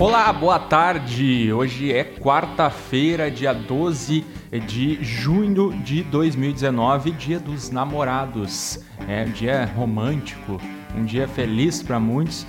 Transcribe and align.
Olá, 0.00 0.32
boa 0.32 0.58
tarde. 0.58 1.52
Hoje 1.52 1.92
é 1.92 2.02
quarta-feira, 2.02 3.30
dia 3.30 3.52
12 3.52 4.24
de 4.66 5.04
junho 5.04 5.74
de 5.82 6.02
2019, 6.04 7.10
dia 7.10 7.38
dos 7.38 7.68
namorados. 7.68 8.82
É 9.06 9.26
um 9.26 9.30
dia 9.30 9.70
romântico, 9.76 10.58
um 10.96 11.04
dia 11.04 11.28
feliz 11.28 11.82
para 11.82 12.00
muitos 12.00 12.46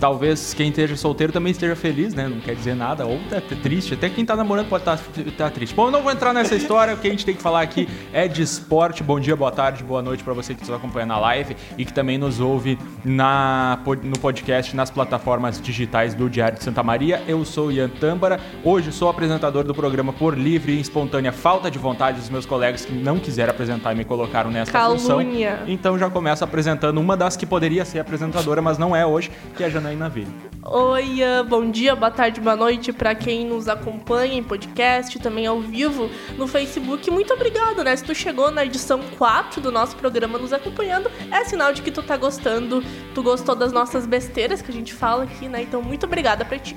talvez 0.00 0.54
quem 0.54 0.70
esteja 0.70 0.96
solteiro 0.96 1.32
também 1.32 1.50
esteja 1.50 1.76
feliz, 1.76 2.14
né? 2.14 2.26
Não 2.26 2.40
quer 2.40 2.54
dizer 2.54 2.74
nada, 2.74 3.06
ou 3.06 3.20
tá 3.28 3.40
triste. 3.62 3.94
Até 3.94 4.08
quem 4.08 4.24
tá 4.24 4.34
namorando 4.34 4.68
pode 4.68 4.82
estar 4.82 4.96
tá, 4.96 5.22
tá 5.36 5.50
triste. 5.50 5.74
Bom, 5.74 5.88
eu 5.88 5.90
não 5.90 6.02
vou 6.02 6.10
entrar 6.10 6.32
nessa 6.32 6.54
história, 6.54 6.94
o 6.94 6.96
que 6.96 7.06
a 7.06 7.10
gente 7.10 7.26
tem 7.26 7.34
que 7.34 7.42
falar 7.42 7.60
aqui 7.60 7.86
é 8.12 8.26
de 8.26 8.40
esporte. 8.40 9.02
Bom 9.02 9.20
dia, 9.20 9.36
boa 9.36 9.52
tarde, 9.52 9.84
boa 9.84 10.00
noite 10.00 10.24
para 10.24 10.32
você 10.32 10.54
que 10.54 10.62
nos 10.62 10.70
acompanha 10.70 11.04
na 11.04 11.18
live 11.18 11.54
e 11.76 11.84
que 11.84 11.92
também 11.92 12.16
nos 12.16 12.40
ouve 12.40 12.78
na, 13.04 13.78
no 14.02 14.18
podcast, 14.18 14.74
nas 14.74 14.90
plataformas 14.90 15.60
digitais 15.60 16.14
do 16.14 16.30
Diário 16.30 16.56
de 16.56 16.64
Santa 16.64 16.82
Maria. 16.82 17.22
Eu 17.28 17.44
sou 17.44 17.70
Ian 17.70 17.90
Tâmbara, 17.90 18.40
hoje 18.64 18.90
sou 18.92 19.08
apresentador 19.08 19.64
do 19.64 19.74
programa 19.74 20.12
por 20.14 20.36
livre 20.36 20.72
e 20.72 20.80
espontânea 20.80 21.30
falta 21.30 21.70
de 21.70 21.78
vontade 21.78 22.18
dos 22.18 22.30
meus 22.30 22.46
colegas 22.46 22.86
que 22.86 22.92
não 22.92 23.18
quiseram 23.18 23.50
apresentar 23.50 23.92
e 23.92 23.96
me 23.96 24.04
colocaram 24.04 24.50
nessa 24.50 24.72
Calúnia. 24.72 25.56
função. 25.56 25.68
Então 25.68 25.98
já 25.98 26.08
começo 26.08 26.42
apresentando 26.42 26.98
uma 26.98 27.16
das 27.16 27.36
que 27.36 27.44
poderia 27.44 27.84
ser 27.84 27.98
apresentadora, 27.98 28.62
mas 28.62 28.78
não 28.78 28.96
é 28.96 29.04
hoje, 29.04 29.30
que 29.56 29.62
é 29.62 29.66
a 29.66 29.70
Janaína 29.70 29.89
Janaína 29.90 30.08
Ville. 30.08 30.50
Oi, 30.62 31.18
bom 31.48 31.70
dia, 31.70 31.96
boa 31.96 32.10
tarde, 32.10 32.40
boa 32.40 32.54
noite 32.54 32.92
para 32.92 33.14
quem 33.14 33.46
nos 33.46 33.66
acompanha 33.66 34.34
em 34.34 34.42
podcast, 34.42 35.18
também 35.18 35.46
ao 35.46 35.60
vivo 35.60 36.08
no 36.36 36.46
Facebook. 36.46 37.10
Muito 37.10 37.32
obrigado, 37.32 37.82
né? 37.82 37.96
Se 37.96 38.04
tu 38.04 38.14
chegou 38.14 38.50
na 38.50 38.64
edição 38.64 39.00
4 39.18 39.60
do 39.60 39.72
nosso 39.72 39.96
programa 39.96 40.38
nos 40.38 40.52
acompanhando, 40.52 41.10
é 41.30 41.44
sinal 41.44 41.72
de 41.72 41.82
que 41.82 41.90
tu 41.90 42.02
tá 42.02 42.16
gostando, 42.16 42.84
tu 43.14 43.22
gostou 43.22 43.54
das 43.54 43.72
nossas 43.72 44.06
besteiras 44.06 44.62
que 44.62 44.70
a 44.70 44.74
gente 44.74 44.92
fala 44.92 45.24
aqui, 45.24 45.48
né? 45.48 45.62
Então, 45.62 45.82
muito 45.82 46.06
obrigada 46.06 46.44
pra 46.44 46.58
ti. 46.58 46.76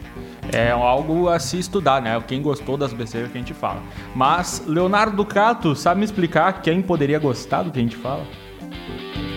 É 0.52 0.72
algo 0.72 1.30
a 1.30 1.38
se 1.40 1.60
estudar, 1.60 2.02
né? 2.02 2.22
Quem 2.26 2.42
gostou 2.42 2.78
das 2.78 2.94
besteiras 2.94 3.32
que 3.32 3.38
a 3.38 3.42
gente 3.42 3.54
fala. 3.54 3.82
Mas, 4.16 4.64
Leonardo 4.66 5.16
Ducato, 5.16 5.76
sabe 5.76 6.00
me 6.00 6.06
explicar 6.06 6.62
quem 6.62 6.82
poderia 6.82 7.20
gostar 7.20 7.64
do 7.64 7.72
que 7.72 7.80
a 7.80 7.82
gente 7.82 7.98
fala? 7.98 8.24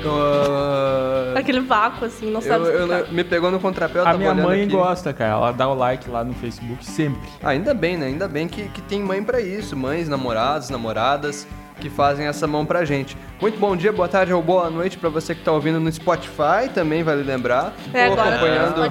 Uh... 0.04 1.05
Aquele 1.40 1.60
vácuo, 1.60 2.06
assim, 2.06 2.30
não 2.30 2.40
sabe 2.40 2.64
eu, 2.64 2.90
eu, 2.90 3.12
Me 3.12 3.22
pegou 3.22 3.50
no 3.50 3.60
contrapé, 3.60 4.00
A 4.00 4.16
minha 4.16 4.34
mãe 4.34 4.62
aqui. 4.62 4.72
gosta, 4.72 5.12
cara. 5.12 5.32
Ela 5.32 5.52
dá 5.52 5.68
o 5.68 5.74
like 5.74 6.08
lá 6.08 6.24
no 6.24 6.32
Facebook 6.34 6.84
sempre. 6.84 7.28
Ah, 7.42 7.50
ainda 7.50 7.74
bem, 7.74 7.96
né? 7.96 8.06
Ainda 8.06 8.26
bem 8.26 8.48
que, 8.48 8.68
que 8.68 8.80
tem 8.82 9.00
mãe 9.02 9.22
para 9.22 9.40
isso. 9.40 9.76
Mães, 9.76 10.08
namorados, 10.08 10.70
namoradas 10.70 11.46
que 11.80 11.90
fazem 11.90 12.26
essa 12.26 12.46
mão 12.46 12.64
pra 12.64 12.84
gente. 12.84 13.16
Muito 13.40 13.58
bom 13.58 13.76
dia, 13.76 13.92
boa 13.92 14.08
tarde 14.08 14.32
ou 14.32 14.42
boa 14.42 14.70
noite 14.70 14.96
para 14.96 15.10
você 15.10 15.34
que 15.34 15.42
tá 15.42 15.52
ouvindo 15.52 15.78
no 15.78 15.92
Spotify, 15.92 16.70
também 16.72 17.02
vale 17.02 17.22
lembrar. 17.22 17.74
É, 17.92 18.06
ou 18.06 18.12
agora 18.14 18.36
acompanhando, 18.36 18.82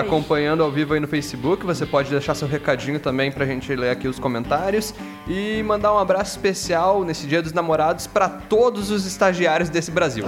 acompanhando 0.00 0.62
ao 0.62 0.70
vivo 0.70 0.94
aí 0.94 1.00
no 1.00 1.06
Facebook, 1.06 1.64
você 1.64 1.86
pode 1.86 2.10
deixar 2.10 2.34
seu 2.34 2.48
recadinho 2.48 2.98
também 2.98 3.30
pra 3.30 3.46
gente 3.46 3.74
ler 3.74 3.90
aqui 3.90 4.08
os 4.08 4.18
comentários 4.18 4.92
e 5.28 5.62
mandar 5.62 5.94
um 5.94 5.98
abraço 5.98 6.32
especial 6.32 7.04
nesse 7.04 7.26
Dia 7.26 7.40
dos 7.40 7.52
Namorados 7.52 8.06
para 8.06 8.28
todos 8.28 8.90
os 8.90 9.06
estagiários 9.06 9.70
desse 9.70 9.92
Brasil. 9.92 10.26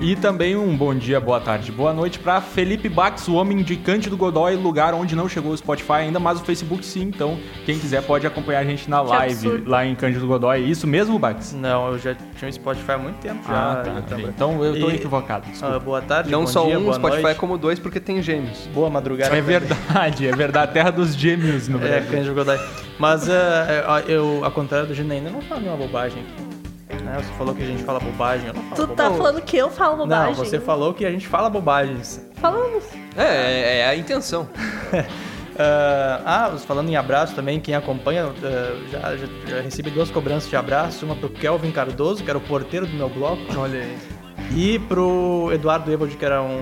E 0.00 0.16
também 0.16 0.56
um 0.56 0.76
bom 0.76 0.94
dia, 0.94 1.20
boa 1.20 1.40
tarde, 1.40 1.70
boa 1.70 1.92
noite 1.92 2.18
para 2.18 2.40
Felipe 2.40 2.88
Bax, 2.88 3.28
o 3.28 3.34
homem 3.34 3.62
de 3.62 3.76
Cândido 3.76 4.16
Godói, 4.16 4.56
lugar 4.56 4.92
onde 4.92 5.14
não 5.14 5.28
chegou 5.28 5.52
o 5.52 5.56
Spotify 5.56 5.92
ainda, 5.92 6.18
mas 6.18 6.40
o 6.40 6.44
Facebook 6.44 6.84
sim. 6.84 7.02
Então, 7.02 7.38
quem 7.64 7.78
quiser 7.78 8.02
pode 8.02 8.26
acompanhar 8.26 8.60
a 8.60 8.64
gente 8.64 8.90
na 8.90 9.00
que 9.00 9.08
live 9.08 9.32
absurdo. 9.32 9.70
lá 9.70 9.86
em 9.86 9.94
Cândido 9.94 10.26
Godói. 10.26 10.60
Isso 10.60 10.86
mesmo, 10.86 11.18
Bax? 11.18 11.52
Não, 11.52 11.92
eu 11.92 11.98
já 11.98 12.14
tinha 12.36 12.50
o 12.50 12.52
Spotify 12.52 12.92
há 12.92 12.98
muito 12.98 13.16
tempo 13.16 13.40
já. 13.46 13.72
Ah, 13.72 14.02
tá. 14.02 14.20
Então 14.20 14.62
eu 14.64 14.78
tô 14.78 14.90
e, 14.90 14.96
equivocado. 14.96 15.46
Uh, 15.48 15.80
boa 15.80 16.02
tarde, 16.02 16.30
Não 16.30 16.40
bom 16.40 16.46
só 16.46 16.66
dia, 16.66 16.78
um 16.78 16.92
Spotify, 16.92 17.22
noite. 17.22 17.38
como 17.38 17.56
dois, 17.56 17.78
porque 17.78 18.00
tem 18.00 18.20
gêmeos. 18.20 18.68
Boa 18.74 18.90
madrugada. 18.90 19.34
É 19.34 19.40
verdade, 19.40 20.26
é 20.26 20.34
verdade. 20.34 20.72
Terra 20.72 20.90
dos 20.90 21.14
gêmeos 21.14 21.68
no 21.68 21.78
é, 21.78 21.80
Brasil. 21.80 22.08
É, 22.08 22.10
Cândido 22.10 22.34
Godói. 22.34 22.60
Mas 22.98 23.28
uh, 23.28 23.30
eu, 24.08 24.44
ao 24.44 24.50
contrário 24.50 24.88
do 24.88 24.94
Gina, 24.94 25.14
ainda 25.14 25.30
não 25.30 25.40
falo 25.40 25.60
nenhuma 25.60 25.78
bobagem 25.78 26.22
aqui. 26.22 26.53
Né? 27.04 27.18
Você 27.18 27.32
falou 27.34 27.54
que 27.54 27.62
a 27.62 27.66
gente 27.66 27.82
fala 27.82 28.00
bobagem. 28.00 28.48
Eu 28.48 28.54
não 28.54 28.62
falo 28.62 28.74
tu 28.74 28.94
tá 28.94 29.10
falando 29.10 29.42
que 29.42 29.56
eu 29.56 29.70
falo 29.70 29.96
bobagem? 29.98 30.26
Não, 30.26 30.34
você 30.34 30.58
falou 30.58 30.94
que 30.94 31.04
a 31.04 31.10
gente 31.10 31.28
fala 31.28 31.50
bobagens. 31.50 32.24
Falamos. 32.36 32.84
É, 33.16 33.22
é, 33.22 33.78
é 33.80 33.86
a 33.86 33.94
intenção. 33.94 34.42
uh, 34.42 35.04
ah, 36.24 36.56
falando 36.66 36.88
em 36.88 36.96
abraço 36.96 37.34
também, 37.34 37.60
quem 37.60 37.74
acompanha, 37.74 38.26
uh, 38.26 38.34
já, 38.90 39.16
já, 39.16 39.26
já, 39.46 39.60
recebi 39.60 39.90
duas 39.90 40.10
cobranças 40.10 40.48
de 40.48 40.56
abraço, 40.56 41.04
uma 41.04 41.14
pro 41.14 41.28
Kelvin 41.28 41.70
Cardoso, 41.70 42.24
que 42.24 42.30
era 42.30 42.38
o 42.38 42.42
porteiro 42.42 42.86
do 42.86 42.94
meu 42.94 43.08
bloco. 43.08 43.42
Olha 43.56 43.80
aí. 43.80 43.98
E 44.56 44.78
pro 44.78 45.50
Eduardo 45.52 45.92
Evald, 45.92 46.16
que 46.16 46.24
era 46.24 46.42
um 46.42 46.60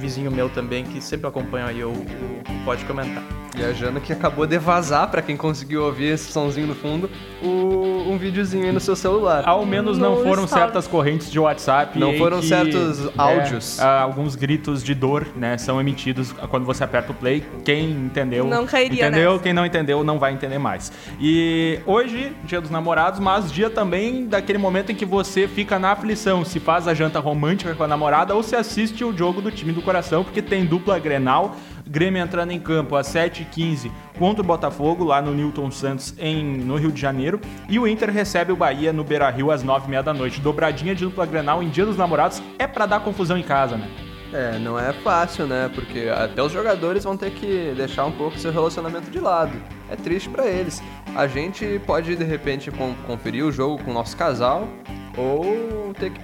vizinho 0.00 0.30
meu 0.30 0.48
também, 0.48 0.84
que 0.84 1.00
sempre 1.00 1.26
acompanha 1.26 1.66
aí 1.66 1.84
o, 1.84 1.90
o 1.90 2.64
Pode 2.64 2.84
Comentar. 2.84 3.22
E 3.56 3.64
a 3.64 3.72
Jana 3.72 4.00
que 4.00 4.12
acabou 4.12 4.46
de 4.46 4.58
vazar, 4.58 5.10
para 5.10 5.20
quem 5.20 5.36
conseguiu 5.36 5.84
ouvir 5.84 6.12
esse 6.12 6.32
somzinho 6.32 6.68
no 6.68 6.74
fundo, 6.74 7.10
o, 7.42 8.08
um 8.08 8.16
videozinho 8.16 8.64
aí 8.64 8.72
no 8.72 8.80
seu 8.80 8.94
celular. 8.94 9.42
Ao 9.46 9.66
menos 9.66 9.98
não 9.98 10.16
no 10.16 10.24
foram 10.24 10.44
estado. 10.44 10.60
certas 10.60 10.86
correntes 10.86 11.30
de 11.30 11.38
WhatsApp. 11.38 11.98
Não 11.98 12.16
foram 12.16 12.40
que, 12.40 12.46
certos 12.46 13.06
é, 13.06 13.10
áudios. 13.16 13.80
alguns 13.80 14.36
gritos 14.36 14.82
de 14.84 14.94
dor, 14.94 15.26
né, 15.36 15.58
são 15.58 15.80
emitidos 15.80 16.32
quando 16.32 16.64
você 16.64 16.84
aperta 16.84 17.12
o 17.12 17.14
play. 17.14 17.44
Quem 17.64 17.90
entendeu, 17.90 18.46
não 18.46 18.66
cairia 18.66 19.08
entendeu. 19.08 19.32
Nessa. 19.32 19.42
Quem 19.42 19.52
não 19.52 19.66
entendeu, 19.66 20.04
não 20.04 20.18
vai 20.18 20.32
entender 20.32 20.58
mais. 20.58 20.92
E 21.20 21.80
hoje, 21.84 22.32
dia 22.44 22.60
dos 22.60 22.70
namorados, 22.70 23.18
mas 23.18 23.50
dia 23.50 23.68
também 23.68 24.26
daquele 24.26 24.58
momento 24.58 24.92
em 24.92 24.94
que 24.94 25.04
você 25.04 25.48
fica 25.48 25.78
na 25.78 25.90
aflição, 25.92 26.44
se 26.44 26.60
faz 26.60 26.86
a 26.86 26.94
janta 26.94 27.18
romântica 27.18 27.74
com 27.74 27.82
a 27.82 27.88
namorada 27.88 28.34
ou 28.34 28.42
se 28.42 28.54
assiste 28.54 29.04
o 29.04 29.16
jogo 29.16 29.42
do 29.42 29.50
time 29.50 29.72
do 29.72 29.82
coração, 29.90 30.22
porque 30.22 30.40
tem 30.40 30.64
dupla 30.64 31.00
Grenal 31.00 31.56
Grêmio 31.84 32.22
entrando 32.22 32.52
em 32.52 32.60
campo 32.60 32.94
às 32.94 33.08
7h15 33.08 33.90
contra 34.16 34.40
o 34.40 34.46
Botafogo, 34.46 35.02
lá 35.02 35.20
no 35.20 35.34
Newton 35.34 35.72
Santos, 35.72 36.14
em, 36.20 36.44
no 36.44 36.76
Rio 36.76 36.92
de 36.92 37.00
Janeiro. 37.00 37.40
E 37.68 37.80
o 37.80 37.88
Inter 37.88 38.12
recebe 38.12 38.52
o 38.52 38.56
Bahia 38.56 38.92
no 38.92 39.02
Beira 39.02 39.28
Rio 39.28 39.50
às 39.50 39.64
9h30 39.64 40.02
da 40.02 40.14
noite. 40.14 40.40
Dobradinha 40.40 40.94
de 40.94 41.04
dupla 41.04 41.26
Grenal 41.26 41.60
em 41.60 41.68
Dia 41.68 41.84
dos 41.84 41.96
Namorados 41.96 42.40
é 42.60 42.66
para 42.68 42.86
dar 42.86 43.00
confusão 43.00 43.36
em 43.36 43.42
casa, 43.42 43.76
né? 43.76 43.88
É, 44.32 44.56
não 44.60 44.78
é 44.78 44.92
fácil, 44.92 45.48
né? 45.48 45.68
Porque 45.74 46.08
até 46.08 46.40
os 46.40 46.52
jogadores 46.52 47.02
vão 47.02 47.16
ter 47.16 47.32
que 47.32 47.74
deixar 47.76 48.04
um 48.04 48.12
pouco 48.12 48.38
seu 48.38 48.52
relacionamento 48.52 49.10
de 49.10 49.18
lado. 49.18 49.60
É 49.90 49.96
triste 49.96 50.28
para 50.28 50.46
eles. 50.46 50.80
A 51.16 51.26
gente 51.26 51.80
pode 51.84 52.14
de 52.14 52.22
repente 52.22 52.70
conferir 53.04 53.44
o 53.44 53.50
jogo 53.50 53.82
com 53.82 53.90
o 53.90 53.94
nosso 53.94 54.16
casal 54.16 54.68
ou 55.16 55.92
ter 55.98 56.12
que 56.12 56.20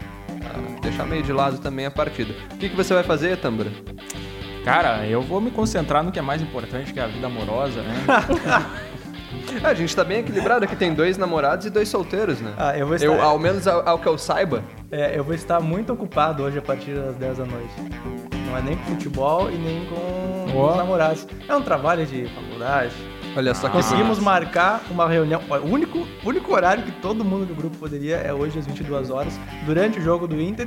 deixar 0.80 1.06
meio 1.06 1.22
de 1.22 1.32
lado 1.32 1.58
também 1.58 1.86
a 1.86 1.90
partida. 1.90 2.34
O 2.54 2.56
que, 2.56 2.68
que 2.68 2.76
você 2.76 2.94
vai 2.94 3.02
fazer, 3.02 3.36
Tambra? 3.38 3.70
Cara, 4.64 5.06
eu 5.06 5.22
vou 5.22 5.40
me 5.40 5.50
concentrar 5.50 6.02
no 6.02 6.10
que 6.10 6.18
é 6.18 6.22
mais 6.22 6.42
importante, 6.42 6.92
que 6.92 6.98
é 6.98 7.04
a 7.04 7.06
vida 7.06 7.26
amorosa, 7.26 7.82
né? 7.82 7.94
a 9.62 9.74
gente 9.74 9.94
tá 9.94 10.02
bem 10.02 10.18
equilibrado 10.18 10.64
aqui, 10.64 10.74
tem 10.74 10.92
dois 10.92 11.16
namorados 11.16 11.66
e 11.66 11.70
dois 11.70 11.88
solteiros, 11.88 12.40
né? 12.40 12.52
Ah, 12.56 12.76
eu 12.76 12.86
vou 12.86 12.96
estar... 12.96 13.06
Eu, 13.06 13.22
ao 13.22 13.38
menos 13.38 13.66
ao, 13.68 13.88
ao, 13.88 13.98
que 13.98 14.06
eu 14.08 14.18
saiba. 14.18 14.64
É, 14.90 15.16
eu 15.16 15.22
vou 15.22 15.34
estar 15.34 15.60
muito 15.60 15.92
ocupado 15.92 16.42
hoje 16.42 16.58
a 16.58 16.62
partir 16.62 16.94
das 16.94 17.14
10 17.16 17.38
da 17.38 17.44
noite. 17.44 17.74
Não 18.46 18.56
é 18.56 18.62
nem 18.62 18.76
com 18.76 18.84
futebol 18.86 19.50
e 19.50 19.56
nem 19.56 19.86
com 19.86 20.56
oh. 20.56 20.70
os 20.70 20.76
namorados. 20.76 21.26
É 21.48 21.54
um 21.54 21.62
trabalho 21.62 22.04
de 22.04 22.26
faculdade. 22.26 22.94
Olha 23.36 23.54
só 23.54 23.68
que 23.68 23.74
Conseguimos 23.74 24.18
marcar 24.18 24.80
uma 24.90 25.06
reunião. 25.06 25.42
O 25.62 25.66
único, 25.66 26.06
único 26.24 26.54
horário 26.54 26.82
que 26.82 26.92
todo 26.92 27.22
mundo 27.22 27.44
do 27.44 27.54
grupo 27.54 27.76
poderia 27.76 28.16
é 28.16 28.32
hoje 28.32 28.58
às 28.58 28.66
22 28.66 29.10
horas, 29.10 29.38
durante 29.66 29.98
o 29.98 30.02
jogo 30.02 30.26
do 30.26 30.40
Inter 30.40 30.66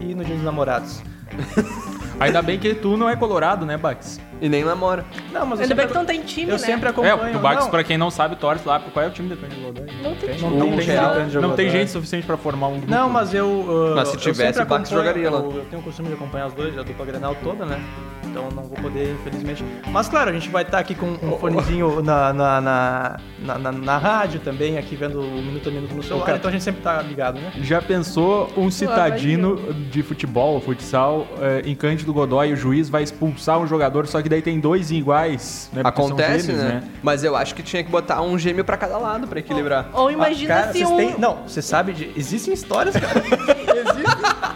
e 0.00 0.14
no 0.14 0.24
dia 0.24 0.34
dos 0.34 0.44
namorados. 0.44 1.00
Ainda 2.20 2.42
bem 2.42 2.58
que 2.58 2.74
tu 2.74 2.96
não 2.96 3.08
é 3.08 3.16
colorado, 3.16 3.64
né, 3.64 3.76
Bax? 3.76 4.20
E 4.40 4.48
nem 4.48 4.64
namora. 4.64 5.04
Não, 5.32 5.44
mas 5.44 5.60
Ainda 5.60 5.74
bem 5.74 5.86
que 5.86 5.94
não 5.94 6.04
tem 6.04 6.20
time, 6.22 6.50
eu 6.50 6.52
né? 6.52 6.58
sempre 6.58 6.88
acompanho. 6.88 7.34
É, 7.34 7.36
o 7.36 7.40
Bax, 7.40 7.66
pra 7.66 7.82
quem 7.82 7.98
não 7.98 8.10
sabe, 8.10 8.36
torce 8.36 8.66
lá. 8.66 8.78
Qual 8.78 9.04
é 9.04 9.08
o 9.08 9.10
time 9.10 9.28
do 9.28 9.36
Cândido 9.36 9.60
Godoy? 9.62 9.86
Não 10.02 10.14
tem 10.14 10.34
time. 10.34 10.56
Não, 10.56 10.70
tem, 10.70 10.80
gente, 10.80 11.36
não 11.38 11.56
tem 11.56 11.70
gente 11.70 11.90
suficiente 11.90 12.26
pra 12.26 12.36
formar 12.36 12.68
um 12.68 12.78
grupo. 12.78 12.90
Não, 12.90 13.08
mas 13.08 13.34
eu... 13.34 13.46
Uh, 13.46 13.94
mas 13.96 14.08
se 14.08 14.16
tivesse, 14.16 14.60
o 14.60 14.66
Bax 14.66 14.88
jogaria 14.90 15.30
lá. 15.30 15.38
Eu, 15.38 15.56
eu 15.56 15.64
tenho 15.64 15.82
o 15.82 15.84
costume 15.84 16.08
de 16.08 16.14
acompanhar 16.14 16.46
os 16.46 16.54
dois, 16.54 16.78
a 16.78 16.82
dupla 16.82 17.04
Grenal 17.04 17.36
toda, 17.42 17.64
né? 17.66 17.80
Então 18.24 18.48
não 18.54 18.62
vou 18.62 18.76
poder, 18.76 19.14
infelizmente. 19.14 19.64
Mas 19.88 20.08
claro, 20.08 20.30
a 20.30 20.32
gente 20.32 20.48
vai 20.48 20.62
estar 20.62 20.78
aqui 20.78 20.94
com 20.94 21.06
um 21.06 21.38
fonezinho 21.38 22.02
na, 22.02 22.32
na, 22.32 22.60
na, 22.60 23.18
na, 23.58 23.72
na 23.72 23.98
rádio 23.98 24.40
também, 24.40 24.76
aqui 24.78 24.94
vendo 24.94 25.20
o 25.20 25.42
Minuto 25.42 25.68
a 25.68 25.72
Minuto 25.72 25.94
no 25.94 26.02
celular. 26.02 26.36
Então 26.36 26.48
a 26.48 26.52
gente 26.52 26.62
sempre 26.62 26.82
tá 26.82 27.00
ligado, 27.02 27.40
né? 27.40 27.52
Já 27.62 27.80
pensou 27.80 28.48
um 28.56 28.70
citadino 28.70 29.56
de 29.90 30.02
futebol, 30.02 30.60
futsal, 30.60 31.26
eh, 31.40 31.62
em 31.64 31.74
Cândido 31.74 32.07
Godoy, 32.12 32.52
o 32.52 32.56
juiz 32.56 32.88
vai 32.88 33.02
expulsar 33.02 33.58
um 33.58 33.66
jogador, 33.66 34.06
só 34.06 34.20
que 34.22 34.28
daí 34.28 34.42
tem 34.42 34.60
dois 34.60 34.90
iguais, 34.90 35.70
né? 35.72 35.82
Acontece, 35.84 36.46
gêmeos, 36.46 36.64
né? 36.64 36.68
né? 36.68 36.82
Mas 37.02 37.24
eu 37.24 37.36
acho 37.36 37.54
que 37.54 37.62
tinha 37.62 37.82
que 37.82 37.90
botar 37.90 38.22
um 38.22 38.38
gêmeo 38.38 38.64
para 38.64 38.76
cada 38.76 38.98
lado 38.98 39.26
para 39.26 39.40
equilibrar. 39.40 39.90
Ou, 39.92 40.02
ou 40.02 40.10
imagina 40.10 40.54
ah, 40.54 40.60
cara, 40.60 40.72
se 40.72 40.84
um... 40.84 40.96
Têm... 40.96 41.18
Não, 41.18 41.42
você 41.46 41.62
sabe 41.62 41.92
de... 41.92 42.12
Existem 42.16 42.54
histórias, 42.54 42.94
cara. 42.94 43.22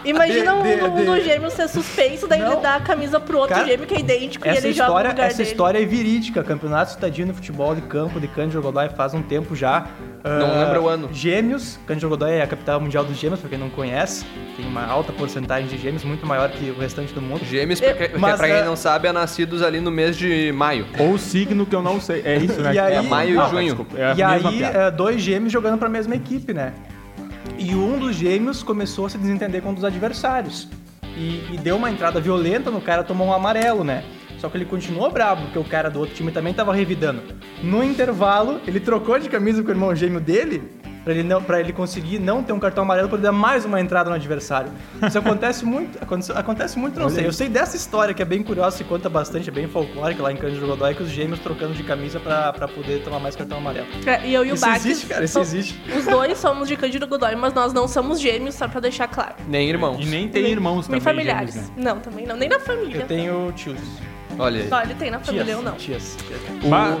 Imagina 0.05 0.51
de, 0.51 0.57
um, 0.59 0.63
de, 0.63 0.83
um 0.83 1.05
dos 1.15 1.23
gêmeos 1.23 1.53
ser 1.53 1.67
suspenso, 1.67 2.27
daí 2.27 2.39
não. 2.41 2.53
ele 2.53 2.61
dá 2.61 2.75
a 2.75 2.81
camisa 2.81 3.19
pro 3.19 3.37
outro 3.39 3.55
cara, 3.55 3.67
gêmeo 3.67 3.85
que 3.87 3.95
é 3.95 3.99
idêntico 3.99 4.47
essa 4.47 4.59
e 4.59 4.63
ele 4.63 4.69
história, 4.71 4.93
joga 4.93 5.03
no 5.03 5.09
lugar 5.11 5.27
Essa 5.27 5.37
dele. 5.37 5.49
história 5.49 5.81
é 5.81 5.85
verídica. 5.85 6.43
Campeonato 6.43 6.91
Citadino 6.91 7.27
de 7.31 7.33
Futebol 7.37 7.73
de 7.75 7.81
Campo 7.81 8.19
de 8.19 8.27
Cândido 8.27 8.61
Godoy 8.61 8.89
faz 8.89 9.13
um 9.13 9.21
tempo 9.21 9.55
já 9.55 9.87
Não 10.23 10.51
Ah, 10.51 10.63
lembra 10.63 10.81
o 10.81 10.87
ano. 10.87 11.09
Gêmeos, 11.11 11.77
Cândido 11.85 12.07
Godoy 12.09 12.31
é 12.31 12.41
a 12.43 12.47
capital 12.47 12.79
mundial 12.79 13.03
dos 13.03 13.17
gêmeos, 13.17 13.39
pra 13.41 13.49
quem 13.49 13.57
não 13.57 13.69
conhece. 13.69 14.25
Tem 14.55 14.65
uma 14.65 14.85
alta 14.85 15.11
porcentagem 15.11 15.67
de 15.67 15.77
gêmeos, 15.77 16.03
muito 16.03 16.25
maior 16.25 16.49
que 16.49 16.69
o 16.71 16.79
restante 16.79 17.13
do 17.13 17.21
mundo. 17.21 17.43
Gêmeos, 17.43 17.81
Eu- 17.81 17.89
porque, 17.89 18.03
porque 18.05 18.19
mas, 18.19 18.37
pra 18.37 18.47
quem 18.47 18.57
é- 18.57 18.63
não 18.63 18.75
sabe, 18.75 19.07
é 19.07 19.11
nascidos 19.11 19.61
ali 19.61 19.79
no 19.81 19.91
mês 19.91 20.15
de 20.17 20.51
maio. 20.53 20.85
Ou 20.99 21.17
signo 21.17 21.65
que 21.65 21.75
eu 21.75 21.81
não 21.81 21.99
sei. 21.99 22.21
É 22.23 22.37
isso, 22.37 22.61
né? 22.61 22.73
E 22.73 22.79
aí- 22.79 22.93
É 22.95 23.01
maio 23.01 23.31
e 23.31 23.33
Não, 23.33 23.49
junho. 23.49 23.65
desculpa, 23.65 23.97
é 23.99 24.13
e 24.15 24.23
aí, 24.23 24.41
piada. 24.41 24.77
é, 24.77 24.91
dois 24.91 25.21
gêmeos 25.21 25.51
jogando 25.51 25.77
pra 25.77 25.89
mesma 25.89 26.15
equipe, 26.15 26.53
né? 26.53 26.71
E 27.57 27.75
um 27.75 27.99
dos 27.99 28.15
gêmeos 28.15 28.63
começou 28.63 29.05
a 29.05 29.09
se 29.09 29.17
desentender 29.17 29.61
com 29.61 29.69
um 29.69 29.73
dos 29.73 29.83
adversários. 29.83 30.67
E, 31.15 31.53
e 31.53 31.57
deu 31.57 31.75
uma 31.75 31.91
entrada 31.91 32.19
violenta 32.19 32.71
no 32.71 32.81
cara, 32.81 33.03
tomou 33.03 33.27
um 33.27 33.33
amarelo, 33.33 33.83
né? 33.83 34.03
Só 34.39 34.49
que 34.49 34.57
ele 34.57 34.65
continuou 34.65 35.09
bravo, 35.09 35.43
porque 35.43 35.59
o 35.59 35.63
cara 35.63 35.89
do 35.89 35.99
outro 35.99 36.15
time 36.15 36.31
também 36.31 36.53
tava 36.53 36.73
revidando. 36.73 37.21
No 37.63 37.83
intervalo, 37.83 38.59
ele 38.67 38.79
trocou 38.79 39.17
de 39.17 39.29
camisa 39.29 39.61
com 39.61 39.69
o 39.69 39.71
irmão 39.71 39.95
gêmeo 39.95 40.19
dele, 40.19 40.63
pra 41.03 41.13
ele, 41.13 41.23
não, 41.23 41.43
ele 41.59 41.73
conseguir 41.73 42.19
não 42.19 42.43
ter 42.43 42.53
um 42.53 42.59
cartão 42.59 42.83
amarelo, 42.83 43.07
pra 43.07 43.17
ele 43.17 43.23
dar 43.23 43.31
mais 43.31 43.65
uma 43.65 43.79
entrada 43.79 44.09
no 44.09 44.15
adversário. 44.15 44.71
Isso 45.05 45.17
acontece 45.17 45.65
muito, 45.65 46.01
acontece, 46.01 46.31
acontece 46.31 46.79
muito, 46.79 46.99
não 46.99 47.09
sei. 47.09 47.25
Eu 47.25 47.33
sei 47.33 47.49
dessa 47.49 47.75
história 47.75 48.13
que 48.13 48.21
é 48.21 48.25
bem 48.25 48.43
curiosa, 48.43 48.77
se 48.77 48.83
conta 48.83 49.09
bastante, 49.09 49.49
é 49.49 49.51
bem 49.51 49.67
folclórica 49.67 50.23
lá 50.23 50.31
em 50.31 50.37
Cândido 50.37 50.65
Godoy, 50.65 50.93
que 50.95 51.03
os 51.03 51.09
gêmeos 51.09 51.39
trocando 51.39 51.73
de 51.73 51.83
camisa 51.83 52.19
pra, 52.19 52.53
pra 52.53 52.67
poder 52.67 53.03
tomar 53.03 53.19
mais 53.19 53.35
cartão 53.35 53.57
amarelo. 53.57 53.87
É, 54.05 54.25
e 54.27 54.33
eu 54.33 54.45
e 54.45 54.51
o 54.51 54.55
Isso 54.55 54.69
existe, 54.69 55.05
cara, 55.07 55.25
isso 55.25 55.39
existe. 55.39 55.81
Os 55.97 56.05
dois 56.05 56.37
somos 56.37 56.67
de 56.67 56.75
Cândido 56.75 57.07
Godoy, 57.07 57.35
mas 57.35 57.53
nós 57.53 57.73
não 57.73 57.87
somos 57.87 58.19
gêmeos, 58.19 58.55
só 58.55 58.67
pra 58.67 58.79
deixar 58.79 59.07
claro. 59.07 59.35
Nem 59.47 59.69
irmãos. 59.69 60.05
E 60.05 60.05
nem 60.09 60.27
tem 60.27 60.47
irmãos 60.47 60.87
Nem 60.87 60.99
também. 60.99 61.01
familiares. 61.01 61.53
gêmeos, 61.53 61.69
né? 61.71 61.83
Não, 61.83 61.99
também 61.99 62.25
não. 62.25 62.35
Nem 62.35 62.49
na 62.49 62.59
família. 62.59 63.01
Eu 63.01 63.07
tenho 63.07 63.51
tios. 63.53 63.79
Olha 64.39 64.61
aí. 64.61 64.69
Só 64.69 64.81
ele 64.81 64.93
tem 64.95 65.11
na 65.11 65.19
família, 65.19 65.45
Tias, 65.45 65.57
eu 65.57 65.63
não. 65.63 65.71
tias. 65.75 66.17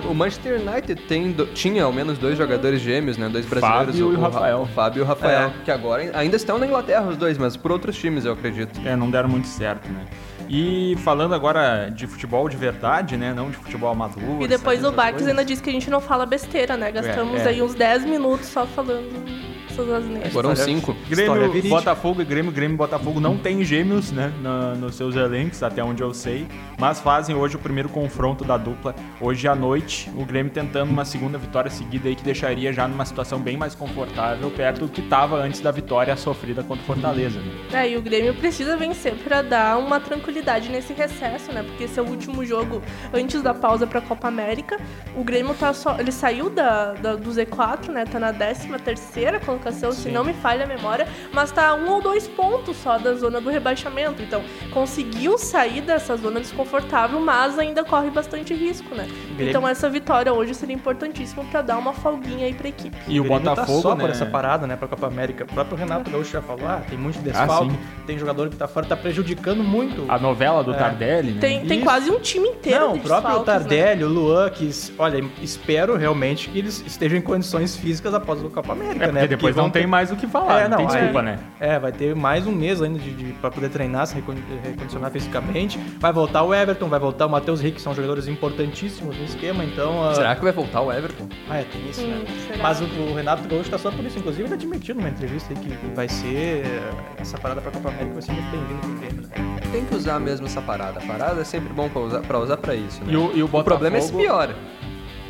O, 0.05 0.11
o 0.11 0.15
Manchester 0.15 0.59
United 0.61 0.95
tem 1.07 1.31
do- 1.31 1.45
tinha 1.47 1.83
ao 1.83 1.91
menos 1.93 2.17
dois 2.17 2.37
jogadores 2.37 2.81
gêmeos, 2.81 3.17
né? 3.17 3.29
Dois 3.29 3.45
brasileiros. 3.45 3.85
Fábio 3.95 3.99
e 3.99 4.15
o 4.15 4.19
Ra- 4.19 4.27
Rafael. 4.27 4.61
O 4.61 4.65
Fábio 4.67 4.99
e 4.99 5.03
o 5.03 5.05
Rafael. 5.05 5.47
É. 5.49 5.53
Que 5.65 5.71
agora 5.71 6.11
ainda 6.13 6.35
estão 6.35 6.57
na 6.57 6.65
Inglaterra 6.65 7.07
os 7.07 7.17
dois, 7.17 7.37
mas 7.37 7.55
por 7.57 7.71
outros 7.71 7.97
times, 7.97 8.25
eu 8.25 8.33
acredito. 8.33 8.79
É, 8.85 8.95
não 8.95 9.09
deram 9.09 9.29
muito 9.29 9.47
certo, 9.47 9.87
né? 9.89 10.05
E 10.49 10.95
falando 11.03 11.33
agora 11.33 11.89
de 11.89 12.05
futebol 12.07 12.47
de 12.49 12.57
verdade, 12.57 13.17
né? 13.17 13.33
Não 13.33 13.49
de 13.49 13.57
futebol 13.57 13.89
amador. 13.91 14.41
E 14.41 14.47
depois 14.47 14.83
o 14.83 14.91
Bax 14.91 15.25
ainda 15.25 15.43
disse 15.43 15.61
que 15.61 15.69
a 15.69 15.73
gente 15.73 15.89
não 15.89 16.01
fala 16.01 16.25
besteira, 16.25 16.77
né? 16.77 16.91
Gastamos 16.91 17.41
É, 17.41 17.45
é. 17.45 17.47
aí 17.49 17.61
uns 17.61 17.73
10 17.73 18.05
minutos 18.05 18.47
só 18.47 18.65
falando 18.65 19.11
essas 19.69 19.89
asneiras. 19.89 20.31
Foram 20.31 20.55
cinco. 20.55 20.95
História 21.09 21.47
Grêmio. 21.47 21.69
Botafogo 21.69 22.21
e 22.21 22.25
Grêmio, 22.25 22.51
Grêmio 22.51 22.75
e 22.75 22.77
Botafogo 22.77 23.19
não 23.19 23.35
tem 23.39 23.63
gêmeos, 23.65 24.11
né, 24.11 24.31
na- 24.39 24.75
nos 24.75 24.93
seus 24.93 25.15
elencos, 25.15 25.63
até 25.63 25.83
onde 25.83 26.03
eu 26.03 26.13
sei, 26.13 26.45
mas 26.77 26.99
fazem 27.01 27.35
hoje 27.35 27.55
o 27.55 27.59
primeiro 27.59 27.89
confronto 27.89 28.43
da 28.45 28.55
dupla, 28.55 28.93
hoje 29.19 29.47
à 29.47 29.55
noite, 29.55 30.11
o 30.15 30.23
Grêmio 30.25 30.51
tentando 30.51 30.91
uma 30.91 31.03
segunda 31.05 31.39
vitória 31.39 31.71
seguida 31.71 32.07
aí, 32.07 32.15
que 32.15 32.23
deixaria 32.23 32.71
já 32.71 32.87
numa 32.87 33.03
situação 33.03 33.39
bem 33.39 33.57
mais 33.57 33.73
confortável, 33.73 34.51
perto 34.51 34.81
do 34.81 34.87
que 34.89 35.01
estava 35.01 35.37
antes 35.37 35.59
da 35.59 35.71
vitória 35.71 36.15
sofrida 36.15 36.61
contra 36.61 36.83
o 36.83 36.85
Fortaleza, 36.85 37.39
né. 37.39 37.51
É, 37.73 37.89
e 37.89 37.97
o 37.97 38.01
Grêmio 38.03 38.35
precisa 38.35 38.77
vencer 38.77 39.15
pra 39.15 39.41
dar 39.41 39.79
uma 39.79 39.99
tranquilidade 39.99 40.32
nesse 40.41 40.93
recesso, 40.93 41.51
né? 41.51 41.63
Porque 41.63 41.83
esse 41.83 41.99
é 41.99 42.03
o 42.03 42.07
último 42.07 42.43
jogo 42.45 42.81
antes 43.13 43.41
da 43.41 43.53
pausa 43.53 43.85
pra 43.85 44.01
Copa 44.01 44.27
América. 44.27 44.77
O 45.15 45.23
Grêmio 45.23 45.53
tá 45.53 45.73
só. 45.73 45.97
Ele 45.99 46.11
saiu 46.11 46.49
da, 46.49 46.93
da- 46.93 47.15
do 47.15 47.29
Z4, 47.29 47.89
né? 47.89 48.05
Tá 48.05 48.19
na 48.19 48.33
13 48.33 48.67
terceira 48.83 49.39
colocação, 49.39 49.91
se 49.91 50.09
não 50.09 50.23
me 50.23 50.33
falha 50.33 50.63
a 50.65 50.67
memória, 50.67 51.07
mas 51.31 51.51
tá 51.51 51.67
a 51.69 51.75
um 51.75 51.89
ou 51.91 52.01
dois 52.01 52.27
pontos 52.27 52.75
só 52.77 52.97
da 52.97 53.13
zona 53.13 53.39
do 53.39 53.49
rebaixamento. 53.49 54.21
Então, 54.21 54.41
conseguiu 54.71 55.37
sair 55.37 55.81
dessa 55.81 56.15
zona 56.17 56.39
desconfortável, 56.39 57.19
mas 57.19 57.57
ainda 57.59 57.83
corre 57.83 58.09
bastante 58.09 58.53
risco, 58.53 58.93
né? 58.95 59.07
Grêmio- 59.35 59.49
Então 59.49 59.67
essa 59.67 59.89
vitória 59.89 60.33
hoje 60.33 60.53
seria 60.53 60.75
importantíssima 60.75 61.43
pra 61.45 61.61
dar 61.61 61.77
uma 61.77 61.93
folguinha 61.93 62.45
aí 62.45 62.53
pra 62.53 62.67
equipe. 62.67 62.95
E 63.07 63.19
o 63.19 63.23
Grêmio 63.23 63.39
Botafogo, 63.41 63.77
tá 63.77 63.81
só 63.89 63.95
né, 63.95 64.01
por 64.01 64.09
essa 64.09 64.25
parada, 64.25 64.65
né, 64.67 64.75
pra 64.75 64.87
Copa 64.87 65.07
América. 65.07 65.43
O 65.43 65.47
próprio 65.47 65.77
Renato 65.77 66.09
Gaúcho 66.09 66.31
já 66.31 66.41
falou, 66.41 66.67
ah, 66.67 66.81
tem 66.89 66.97
muito 66.97 67.19
Ah, 67.19 67.21
desfalque, 67.21 67.71
sim. 67.71 67.79
tem 68.05 68.17
jogador 68.17 68.49
que 68.49 68.55
tá 68.55 68.67
fora, 68.67 68.85
tá 68.85 68.95
prejudicando 68.95 69.63
muito. 69.63 70.05
a 70.09 70.17
novela 70.23 70.63
do 70.63 70.73
É. 70.73 70.77
Tardelli, 70.77 71.31
né. 71.33 71.39
Tem, 71.41 71.65
tem 71.65 71.77
Isso. 71.77 71.85
quase 71.85 72.09
um 72.09 72.19
time 72.19 72.47
inteiro 72.49 72.79
Não, 72.87 72.93
de 72.93 72.99
o 72.99 73.03
próprio 73.03 73.37
né? 73.39 73.43
Tardelli, 73.45 74.03
o 74.03 74.07
Luan, 74.09 74.49
que, 74.49 74.69
olha, 74.97 75.23
espero 75.41 75.95
realmente 75.95 76.49
que 76.49 76.57
eles 76.57 76.83
estejam 76.87 77.17
em 77.17 77.21
condições 77.21 77.75
físicas 77.75 78.13
após 78.13 78.43
a 78.43 78.49
Copa 78.49 78.71
América, 78.73 79.05
É, 79.05 79.07
porque 79.07 79.19
né? 79.21 79.27
depois 79.27 79.53
vão 79.55 79.65
não 79.65 79.71
tem 79.71 79.83
ter- 79.83 79.87
mais 79.87 80.11
o 80.11 80.15
que 80.15 80.25
falar, 80.25 80.61
É, 80.61 80.67
não, 80.67 80.77
tem 80.77 80.85
não, 80.87 80.93
desculpa, 80.93 81.19
aí- 81.19 81.25
né. 81.25 81.39
É, 81.59 81.77
vai 81.77 81.91
ter 81.91 82.15
mais 82.15 82.47
um 82.47 82.51
mês 82.51 82.81
ainda 82.81 82.97
de, 82.97 83.11
de, 83.11 83.33
pra 83.33 83.51
poder 83.51 83.69
treinar, 83.69 84.07
se 84.07 84.15
recon- 84.15 84.33
recondicionar 84.63 85.11
fisicamente. 85.11 85.77
Vai 85.99 86.11
voltar 86.13 86.41
o 86.43 86.53
Everton, 86.53 86.87
vai 86.87 86.99
voltar 86.99 87.25
o 87.25 87.29
Matheus 87.29 87.59
Henrique, 87.61 87.75
que 87.77 87.81
são 87.83 87.93
jogadores 87.93 88.27
importantíssimos 88.27 89.17
no 89.17 89.23
esquema, 89.25 89.63
então... 89.63 90.07
ah, 90.09 90.15
Será 90.15 90.35
que 90.35 90.43
vai 90.43 90.51
voltar 90.53 90.81
o 90.81 90.91
Everton? 90.91 91.27
Ah, 91.49 91.57
é, 91.59 91.63
tem 91.63 91.89
isso, 91.89 92.01
Hum, 92.01 92.07
né? 92.07 92.25
será? 92.47 92.63
Mas 92.63 92.79
o, 92.81 92.85
o 92.85 93.13
Renato 93.15 93.47
Gaúcho 93.47 93.69
tá 93.69 93.77
só 93.77 93.91
por 93.91 94.03
isso. 94.05 94.17
Inclusive, 94.19 94.43
ele 94.47 94.53
admitiu 94.53 94.95
numa 94.95 95.09
entrevista 95.09 95.53
aí 95.53 95.59
que 95.59 95.95
vai 95.95 96.07
ser... 96.07 96.63
Essa 97.17 97.37
parada 97.37 97.59
pra 97.61 97.71
Copa 97.71 97.89
América 97.89 98.13
vai 98.13 98.21
ser 98.21 98.31
muito 98.31 98.49
bem-vinda 98.51 98.79
pro 98.81 98.93
Grêmio, 98.93 99.21
né? 99.27 99.52
Tem 99.73 99.83
que 99.85 99.95
usar 99.95 100.19
mesmo 100.19 100.45
essa 100.45 100.61
parada. 100.61 100.99
A 100.99 101.03
parada 101.03 101.41
é 101.41 101.43
sempre 101.43 101.73
bom 101.73 101.89
pra 101.89 101.99
usar 101.99 102.19
pra, 102.21 102.37
usar 102.37 102.57
pra 102.57 102.75
isso, 102.75 103.03
né? 103.03 103.11
E 103.11 103.17
o, 103.17 103.35
e 103.35 103.41
o 103.41 103.49
O 103.51 103.63
problema 103.63 103.97
é 103.97 104.01
se 104.01 104.13
piora. 104.13 104.55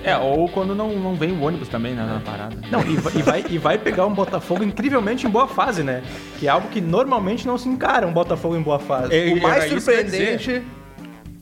É, 0.04 0.18
ou 0.18 0.50
quando 0.50 0.76
não, 0.76 0.90
não 1.00 1.16
vem 1.16 1.32
o 1.32 1.42
ônibus 1.42 1.70
também, 1.70 1.94
né, 1.94 2.06
na 2.06 2.20
parada. 2.20 2.58
Não, 2.70 2.82
e 2.82 2.98
vai, 2.98 3.14
e, 3.16 3.22
vai, 3.22 3.46
e 3.52 3.58
vai 3.58 3.78
pegar 3.78 4.06
um 4.06 4.14
Botafogo 4.14 4.62
incrivelmente 4.62 5.26
em 5.26 5.30
boa 5.30 5.48
fase, 5.48 5.82
né? 5.82 6.04
Que 6.38 6.48
é 6.48 6.50
algo 6.50 6.68
que 6.68 6.82
normalmente 6.82 7.48
não 7.48 7.58
se 7.58 7.70
encara 7.70 8.06
um 8.06 8.12
Botafogo 8.12 8.58
em 8.58 8.62
boa 8.62 8.80
fase. 8.80 9.16
É, 9.16 9.34
O 9.34 9.42
mais 9.42 9.64
eu 9.64 9.76
ia 9.76 9.80
surpreendente 9.80 10.62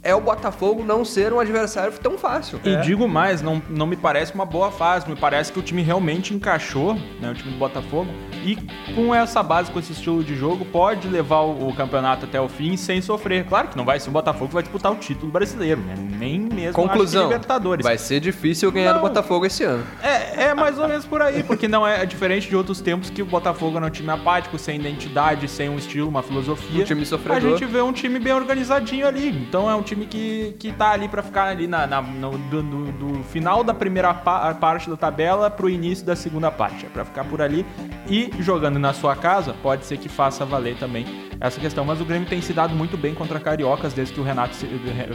é 0.04 0.16
o 0.16 0.22
Botafogo 0.22 0.84
não 0.84 1.06
ser 1.06 1.32
um 1.32 1.40
adversário 1.40 1.94
tão 2.02 2.18
fácil. 2.18 2.60
E 2.64 2.70
É. 2.70 2.82
digo 2.82 3.08
mais, 3.08 3.42
não, 3.42 3.62
não 3.70 3.86
me 3.86 3.96
parece 3.96 4.34
uma 4.34 4.46
boa 4.46 4.72
fase, 4.72 5.08
me 5.08 5.16
parece 5.16 5.52
que 5.54 5.60
o 5.60 5.62
time 5.62 5.82
realmente 5.84 6.34
encaixou, 6.34 6.96
né, 7.20 7.30
o 7.30 7.34
time 7.36 7.52
do 7.54 7.58
Botafogo, 7.60 8.10
e 8.44 8.58
com 8.96 9.14
essa 9.14 9.44
base, 9.44 9.70
com 9.72 9.78
esse 9.80 9.92
estilo 9.92 10.24
de 10.24 10.36
jogo, 10.36 10.66
pode 10.66 11.08
levar 11.08 11.42
o, 11.42 11.70
o 11.70 11.76
campeonato 11.76 12.26
até 12.26 12.42
o 12.42 12.50
fim 12.50 12.76
sem 12.76 13.00
sofrer. 13.02 13.46
Claro 13.46 13.68
que 13.68 13.78
não 13.78 13.86
vai 13.86 14.00
ser 14.00 14.10
o 14.10 14.12
Botafogo 14.12 14.48
que 14.48 14.54
vai 14.56 14.64
disputar 14.64 14.92
o 14.92 14.96
título 14.96 15.32
brasileiro, 15.32 15.80
né? 15.82 15.94
Nem 16.18 16.40
mesmo 16.40 16.60
acho 16.62 16.68
que 16.70 16.74
Conclusão, 16.74 17.24
Libertadores. 17.26 17.84
vai 17.84 17.98
ser 17.98 18.20
difícil 18.20 18.72
ganhar 18.72 18.94
do 18.94 18.96
Não. 18.96 19.08
Botafogo 19.08 19.46
esse 19.46 19.64
ano. 19.64 19.84
É, 20.02 20.46
é 20.46 20.54
mais 20.56 20.80
ou 20.80 20.88
menos 20.88 21.06
por 21.06 21.22
aí, 21.22 21.44
porque 21.44 21.68
não 21.68 21.86
é, 21.86 22.02
é 22.02 22.06
diferente 22.08 22.50
de 22.50 22.56
outros 22.56 22.82
tempos 22.82 23.10
que 23.12 23.22
o 23.22 23.26
Botafogo 23.26 23.78
era 23.78 23.86
um 23.86 23.90
time 23.90 24.10
apático, 24.10 24.58
sem 24.58 24.80
identidade, 24.80 25.48
sem 25.48 25.70
um 25.70 25.78
estilo, 25.78 26.10
uma 26.10 26.24
filosofia. 26.24 26.82
Um 26.82 26.86
time 26.86 27.06
sofredor. 27.06 27.38
A 27.38 27.40
gente 27.52 27.66
vê 27.66 27.82
um 27.82 27.92
time 27.94 28.18
bem 28.18 28.34
organizadinho 28.34 29.06
ali. 29.08 29.30
Então 29.30 29.70
é 29.70 29.76
um 29.76 29.82
time 29.82 29.91
que, 29.96 30.56
que 30.60 30.72
tá 30.72 30.92
ali 30.92 31.08
pra 31.08 31.22
ficar 31.22 31.46
ali 31.46 31.68
na, 31.68 31.86
na- 31.86 32.02
no, 32.02 32.38
do, 32.38 32.62
do- 32.64 33.24
final 33.26 33.64
da 33.64 33.74
primeira 33.74 34.14
pa- 34.14 34.54
parte 34.56 34.90
da 34.90 34.98
tabela 34.98 35.50
pro 35.50 35.70
início 35.70 36.06
da 36.06 36.16
segunda 36.16 36.50
parte. 36.52 36.86
É 36.86 36.90
pra 36.90 37.06
ficar 37.06 37.24
por 37.26 37.42
ali. 37.42 37.66
E 38.10 38.32
jogando 38.40 38.80
na 38.80 38.94
sua 38.94 39.16
casa, 39.16 39.54
pode 39.62 39.86
ser 39.86 39.98
que 39.98 40.10
faça 40.10 40.46
valer 40.46 40.78
também 40.78 41.06
essa 41.40 41.60
questão. 41.60 41.84
Mas 41.86 42.00
o 42.02 42.06
Grêmio 42.06 42.28
tem 42.28 42.42
se 42.42 42.54
dado 42.54 42.76
muito 42.76 42.98
bem 42.98 43.14
contra 43.14 43.40
cariocas 43.40 43.94
desde 43.94 44.14
que 44.14 44.20
o 44.20 44.24
Renato 44.24 44.56
se- 44.56 44.66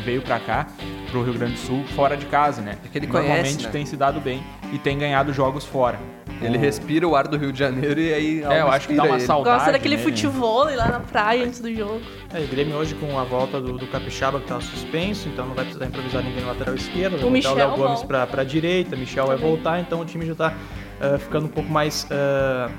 veio 0.04 0.22
pra 0.22 0.38
cá, 0.40 0.66
pro 1.10 1.22
Rio 1.22 1.34
Grande 1.34 1.54
do 1.54 1.58
Sul, 1.58 1.84
fora 1.94 2.16
de 2.16 2.26
casa, 2.26 2.60
né? 2.62 2.76
É 2.84 2.88
que 2.88 2.98
ele 2.98 3.06
Normalmente 3.06 3.40
conhece, 3.42 3.62
né? 3.64 3.70
tem 3.70 3.86
se 3.86 3.96
dado 3.96 4.20
bem 4.20 4.42
e 4.72 4.78
tem 4.78 4.96
ganhado 4.98 5.32
jogos 5.32 5.64
fora. 5.64 5.98
Ele 6.42 6.58
respira 6.58 7.06
o 7.08 7.16
ar 7.16 7.26
do 7.26 7.36
Rio 7.36 7.52
de 7.52 7.58
Janeiro 7.58 8.00
e 8.00 8.12
aí. 8.12 8.42
É, 8.44 8.60
eu 8.60 8.68
acho 8.68 8.88
que 8.88 8.94
dá 8.94 9.04
uma 9.04 9.16
ele. 9.16 9.24
saudade. 9.24 9.56
Gosta 9.56 9.72
daquele 9.72 9.96
nele. 9.96 10.10
futebol 10.10 10.64
lá 10.74 10.88
na 10.88 11.00
praia 11.00 11.44
antes 11.44 11.60
do 11.60 11.74
jogo. 11.74 12.00
É, 12.32 12.40
o 12.40 12.46
Grêmio 12.46 12.76
hoje 12.76 12.94
com 12.94 13.18
a 13.18 13.24
volta 13.24 13.60
do, 13.60 13.72
do 13.78 13.86
Capixaba 13.86 14.40
que 14.40 14.46
tá 14.46 14.60
suspenso, 14.60 15.28
então 15.28 15.46
não 15.46 15.54
vai 15.54 15.64
precisar 15.64 15.86
improvisar 15.86 16.22
ninguém 16.22 16.42
no 16.42 16.48
lateral 16.48 16.74
esquerdo, 16.74 17.16
vai 17.16 17.26
O 17.26 17.30
Michel 17.30 17.52
o 17.52 17.54
Léo 17.54 17.76
Gomes 17.76 18.02
pra, 18.02 18.26
pra 18.26 18.44
direita, 18.44 18.96
Michel 18.96 19.26
vai 19.26 19.36
voltar, 19.36 19.80
então 19.80 20.00
o 20.00 20.04
time 20.04 20.26
já 20.26 20.34
tá 20.34 20.54
ah, 21.00 21.18
ficando 21.18 21.46
um 21.46 21.50
pouco 21.50 21.70
mais 21.70 22.06
ah, 22.10 22.70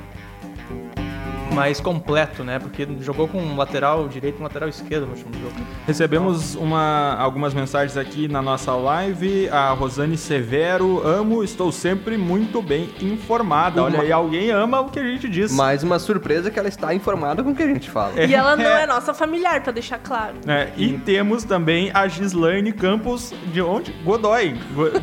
mais 1.54 1.80
completo, 1.80 2.44
né? 2.44 2.60
Porque 2.60 2.88
jogou 3.02 3.28
com 3.28 3.40
um 3.40 3.56
lateral 3.58 4.08
direito 4.08 4.38
e 4.38 4.40
um 4.40 4.44
lateral 4.44 4.70
esquerdo 4.70 5.06
no 5.06 5.12
último 5.14 5.32
jogo. 5.34 5.56
Recebemos 5.86 6.56
uma, 6.56 7.16
algumas 7.18 7.54
mensagens 7.54 7.98
aqui 7.98 8.28
na 8.28 8.42
nossa 8.42 8.74
live. 8.74 9.50
A 9.50 9.72
Rosane 9.72 10.18
Severo, 10.18 11.02
amo, 11.08 11.44
estou 11.44 11.72
sempre 11.72 12.18
muito 12.18 12.62
bem 12.62 12.90
informada. 13.02 13.82
Olha 13.84 13.96
Uma- 13.96 14.04
aí, 14.04 14.12
alguém 14.12 14.52
ama 14.52 14.82
o 14.82 14.90
que 14.90 15.00
a 15.00 15.04
gente 15.04 15.28
diz. 15.28 15.52
Mais 15.52 15.84
uma 15.84 15.98
surpresa 16.00 16.52
que 16.52 16.60
ela 16.60 16.68
está 16.68 16.94
informada 16.94 17.44
com 17.44 17.52
o 17.52 17.56
que 17.56 17.64
a 17.64 17.68
gente 17.68 17.90
fala. 17.90 18.24
E 18.24 18.34
ela 18.34 18.56
não 18.56 18.66
é 18.78 18.86
nossa 18.86 19.14
familiar, 19.14 19.62
pra 19.64 19.72
deixar 19.72 19.98
claro. 20.00 20.36
É, 20.48 20.70
e 20.78 20.94
temos 21.00 21.44
também 21.44 21.90
a 21.94 22.08
Gislaine 22.08 22.72
Campos, 22.72 23.34
de 23.52 23.62
onde? 23.62 23.92
Godoy. 24.04 24.56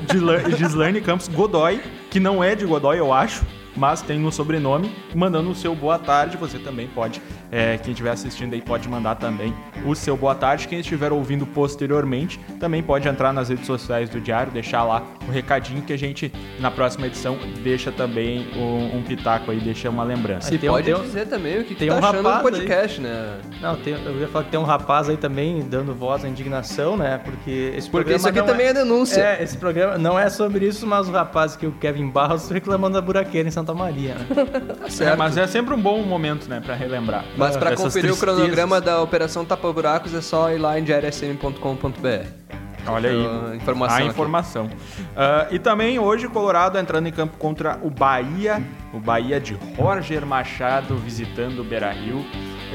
Gislaine 0.56 1.00
Campos 1.00 1.28
Godoy, 1.28 1.80
que 2.10 2.20
não 2.20 2.42
é 2.44 2.54
de 2.54 2.64
Godoy, 2.64 2.98
eu 2.98 3.12
acho, 3.12 3.44
mas 3.76 4.02
tem 4.02 4.18
no 4.18 4.30
sobrenome, 4.32 4.92
mandando 5.14 5.50
o 5.50 5.54
seu 5.54 5.74
boa 5.74 5.98
tarde. 5.98 6.36
Você 6.36 6.58
também 6.58 6.86
pode, 6.88 7.20
é, 7.50 7.76
quem 7.78 7.92
estiver 7.92 8.10
assistindo 8.10 8.54
aí, 8.54 8.60
pode 8.62 8.88
mandar 8.88 9.16
também 9.16 9.54
o 9.84 9.94
seu 9.94 10.16
boa 10.16 10.34
tarde. 10.34 10.68
Quem 10.68 10.80
estiver 10.80 11.12
ouvindo 11.12 11.46
posteriormente 11.46 12.38
também 12.60 12.82
pode 12.82 13.08
entrar 13.08 13.32
nas 13.32 13.48
redes 13.48 13.66
sociais 13.66 14.08
do 14.08 14.20
Diário, 14.20 14.52
deixar 14.52 14.84
lá 14.84 15.02
o 15.28 15.30
recadinho 15.30 15.82
que 15.82 15.92
a 15.92 15.98
gente 15.98 16.32
na 16.60 16.70
próxima 16.70 17.06
edição 17.06 17.36
deixa 17.62 17.90
também 17.90 18.46
um, 18.56 18.98
um 18.98 19.02
pitaco 19.02 19.50
aí, 19.50 19.58
deixa 19.60 19.90
uma 19.90 20.04
lembrança. 20.04 20.54
E 20.54 20.58
tem 20.58 20.70
um- 20.70 20.74
pode 20.74 20.94
um- 20.94 21.02
dizer 21.02 21.26
também 21.26 21.58
o 21.60 21.64
que, 21.64 21.74
que 21.74 21.74
tem 21.76 21.88
tá 21.88 21.94
um 21.96 21.98
achando 21.98 22.22
do 22.32 22.40
podcast, 22.42 23.00
né? 23.00 23.38
Não, 23.60 23.76
tem, 23.76 23.94
eu 23.94 24.20
ia 24.20 24.28
falar 24.28 24.44
que 24.44 24.50
tem 24.50 24.60
um 24.60 24.64
rapaz 24.64 25.08
aí 25.08 25.16
também 25.16 25.60
dando 25.62 25.94
voz 25.94 26.24
à 26.24 26.28
indignação, 26.28 26.96
né? 26.96 27.18
Porque 27.24 27.50
esse 27.76 27.90
Porque 27.90 27.90
programa 27.90 28.16
isso 28.16 28.28
aqui 28.28 28.38
não 28.38 28.46
também 28.46 28.66
é, 28.66 28.74
denúncia. 28.74 29.20
É, 29.20 29.42
esse 29.42 29.56
programa 29.56 29.98
não 29.98 30.18
é 30.18 30.28
sobre 30.28 30.66
isso, 30.66 30.86
mas 30.86 31.08
o 31.08 31.12
rapaz 31.12 31.56
que 31.56 31.66
o 31.66 31.72
Kevin 31.72 32.08
Barros 32.08 32.48
reclamando 32.50 32.94
da 32.94 33.00
buraqueira 33.00 33.48
em 33.48 33.50
Santa 33.52 33.63
Maria, 33.72 34.16
né? 34.16 34.26
Tá 34.80 34.86
É, 34.86 34.90
certo. 34.90 35.16
mas 35.18 35.36
é 35.36 35.46
sempre 35.46 35.72
um 35.72 35.80
bom 35.80 36.02
momento, 36.02 36.48
né, 36.48 36.60
pra 36.60 36.74
relembrar. 36.74 37.24
Mas 37.36 37.56
pra 37.56 37.70
Essas 37.70 37.84
conferir 37.84 38.10
o 38.10 38.14
tristezas. 38.16 38.36
cronograma 38.36 38.80
da 38.80 39.00
Operação 39.00 39.44
Tapa 39.44 39.72
Buracos 39.72 40.12
é 40.12 40.20
só 40.20 40.50
ir 40.50 40.58
lá 40.58 40.78
em 40.78 40.82
diariosm.com.br. 40.84 42.26
Olha 42.86 43.08
aí. 43.10 43.26
A 43.52 43.56
informação 43.56 43.96
a 43.96 44.00
aqui. 44.00 44.08
informação. 44.08 44.70
Ah, 45.16 45.46
e 45.50 45.58
também 45.58 45.98
hoje 45.98 46.28
Colorado 46.28 46.76
entrando 46.78 47.06
em 47.06 47.12
campo 47.12 47.38
contra 47.38 47.78
o 47.82 47.88
Bahia, 47.88 48.62
o 48.92 48.98
Bahia 49.00 49.40
de 49.40 49.56
Roger 49.78 50.26
Machado 50.26 50.94
visitando 50.96 51.60
o 51.60 51.64
Beira-Rio. 51.64 52.22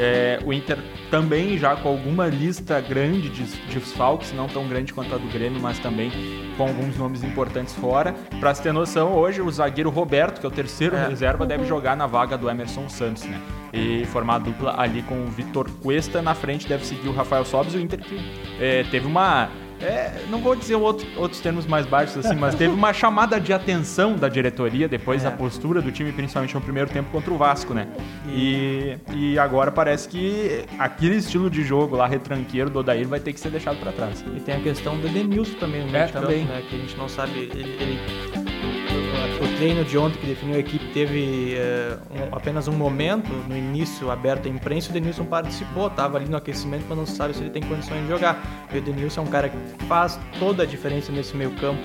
É, 0.01 0.39
o 0.45 0.53
Inter 0.53 0.77
também 1.11 1.57
já 1.57 1.75
com 1.75 1.89
alguma 1.89 2.27
lista 2.27 2.79
grande 2.79 3.29
de, 3.29 3.43
de 3.43 3.79
desfalques, 3.79 4.31
não 4.31 4.47
tão 4.47 4.65
grande 4.67 4.93
quanto 4.93 5.13
a 5.13 5.17
do 5.17 5.27
Grêmio, 5.27 5.59
mas 5.59 5.77
também 5.77 6.09
com 6.55 6.63
alguns 6.63 6.95
nomes 6.97 7.21
importantes 7.23 7.73
fora. 7.75 8.13
Pra 8.39 8.53
se 8.55 8.61
ter 8.63 8.71
noção, 8.71 9.13
hoje 9.13 9.41
o 9.41 9.51
zagueiro 9.51 9.89
Roberto, 9.89 10.39
que 10.39 10.45
é 10.45 10.49
o 10.49 10.51
terceiro 10.51 10.95
É. 10.95 11.07
reserva, 11.09 11.45
deve 11.45 11.65
jogar 11.65 11.97
na 11.97 12.07
vaga 12.07 12.37
do 12.37 12.49
Emerson 12.49 12.87
Santos, 12.87 13.25
né? 13.25 13.39
E 13.73 14.05
formar 14.05 14.35
a 14.35 14.39
dupla 14.39 14.75
ali 14.79 15.01
com 15.03 15.21
o 15.21 15.27
Vitor 15.27 15.69
Cuesta. 15.83 16.21
Na 16.21 16.33
frente 16.33 16.67
deve 16.67 16.85
seguir 16.85 17.09
o 17.09 17.13
Rafael 17.13 17.43
Sobis 17.43 17.73
e 17.73 17.77
o 17.77 17.81
Inter 17.81 17.99
que 17.99 18.17
é, 18.59 18.83
teve 18.89 19.05
uma 19.05 19.49
é, 19.81 20.23
não 20.29 20.39
vou 20.39 20.55
dizer 20.55 20.75
outro- 20.75 21.07
outros 21.17 21.39
termos 21.41 21.65
mais 21.65 21.85
baixos 21.85 22.25
assim, 22.25 22.35
mas 22.35 22.55
teve 22.55 22.73
uma 22.73 22.91
chamada 22.93 23.39
de 23.39 23.53
atenção 23.53 24.15
da 24.15 24.27
diretoria 24.29 24.87
depois 24.87 25.21
É. 25.23 25.29
da 25.29 25.31
postura 25.35 25.81
do 25.81 25.91
time, 25.91 26.11
principalmente 26.11 26.53
no 26.55 26.61
primeiro 26.61 26.89
tempo 26.89 27.09
contra 27.11 27.33
o 27.33 27.37
Vasco, 27.37 27.73
né? 27.73 27.87
E, 28.27 28.97
e 29.13 29.39
agora 29.39 29.71
parece 29.71 30.07
que 30.09 30.63
aquele 30.77 31.15
estilo 31.17 31.49
de 31.49 31.63
jogo 31.63 31.95
lá, 31.95 32.07
retranqueiro 32.07 32.69
do 32.69 32.79
Odair, 32.79 33.07
vai 33.07 33.19
ter 33.19 33.33
que 33.33 33.39
ser 33.39 33.49
deixado 33.49 33.77
pra 33.79 33.91
trás. 33.91 34.23
E 34.35 34.39
tem 34.39 34.55
a 34.55 34.59
questão 34.59 34.97
do 34.97 35.07
Edenilson 35.07 35.53
também 35.59 35.83
meio 35.85 35.95
É, 35.97 36.05
de 36.05 36.13
campo, 36.13 36.25
também. 36.27 36.45
né? 36.45 36.61
Que 36.69 36.75
a 36.75 36.79
gente 36.79 36.97
não 36.97 37.07
sabe. 37.09 37.39
Ele, 37.39 37.61
ele- 37.79 37.99
treino 39.59 39.83
de 39.83 39.97
ontem 39.97 40.17
que 40.19 40.25
definiu 40.25 40.55
a 40.55 40.59
equipe 40.59 40.85
teve 40.93 41.53
eh, 41.55 41.97
um- 42.11 42.35
apenas 42.35 42.67
um 42.69 42.71
momento 42.71 43.29
no 43.47 43.57
início 43.57 44.09
aberto 44.09 44.47
à 44.47 44.49
imprensa. 44.49 44.87
O 44.87 44.91
Edenilson 44.91 45.25
participou, 45.25 45.87
estava 45.87 46.17
ali 46.17 46.29
no 46.29 46.37
aquecimento, 46.37 46.85
mas 46.87 46.97
não 46.97 47.05
se 47.05 47.15
sabe 47.15 47.33
se 47.33 47.41
ele 47.41 47.49
tem 47.49 47.61
condições 47.61 48.01
de 48.03 48.07
jogar. 48.07 48.41
O 48.71 48.75
Edenilson 48.75 49.21
é 49.21 49.23
um 49.25 49.27
cara 49.27 49.49
que 49.49 49.57
faz 49.85 50.17
toda 50.39 50.63
a 50.63 50.65
diferença 50.65 51.11
nesse 51.11 51.35
meio 51.35 51.51
campo. 51.51 51.81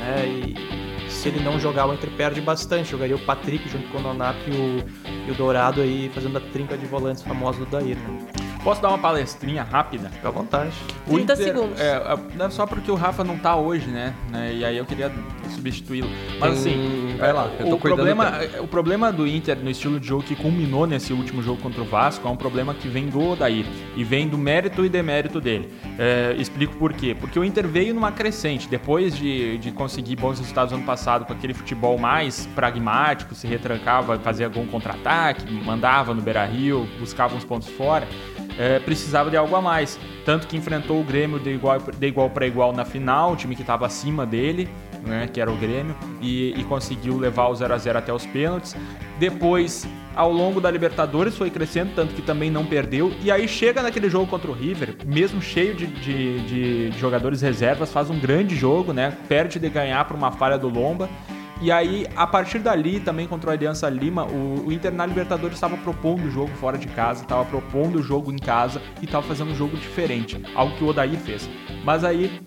né? 0.00 0.26
E 0.26 1.10
se 1.10 1.28
ele 1.28 1.38
não 1.44 1.60
jogar, 1.60 1.86
o 1.86 1.94
Inter 1.94 2.10
perde 2.16 2.40
bastante. 2.40 2.90
Jogaria 2.90 3.14
o 3.14 3.20
Patrick 3.20 3.68
junto 3.68 3.86
com 3.90 3.98
o 3.98 4.02
Nonato 4.02 4.40
e 4.48 4.52
o, 4.56 4.84
e 5.28 5.30
o 5.30 5.34
Dourado 5.34 5.80
aí 5.80 6.10
fazendo 6.12 6.38
a 6.38 6.40
trinca 6.40 6.76
de 6.76 6.86
volantes 6.86 7.22
famosa 7.22 7.60
do 7.60 7.66
Daír. 7.66 7.96
Né? 7.96 8.18
Posso 8.64 8.80
dar 8.82 8.88
uma 8.88 8.98
palestrinha 8.98 9.62
rápida? 9.64 10.08
Fica 10.10 10.28
à 10.28 10.30
vontade. 10.30 10.72
O 11.06 11.14
30 11.14 11.32
Inter- 11.34 11.36
segundos. 11.46 11.80
É, 11.80 11.96
é, 12.40 12.44
é 12.44 12.50
só 12.50 12.66
porque 12.66 12.90
o 12.90 12.94
Rafa 12.94 13.22
não 13.24 13.36
tá 13.38 13.54
hoje, 13.56 13.86
né? 13.88 14.14
né, 14.30 14.52
E 14.54 14.64
aí 14.64 14.76
eu 14.76 14.84
queria 14.84 15.10
substituí-lo. 15.52 16.08
Mas 16.38 16.62
Tem- 16.62 16.74
assim, 16.74 17.16
vai 17.18 17.32
lá, 17.32 17.50
eu 17.58 17.68
tô 17.68 17.76
o, 17.76 17.78
problema, 17.78 18.30
do 18.30 18.64
o 18.64 18.68
problema 18.68 19.12
do 19.12 19.26
Inter 19.26 19.56
no 19.58 19.70
estilo 19.70 20.00
de 20.00 20.06
jogo 20.06 20.22
que 20.22 20.34
culminou 20.34 20.86
nesse 20.86 21.12
último 21.12 21.42
jogo 21.42 21.60
contra 21.60 21.82
o 21.82 21.84
Vasco 21.84 22.26
é 22.26 22.30
um 22.30 22.36
problema 22.36 22.74
que 22.74 22.88
vem 22.88 23.08
do 23.08 23.20
Odair. 23.20 23.64
E 23.96 24.04
vem 24.04 24.28
do 24.28 24.38
mérito 24.38 24.84
e 24.84 24.88
demérito 24.88 25.40
dele. 25.40 25.68
É, 25.98 26.34
explico 26.38 26.76
por 26.76 26.92
quê. 26.92 27.14
Porque 27.18 27.38
o 27.38 27.44
Inter 27.44 27.66
veio 27.66 27.94
numa 27.94 28.12
crescente. 28.12 28.68
Depois 28.68 29.16
de, 29.16 29.58
de 29.58 29.70
conseguir 29.70 30.16
bons 30.16 30.38
resultados 30.38 30.72
ano 30.72 30.84
passado 30.84 31.24
com 31.24 31.32
aquele 31.32 31.54
futebol 31.54 31.98
mais 31.98 32.46
pragmático, 32.54 33.34
se 33.34 33.46
retrancava, 33.46 34.18
fazia 34.18 34.48
gol 34.48 34.66
contra-ataque, 34.66 35.52
mandava 35.64 36.14
no 36.14 36.22
Beira-Rio, 36.22 36.88
buscava 36.98 37.36
uns 37.36 37.44
pontos 37.44 37.68
fora 37.68 38.06
é, 38.58 38.78
precisava 38.78 39.30
de 39.30 39.36
algo 39.36 39.54
a 39.54 39.60
mais. 39.60 39.98
Tanto 40.24 40.46
que 40.46 40.56
enfrentou 40.56 41.00
o 41.00 41.04
Grêmio 41.04 41.38
de 41.38 41.50
igual, 41.50 41.78
de 41.78 42.06
igual 42.06 42.30
para 42.30 42.46
igual 42.46 42.72
na 42.72 42.84
final, 42.84 43.32
o 43.32 43.36
time 43.36 43.54
que 43.54 43.62
estava 43.62 43.86
acima 43.86 44.24
dele, 44.24 44.68
né, 45.04 45.28
que 45.32 45.40
era 45.40 45.50
o 45.50 45.56
Grêmio, 45.56 45.94
e, 46.20 46.54
e 46.58 46.64
conseguiu 46.64 47.18
levar 47.18 47.48
o 47.48 47.54
0 47.54 47.74
a 47.74 47.78
0 47.78 47.98
até 47.98 48.12
os 48.12 48.24
pênaltis. 48.26 48.74
Depois, 49.18 49.86
ao 50.14 50.32
longo 50.32 50.60
da 50.60 50.70
Libertadores, 50.70 51.36
foi 51.36 51.50
crescendo, 51.50 51.92
tanto 51.94 52.14
que 52.14 52.22
também 52.22 52.50
não 52.50 52.64
perdeu. 52.64 53.12
E 53.22 53.30
aí 53.30 53.46
chega 53.46 53.82
naquele 53.82 54.08
jogo 54.10 54.26
contra 54.26 54.50
o 54.50 54.54
River, 54.54 54.96
mesmo 55.06 55.40
cheio 55.40 55.74
de, 55.74 55.86
de- 55.86 56.90
de- 56.90 56.98
jogadores 56.98 57.40
reservas, 57.40 57.92
faz 57.92 58.10
um 58.10 58.18
grande 58.18 58.54
jogo, 58.56 58.92
né? 58.92 59.16
Perde 59.28 59.58
de 59.58 59.68
ganhar 59.68 60.04
por 60.06 60.16
uma 60.16 60.32
falha 60.32 60.58
do 60.58 60.68
Lomba. 60.68 61.08
E 61.60 61.70
aí, 61.70 62.08
a 62.16 62.26
partir 62.26 62.58
dali, 62.58 62.98
também 62.98 63.28
contra 63.28 63.50
o 63.50 63.52
Aliança 63.52 63.88
Lima, 63.88 64.24
o, 64.26 64.64
o 64.66 64.72
Inter 64.72 64.92
na 64.92 65.06
Libertadores 65.06 65.54
estava 65.54 65.76
propondo 65.76 66.24
o 66.26 66.30
jogo 66.30 66.50
fora 66.56 66.76
de 66.76 66.88
casa, 66.88 67.22
estava 67.22 67.44
propondo 67.44 68.00
o 68.00 68.02
jogo 68.02 68.32
em 68.32 68.36
casa 68.36 68.82
e 69.00 69.04
estava 69.04 69.24
fazendo 69.24 69.52
um 69.52 69.54
jogo 69.54 69.76
diferente, 69.76 70.42
algo 70.56 70.74
que 70.76 70.82
o 70.82 70.88
Odair 70.88 71.16
fez. 71.20 71.48
Mas 71.84 72.02
aí 72.02 72.42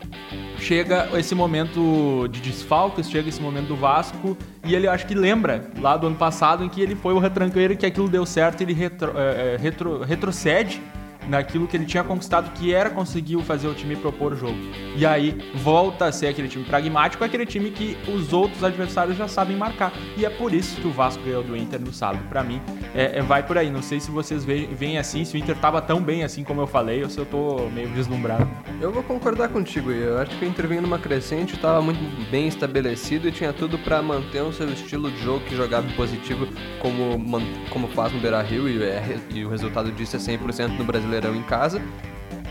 chega 0.65 1.07
esse 1.13 1.36
momento 1.36 2.27
de 2.31 2.41
desfalques, 2.41 3.07
chega 3.07 3.29
esse 3.29 3.39
momento 3.39 3.67
do 3.67 3.75
Vasco 3.75 4.36
e 4.63 4.74
ele 4.74 4.88
acho 4.88 5.05
que 5.05 5.13
lembra 5.13 5.69
lá 5.79 5.95
do 5.95 6.07
ano 6.07 6.15
passado 6.15 6.63
em 6.63 6.69
que 6.69 6.81
ele 6.81 6.95
foi 6.95 7.13
o 7.13 7.19
retranqueiro 7.19 7.77
que 7.77 7.86
aquilo 7.86 8.10
deu 8.10 8.25
certo, 8.25 8.62
ele 8.62 8.74
retro- 8.74 9.13
é, 9.15 9.53
é, 9.53 9.57
retro- 9.62 10.01
retrocede 10.01 10.81
naquilo 11.27 11.67
que 11.67 11.75
ele 11.77 11.86
tinha 11.86 12.03
conquistado, 12.03 12.51
que 12.53 12.74
era 12.74 12.89
conseguir 12.89 13.41
fazer 13.44 13.67
o 13.67 13.74
time 13.74 13.96
propor 13.96 14.34
o 14.34 14.36
jogo. 14.36 14.58
E 14.96 15.05
aí 15.05 15.38
volta 15.55 16.05
a 16.05 16.12
ser 16.12 16.27
aquele 16.27 16.48
time 16.48 16.63
pragmático, 16.63 17.24
aquele 17.24 17.46
time 17.46 17.72
que 17.72 17.98
os 18.10 18.32
outros 18.34 18.63
adversários 18.63 19.17
já 19.17 19.27
sabem 19.27 19.55
marcar. 19.58 19.91
E 20.17 20.25
é 20.25 20.29
por 20.29 20.53
isso 20.53 20.79
que 20.79 20.88
o 20.88 20.91
Vasco 20.91 21.24
ganhou 21.24 21.44
do 21.44 21.55
Inter 21.55 21.79
no 21.82 21.91
sábado. 21.94 22.24
Pra 22.29 22.44
mim, 22.44 22.62
é, 22.94 23.20
é- 23.20 23.22
vai 23.22 23.44
por 23.44 23.58
aí. 23.58 23.70
Não 23.70 23.82
sei 23.82 24.00
se 24.00 24.12
vocês 24.12 24.46
ve- 24.46 24.67
veem 24.72 24.98
assim, 24.98 25.25
se 25.25 25.36
o 25.36 25.38
Inter 25.38 25.55
tava 25.58 25.82
tão 25.82 26.01
bem 26.01 26.24
assim 26.24 26.44
como 26.44 26.62
eu 26.62 26.67
falei, 26.67 27.03
ou 27.03 27.10
se 27.10 27.17
eu 27.17 27.25
tô 27.25 27.67
meio 27.74 27.89
deslumbrado. 27.89 28.48
Eu 28.82 28.91
vou 28.91 29.03
concordar 29.03 29.50
contigo, 29.50 29.91
eu 29.91 30.17
acho 30.20 30.38
que 30.38 30.46
o 30.46 30.48
Inter 30.48 30.67
vinha 30.67 30.82
numa 30.82 31.00
crescente, 31.00 31.55
estava 31.55 31.82
muito 31.82 32.00
bem 32.29 32.48
estabelecido 32.48 33.27
e 33.27 33.32
tinha 33.32 33.51
tudo 33.53 33.77
para 33.79 34.01
manter 34.01 34.41
o 34.41 34.51
seu 34.53 34.70
estilo 34.72 35.10
de 35.12 35.22
jogo 35.24 35.39
que 35.46 35.55
jogava 35.55 35.88
positivo 35.96 36.48
como, 36.79 37.17
como 37.70 37.88
faz 37.89 38.12
no 38.13 38.20
Beira-Rio 38.20 38.67
e, 38.70 38.84
é 38.84 39.17
e 39.34 39.44
o 39.46 39.50
resultado 39.50 39.91
disso 39.91 40.15
é 40.15 40.20
100% 40.20 40.77
no 40.77 40.84
Em 41.24 41.43
casa. 41.43 41.81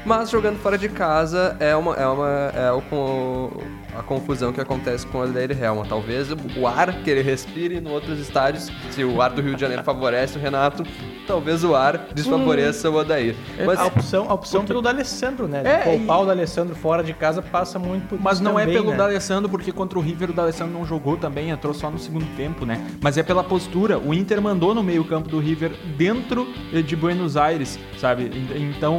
Mas 0.04 0.28
jogando 0.28 0.58
fora 0.58 0.76
de 0.76 0.88
casa 0.88 1.56
é 1.58 1.74
uma 1.74 1.94
é 1.94 2.06
uma 2.06 2.28
é 2.54 2.72
o, 2.72 3.62
a 3.98 4.02
confusão 4.02 4.52
que 4.52 4.60
acontece 4.60 5.06
com 5.06 5.18
o 5.18 5.22
Adair 5.22 5.50
Helma. 5.62 5.86
Talvez 5.88 6.28
o 6.30 6.66
ar 6.66 6.92
que 7.02 7.08
ele 7.08 7.22
respire 7.22 7.78
em 7.78 7.88
outros 7.88 8.18
estádios, 8.18 8.70
se 8.90 9.02
o 9.02 9.22
ar 9.22 9.30
do 9.30 9.40
Rio 9.40 9.54
de 9.54 9.60
Janeiro 9.62 9.82
favorece 9.82 10.36
o 10.36 10.40
Renato, 10.40 10.84
talvez 11.26 11.64
o 11.64 11.74
ar 11.74 12.08
desfavoreça 12.14 12.90
o 12.90 12.94
Odair. 12.94 13.34
Mas 13.64 13.78
a 13.78 13.86
opção, 13.86 14.26
a 14.28 14.34
opção 14.34 14.64
pelo 14.64 14.80
D'Alessandro, 14.82 15.46
né? 15.48 15.62
É, 15.64 15.78
Poupar 15.78 16.18
e- 16.20 16.22
o 16.22 16.26
D'Alessandro 16.26 16.74
fora 16.74 17.02
de 17.02 17.12
casa 17.12 17.40
passa 17.42 17.78
muito 17.78 18.08
por 18.08 18.20
Mas 18.20 18.40
não 18.40 18.58
é 18.58 18.62
também, 18.64 18.76
pelo 18.78 18.90
né? 18.90 18.96
D'Alessandro, 18.96 19.48
porque 19.50 19.72
contra 19.72 19.98
o 19.98 20.02
River 20.02 20.30
o 20.30 20.32
D'Alessandro 20.32 20.72
não 20.72 20.84
jogou 20.84 21.16
também, 21.16 21.50
entrou 21.50 21.72
só 21.74 21.90
no 21.90 21.98
segundo 21.98 22.26
tempo, 22.36 22.64
né? 22.66 22.84
Mas 23.00 23.16
é 23.18 23.22
pela 23.22 23.42
postura. 23.44 23.98
O 23.98 24.12
Inter 24.14 24.40
mandou 24.40 24.74
no 24.74 24.82
meio-campo 24.82 25.28
do 25.28 25.38
River 25.38 25.72
dentro 25.96 26.46
de 26.86 26.96
Buenos 26.96 27.36
Aires, 27.36 27.78
sabe? 27.98 28.24
En- 28.24 28.74
Então, 28.76 28.98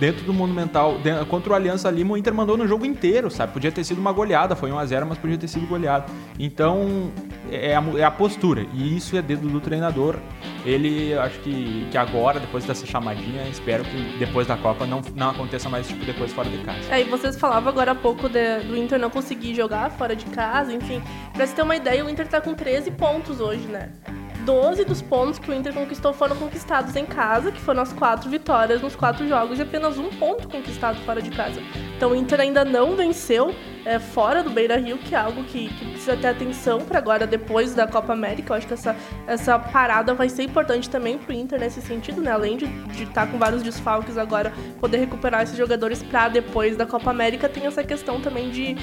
dentro 0.00 0.24
do 0.24 0.32
Monumental, 0.32 0.94
contra 1.28 1.52
o 1.52 1.56
Aliança 1.56 1.90
Lima, 1.90 2.14
o 2.14 2.16
Inter 2.16 2.34
mandou 2.34 2.56
no 2.56 2.66
jogo 2.66 2.84
inteiro, 2.84 3.30
sabe? 3.30 3.52
Podia 3.52 3.70
ter 3.72 3.84
sido 3.84 3.98
uma 3.98 4.12
goleada, 4.12 4.54
foi 4.56 4.70
1x0, 4.70 5.06
mas 5.06 5.18
podia 5.18 5.38
ter 5.38 5.48
sido 5.48 5.66
goleado. 5.66 6.10
Então, 6.38 7.10
é 7.50 7.74
a, 7.76 7.82
é 7.98 8.04
a 8.04 8.10
postura. 8.10 8.66
E 8.74 8.96
isso 8.96 9.16
é 9.16 9.22
dedo 9.22 9.48
do 9.48 9.60
treinador. 9.60 10.16
Ele, 10.64 11.14
acho 11.14 11.38
que, 11.40 11.86
que 11.90 11.96
agora, 11.96 12.38
depois 12.40 12.64
dessa 12.64 12.84
chamadinha, 12.84 13.42
espero 13.48 13.84
que 13.84 14.16
depois 14.18 14.46
da 14.46 14.56
Copa 14.56 14.84
não, 14.86 15.00
não 15.14 15.30
aconteça 15.30 15.68
mais 15.68 15.86
esse 15.88 15.98
tipo 15.98 16.28
fora 16.28 16.48
de 16.48 16.58
casa. 16.58 16.92
É, 16.92 17.00
e 17.00 17.04
vocês 17.04 17.38
falavam 17.38 17.68
agora 17.70 17.92
há 17.92 17.94
pouco 17.94 18.28
de- 18.28 18.60
do 18.60 18.76
Inter 18.76 18.98
não 18.98 19.08
conseguir 19.10 19.54
jogar 19.54 19.90
fora 19.92 20.14
de 20.16 20.24
casa, 20.26 20.72
enfim. 20.72 21.02
Pra 21.32 21.46
você 21.46 21.54
ter 21.54 21.62
uma 21.62 21.76
ideia, 21.76 22.04
o 22.04 22.10
Inter 22.10 22.26
tá 22.28 22.40
com 22.40 22.54
13 22.54 22.90
pontos 22.90 23.40
hoje, 23.40 23.66
né? 23.68 23.90
12 24.44 24.84
dos 24.84 25.02
pontos 25.02 25.38
que 25.38 25.50
o 25.50 25.54
Inter 25.54 25.72
conquistou 25.74 26.12
foram 26.12 26.34
conquistados 26.36 26.96
em 26.96 27.04
casa, 27.04 27.52
que 27.52 27.60
foram 27.60 27.82
as 27.82 27.92
quatro 27.92 28.30
vitórias 28.30 28.80
nos 28.80 28.96
quatro 28.96 29.28
jogos, 29.28 29.58
e 29.58 29.62
apenas 29.62 29.98
um 29.98 30.08
ponto 30.08 30.48
conquistado 30.48 30.98
fora 31.04 31.20
de 31.20 31.30
casa. 31.30 31.60
Então 31.96 32.12
o 32.12 32.14
Inter 32.14 32.40
ainda 32.40 32.64
não 32.64 32.96
venceu 32.96 33.54
é, 33.84 33.98
fora 33.98 34.42
do 34.42 34.50
Beira 34.50 34.76
Rio, 34.76 34.98
que 34.98 35.14
é 35.14 35.18
algo 35.18 35.44
que, 35.44 35.68
que 35.68 35.84
precisa 35.86 36.16
ter 36.16 36.28
atenção 36.28 36.80
para 36.80 36.98
agora, 36.98 37.26
depois 37.26 37.74
da 37.74 37.86
Copa 37.86 38.12
América. 38.12 38.52
Eu 38.52 38.56
acho 38.56 38.66
que 38.66 38.74
essa, 38.74 38.96
essa 39.26 39.58
parada 39.58 40.14
vai 40.14 40.28
ser 40.28 40.42
importante 40.42 40.88
também 40.88 41.18
pro 41.18 41.32
Inter 41.32 41.58
nesse 41.58 41.80
sentido, 41.80 42.20
né? 42.20 42.30
Além 42.30 42.56
de 42.56 42.66
estar 43.02 43.26
tá 43.26 43.26
com 43.26 43.38
vários 43.38 43.62
desfalques 43.62 44.16
agora, 44.16 44.52
poder 44.80 44.98
recuperar 44.98 45.42
esses 45.42 45.56
jogadores 45.56 46.02
para 46.02 46.28
depois 46.28 46.76
da 46.76 46.86
Copa 46.86 47.10
América, 47.10 47.48
tem 47.48 47.66
essa 47.66 47.82
questão 47.84 48.20
também 48.20 48.50
de, 48.50 48.74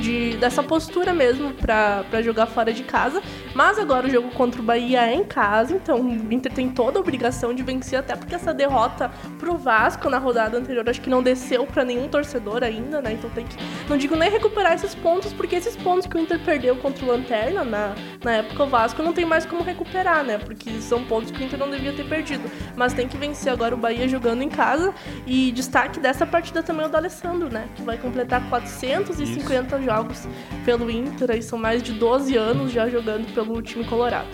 de 0.00 0.36
dessa 0.36 0.62
postura 0.62 1.12
mesmo 1.12 1.52
para 1.54 2.22
jogar 2.22 2.46
fora 2.46 2.72
de 2.72 2.82
casa. 2.82 3.22
Mas 3.54 3.78
agora 3.78 4.06
o 4.06 4.10
jogo 4.10 4.30
contra 4.30 4.60
o 4.60 4.64
Bahia 4.64 5.06
é 5.06 5.14
em 5.14 5.24
casa, 5.24 5.74
então 5.74 6.00
o 6.00 6.32
Inter 6.32 6.52
tem 6.52 6.68
toda 6.68 6.98
a 6.98 7.00
obrigação 7.00 7.54
de 7.54 7.62
vencer, 7.62 7.98
até 7.98 8.16
porque 8.16 8.34
essa 8.34 8.52
derrota 8.52 9.10
pro 9.38 9.56
Vasco 9.56 10.10
na 10.10 10.18
rodada 10.18 10.58
anterior 10.58 10.88
acho 10.88 11.00
que 11.00 11.10
não 11.10 11.22
desceu 11.22 11.66
para 11.66 11.84
nenhum 11.84 12.08
torcedor 12.08 12.62
ainda, 12.62 13.00
né? 13.00 13.12
Então 13.12 13.30
tem 13.30 13.46
que, 13.46 13.56
não 13.88 13.96
digo 13.96 14.16
nem 14.16 14.30
recuperar 14.44 14.74
esses 14.74 14.94
pontos, 14.94 15.32
porque 15.32 15.56
esses 15.56 15.74
pontos 15.76 16.06
que 16.06 16.16
o 16.16 16.20
Inter 16.20 16.38
perdeu 16.38 16.76
contra 16.76 17.04
o 17.04 17.08
Lanterna 17.08 17.64
na, 17.64 17.94
na 18.22 18.32
época 18.32 18.64
o 18.64 18.66
Vasco 18.66 19.02
não 19.02 19.12
tem 19.12 19.24
mais 19.24 19.46
como 19.46 19.62
recuperar, 19.62 20.22
né? 20.22 20.38
Porque 20.38 20.70
são 20.80 21.02
pontos 21.04 21.30
que 21.30 21.42
o 21.42 21.44
Inter 21.44 21.58
não 21.58 21.70
devia 21.70 21.92
ter 21.92 22.06
perdido. 22.06 22.50
Mas 22.76 22.92
tem 22.92 23.08
que 23.08 23.16
vencer 23.16 23.52
agora 23.52 23.74
o 23.74 23.78
Bahia 23.78 24.06
jogando 24.06 24.42
em 24.42 24.48
casa 24.48 24.94
e 25.26 25.50
destaque 25.52 25.98
dessa 25.98 26.26
partida 26.26 26.62
também 26.62 26.84
é 26.84 26.88
o 26.88 26.90
do 26.90 26.96
Alessandro, 26.96 27.48
né? 27.50 27.68
Que 27.74 27.82
vai 27.82 27.96
completar 27.96 28.46
450 28.50 29.76
Isso. 29.76 29.84
jogos 29.84 30.28
pelo 30.64 30.90
Inter, 30.90 31.30
aí 31.30 31.42
são 31.42 31.58
mais 31.58 31.82
de 31.82 31.92
12 31.92 32.36
anos 32.36 32.70
já 32.70 32.88
jogando 32.88 33.32
pelo 33.32 33.62
time 33.62 33.84
colorado. 33.84 34.28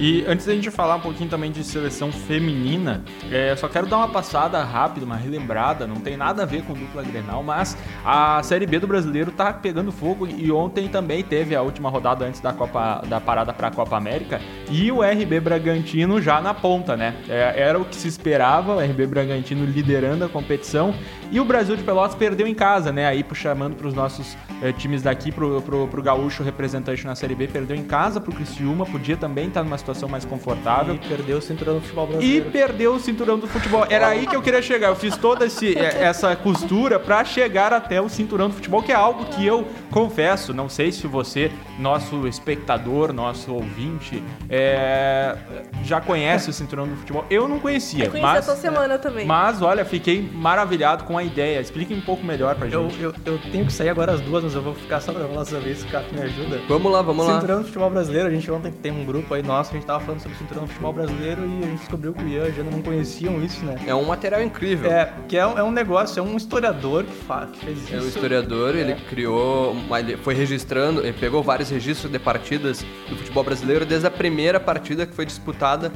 E 0.00 0.24
antes 0.28 0.46
da 0.46 0.54
gente 0.54 0.70
falar 0.70 0.94
um 0.94 1.00
pouquinho 1.00 1.28
também 1.28 1.50
de 1.50 1.64
seleção 1.64 2.12
feminina, 2.12 3.02
é, 3.32 3.56
só 3.56 3.68
quero 3.68 3.86
dar 3.86 3.96
uma 3.96 4.08
passada 4.08 4.62
rápida, 4.62 5.04
uma 5.04 5.16
relembrada, 5.16 5.88
não 5.88 5.96
tem 5.96 6.16
nada 6.16 6.44
a 6.44 6.46
ver 6.46 6.62
com 6.62 6.72
dupla 6.72 7.02
Grenal, 7.02 7.42
mas 7.42 7.76
a 8.04 8.40
Série 8.44 8.64
B 8.64 8.78
do 8.78 8.86
Brasileiro 8.86 9.32
tá 9.32 9.52
pegando 9.52 9.90
fogo 9.90 10.24
e 10.26 10.52
ontem 10.52 10.88
também 10.88 11.24
teve 11.24 11.56
a 11.56 11.62
última 11.62 11.90
rodada 11.90 12.24
antes 12.24 12.40
da 12.40 12.52
Copa 12.52 13.02
da 13.08 13.20
parada 13.20 13.52
para 13.52 13.68
a 13.68 13.70
Copa 13.72 13.96
América 13.96 14.40
e 14.70 14.90
o 14.92 15.02
RB 15.02 15.40
Bragantino 15.40 16.20
já 16.20 16.40
na 16.40 16.52
ponta, 16.52 16.96
né? 16.96 17.14
É, 17.28 17.54
era 17.56 17.78
o 17.78 17.84
que 17.84 17.96
se 17.96 18.08
esperava, 18.08 18.76
o 18.76 18.80
RB 18.80 19.06
Bragantino 19.06 19.64
liderando 19.64 20.24
a 20.24 20.28
competição 20.28 20.94
e 21.30 21.38
o 21.40 21.44
Brasil 21.44 21.76
de 21.76 21.82
Pelotas 21.82 22.14
perdeu 22.14 22.46
em 22.46 22.54
casa, 22.54 22.90
né? 22.90 23.06
Aí 23.06 23.24
chamando 23.34 23.76
para 23.76 23.86
os 23.86 23.94
nossos 23.94 24.36
é, 24.62 24.72
times 24.72 25.02
daqui, 25.02 25.30
pro, 25.30 25.60
pro, 25.62 25.86
pro 25.86 26.02
Gaúcho 26.02 26.42
representante 26.42 27.04
na 27.06 27.14
Série 27.14 27.34
B, 27.34 27.46
perdeu 27.46 27.76
em 27.76 27.84
casa 27.84 28.20
pro 28.20 28.32
Criciúma, 28.32 28.86
podia 28.86 29.16
também 29.16 29.48
estar 29.48 29.60
tá 29.60 29.64
numa 29.64 29.78
situação 29.78 30.08
mais 30.08 30.24
confortável. 30.24 30.94
E 30.94 30.98
perdeu 30.98 31.38
o 31.38 31.42
cinturão 31.42 31.74
do 31.74 31.80
futebol 31.82 32.06
brasileiro. 32.06 32.48
E 32.48 32.50
perdeu 32.50 32.94
o 32.94 32.98
cinturão 32.98 33.38
do 33.38 33.46
futebol. 33.46 33.86
Era 33.88 34.08
aí 34.08 34.26
que 34.26 34.34
eu 34.34 34.42
queria 34.42 34.62
chegar. 34.62 34.88
Eu 34.88 34.96
fiz 34.96 35.16
toda 35.16 35.46
esse, 35.46 35.76
é, 35.76 36.02
essa 36.02 36.34
costura 36.34 36.98
para 36.98 37.24
chegar 37.24 37.72
até 37.72 38.00
o 38.00 38.08
cinturão 38.08 38.48
do 38.48 38.54
futebol, 38.54 38.82
que 38.82 38.92
é 38.92 38.94
algo 38.94 39.26
que 39.26 39.46
eu 39.46 39.66
confesso, 39.90 40.54
não 40.54 40.68
sei 40.68 40.90
se 40.92 41.06
você, 41.06 41.50
nosso 41.78 42.26
espectador, 42.26 43.12
nosso 43.12 43.52
ouvinte, 43.52 44.22
é, 44.58 45.36
já 45.84 46.00
conhece 46.00 46.50
o 46.50 46.52
cinturão 46.52 46.86
do 46.86 46.96
futebol. 46.96 47.24
Eu 47.30 47.48
não 47.48 47.58
conhecia. 47.58 48.04
Eu 48.04 48.10
conheci 48.10 48.26
mas, 48.26 48.48
essa 48.48 48.56
semana 48.56 48.98
também. 48.98 49.26
Mas, 49.26 49.62
olha, 49.62 49.84
fiquei 49.84 50.22
maravilhado 50.22 51.04
com 51.04 51.16
a 51.16 51.22
ideia. 51.22 51.60
Explique 51.60 51.94
um 51.94 52.00
pouco 52.00 52.24
melhor 52.24 52.54
pra 52.54 52.68
gente. 52.68 53.00
Eu, 53.00 53.10
eu, 53.10 53.14
eu 53.24 53.38
tenho 53.50 53.66
que 53.66 53.72
sair 53.72 53.88
agora 53.88 54.12
às 54.12 54.20
duas, 54.20 54.44
mas 54.44 54.54
eu 54.54 54.62
vou 54.62 54.74
ficar 54.74 55.00
só 55.00 55.12
pra 55.12 55.26
falar 55.26 55.44
sobre 55.44 55.70
isso, 55.70 55.86
o 55.86 55.90
Cato 55.90 56.14
me 56.14 56.20
ajuda. 56.22 56.60
Vamos 56.68 56.92
lá, 56.92 57.02
vamos 57.02 57.24
cinturão 57.24 57.34
lá. 57.34 57.40
Cinturão 57.40 57.58
do 57.60 57.66
futebol 57.66 57.90
brasileiro, 57.90 58.28
a 58.28 58.30
gente 58.30 58.50
ontem 58.50 58.72
tem 58.72 58.92
um 58.92 59.04
grupo 59.04 59.34
aí 59.34 59.42
nosso, 59.42 59.70
a 59.70 59.74
gente 59.74 59.86
tava 59.86 60.00
falando 60.00 60.20
sobre 60.20 60.36
o 60.36 60.38
cinturão 60.38 60.64
do 60.64 60.68
futebol 60.68 60.92
brasileiro 60.92 61.42
e 61.42 61.64
a 61.64 61.68
gente 61.68 61.78
descobriu 61.78 62.14
que 62.14 62.22
o 62.22 62.28
Ian 62.28 62.44
e 62.44 62.48
a 62.48 62.50
Jana 62.50 62.70
não 62.70 62.82
conheciam 62.82 63.42
isso, 63.42 63.64
né? 63.64 63.76
É 63.86 63.94
um 63.94 64.04
material 64.04 64.42
incrível. 64.42 64.90
É, 64.90 65.12
que 65.28 65.36
é, 65.36 65.40
é 65.40 65.62
um 65.62 65.70
negócio, 65.70 66.18
é 66.18 66.22
um 66.22 66.36
historiador 66.36 67.04
que, 67.04 67.14
faz, 67.24 67.50
que 67.50 67.64
fez 67.64 67.82
isso. 67.82 67.94
É 67.94 67.98
um 67.98 68.08
historiador, 68.08 68.74
é. 68.74 68.80
ele 68.80 68.94
criou, 69.08 69.76
ele 69.98 70.16
foi 70.16 70.34
registrando, 70.34 71.00
ele 71.00 71.12
pegou 71.12 71.42
vários 71.42 71.70
registros 71.70 72.10
de 72.10 72.18
partidas 72.18 72.84
do 73.08 73.16
futebol 73.16 73.44
brasileiro 73.44 73.84
desde 73.84 74.06
a 74.06 74.10
primeira 74.10 74.47
partida 74.58 75.06
que 75.06 75.14
foi 75.14 75.26
disputada 75.26 75.92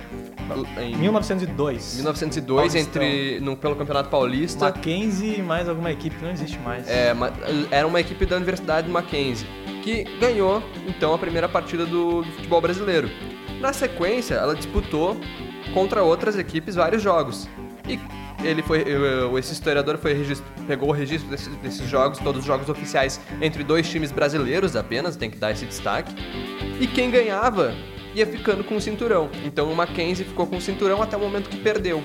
em 0.78 0.96
1902. 0.96 1.94
1902 1.96 2.74
entre 2.74 3.40
no, 3.40 3.56
pelo 3.56 3.74
Campeonato 3.74 4.10
Paulista. 4.10 4.66
Mackenzie 4.66 5.38
e 5.38 5.42
mais 5.42 5.68
alguma 5.68 5.90
equipe 5.90 6.16
que 6.16 6.24
não 6.24 6.30
existe 6.30 6.58
mais. 6.58 6.86
É, 6.88 7.14
era 7.70 7.86
uma 7.86 8.00
equipe 8.00 8.26
da 8.26 8.36
Universidade 8.36 8.86
de 8.86 8.92
Mackenzie 8.92 9.46
que 9.82 10.04
ganhou 10.20 10.62
então 10.86 11.14
a 11.14 11.18
primeira 11.18 11.48
partida 11.48 11.84
do, 11.86 12.22
do 12.22 12.32
futebol 12.32 12.60
brasileiro. 12.60 13.08
Na 13.60 13.72
sequência, 13.72 14.34
ela 14.34 14.54
disputou 14.54 15.16
contra 15.72 16.02
outras 16.02 16.38
equipes 16.38 16.74
vários 16.74 17.02
jogos. 17.02 17.48
E 17.88 17.98
ele 18.44 18.62
foi, 18.62 18.84
esse 19.38 19.52
historiador 19.52 19.98
foi 19.98 20.20
pegou 20.66 20.88
o 20.88 20.92
registro 20.92 21.28
desses, 21.30 21.54
desses, 21.56 21.88
jogos, 21.88 22.18
todos 22.18 22.40
os 22.40 22.46
jogos 22.46 22.68
oficiais, 22.68 23.20
entre 23.40 23.62
dois 23.62 23.88
times 23.88 24.10
brasileiros 24.10 24.76
apenas, 24.76 25.16
tem 25.16 25.30
que 25.30 25.38
dar 25.38 25.52
esse 25.52 25.64
destaque. 25.64 26.14
E 26.80 26.86
quem 26.86 27.10
ganhava 27.10 27.74
ia 28.14 28.26
ficando 28.26 28.64
com 28.64 28.76
o 28.76 28.80
cinturão. 28.80 29.28
Então 29.44 29.70
o 29.70 29.76
Mackenzie 29.76 30.24
ficou 30.24 30.46
com 30.46 30.56
o 30.56 30.60
cinturão 30.60 31.02
até 31.02 31.16
o 31.16 31.20
momento 31.20 31.48
que 31.48 31.56
perdeu. 31.56 32.02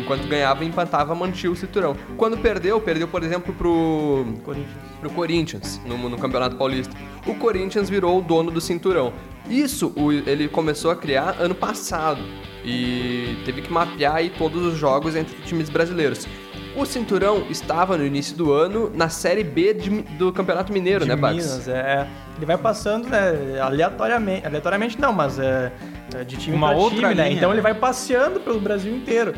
Enquanto 0.00 0.26
ganhava, 0.26 0.64
empatava, 0.64 1.14
mantinha 1.14 1.52
o 1.52 1.56
cinturão. 1.56 1.96
Quando 2.16 2.36
perdeu, 2.36 2.80
perdeu, 2.80 3.08
por 3.08 3.22
exemplo, 3.22 3.54
pro 3.54 4.24
Corinthians, 4.44 4.76
pro 5.00 5.10
Corinthians 5.10 5.80
no, 5.84 5.96
no 6.08 6.18
Campeonato 6.18 6.56
Paulista. 6.56 6.94
O 7.26 7.34
Corinthians 7.34 7.88
virou 7.88 8.18
o 8.18 8.22
dono 8.22 8.50
do 8.50 8.60
cinturão. 8.60 9.12
Isso 9.48 9.92
ele 10.26 10.48
começou 10.48 10.90
a 10.90 10.96
criar 10.96 11.36
ano 11.38 11.54
passado 11.54 12.22
e 12.64 13.36
teve 13.44 13.60
que 13.60 13.72
mapear 13.72 14.16
aí 14.16 14.30
todos 14.30 14.62
os 14.64 14.78
jogos 14.78 15.14
entre 15.14 15.36
times 15.42 15.68
brasileiros. 15.68 16.26
O 16.76 16.84
Cinturão 16.84 17.46
estava 17.48 17.96
no 17.96 18.04
início 18.04 18.36
do 18.36 18.52
ano 18.52 18.90
na 18.92 19.08
Série 19.08 19.44
B 19.44 19.74
de, 19.74 19.90
do 20.18 20.32
Campeonato 20.32 20.72
Mineiro, 20.72 21.04
de 21.04 21.10
né, 21.10 21.16
Bax? 21.16 21.36
Minas, 21.36 21.68
é. 21.68 22.06
Ele 22.36 22.46
vai 22.46 22.58
passando, 22.58 23.08
né, 23.08 23.60
aleatoriamente, 23.60 24.44
aleatoriamente 24.44 25.00
não, 25.00 25.12
mas 25.12 25.38
é, 25.38 25.72
é 26.14 26.24
de 26.24 26.36
time 26.36 26.56
Uma 26.56 26.70
pra 26.70 26.76
outra 26.76 26.98
time, 26.98 27.14
linha, 27.14 27.24
né? 27.24 27.32
Então 27.32 27.50
né? 27.50 27.54
ele 27.54 27.62
vai 27.62 27.74
passeando 27.74 28.40
pelo 28.40 28.58
Brasil 28.58 28.94
inteiro. 28.94 29.34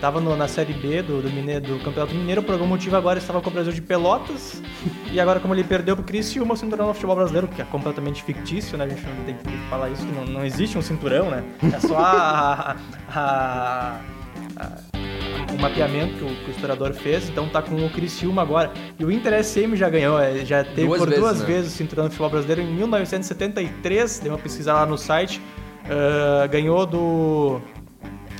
Tava 0.00 0.20
no, 0.20 0.36
na 0.36 0.48
Série 0.48 0.72
B 0.74 1.00
do, 1.00 1.22
do, 1.22 1.30
Mineiro, 1.30 1.64
do 1.64 1.78
Campeonato 1.78 2.14
Mineiro, 2.14 2.42
por 2.42 2.52
algum 2.52 2.66
motivo 2.66 2.96
agora 2.96 3.18
estava 3.18 3.40
com 3.40 3.48
o 3.48 3.52
Brasil 3.52 3.72
de 3.72 3.80
Pelotas. 3.80 4.60
e 5.10 5.20
agora, 5.20 5.40
como 5.40 5.54
ele 5.54 5.64
perdeu 5.64 5.96
pro 5.96 6.04
Criciúma, 6.04 6.54
o 6.54 6.56
cinturão 6.56 6.88
no 6.88 6.94
futebol 6.94 7.16
brasileiro, 7.16 7.48
que 7.48 7.62
é 7.62 7.64
completamente 7.64 8.22
fictício, 8.22 8.76
né? 8.76 8.84
A 8.84 8.88
gente 8.88 9.02
não 9.06 9.24
tem 9.24 9.36
que 9.36 9.70
falar 9.70 9.90
isso, 9.90 10.04
não, 10.06 10.26
não 10.26 10.44
existe 10.44 10.76
um 10.76 10.82
cinturão, 10.82 11.30
né? 11.30 11.44
É 11.72 11.80
só 11.80 11.96
a, 11.96 12.76
a, 13.14 14.00
a, 14.56 14.66
o 14.92 14.93
mapeamento 15.68 16.14
que 16.14 16.24
o, 16.24 16.28
que 16.28 16.50
o, 16.50 16.50
historiador 16.50 16.92
fez, 16.92 17.28
então 17.28 17.48
tá 17.48 17.62
com 17.62 17.74
o 17.74 17.90
Criciúma 17.90 18.42
agora. 18.42 18.72
E 18.98 19.04
o 19.04 19.10
Inter 19.10 19.42
SM 19.42 19.74
já 19.74 19.88
ganhou, 19.88 20.18
é, 20.18 20.44
já 20.44 20.62
teve 20.62 20.86
duas 20.86 20.98
por 20.98 21.08
vezes, 21.08 21.22
duas 21.22 21.40
né? 21.40 21.46
vezes 21.46 21.72
o 21.72 21.76
cinturão 21.76 22.04
no 22.04 22.10
futebol 22.10 22.30
brasileiro 22.30 22.62
em 22.62 22.74
1973, 22.74 24.18
dei 24.20 24.30
uma 24.30 24.38
pesquisa 24.38 24.72
lá 24.74 24.86
no 24.86 24.98
site. 24.98 25.40
Uh, 25.84 26.48
ganhou 26.48 26.86
do. 26.86 27.60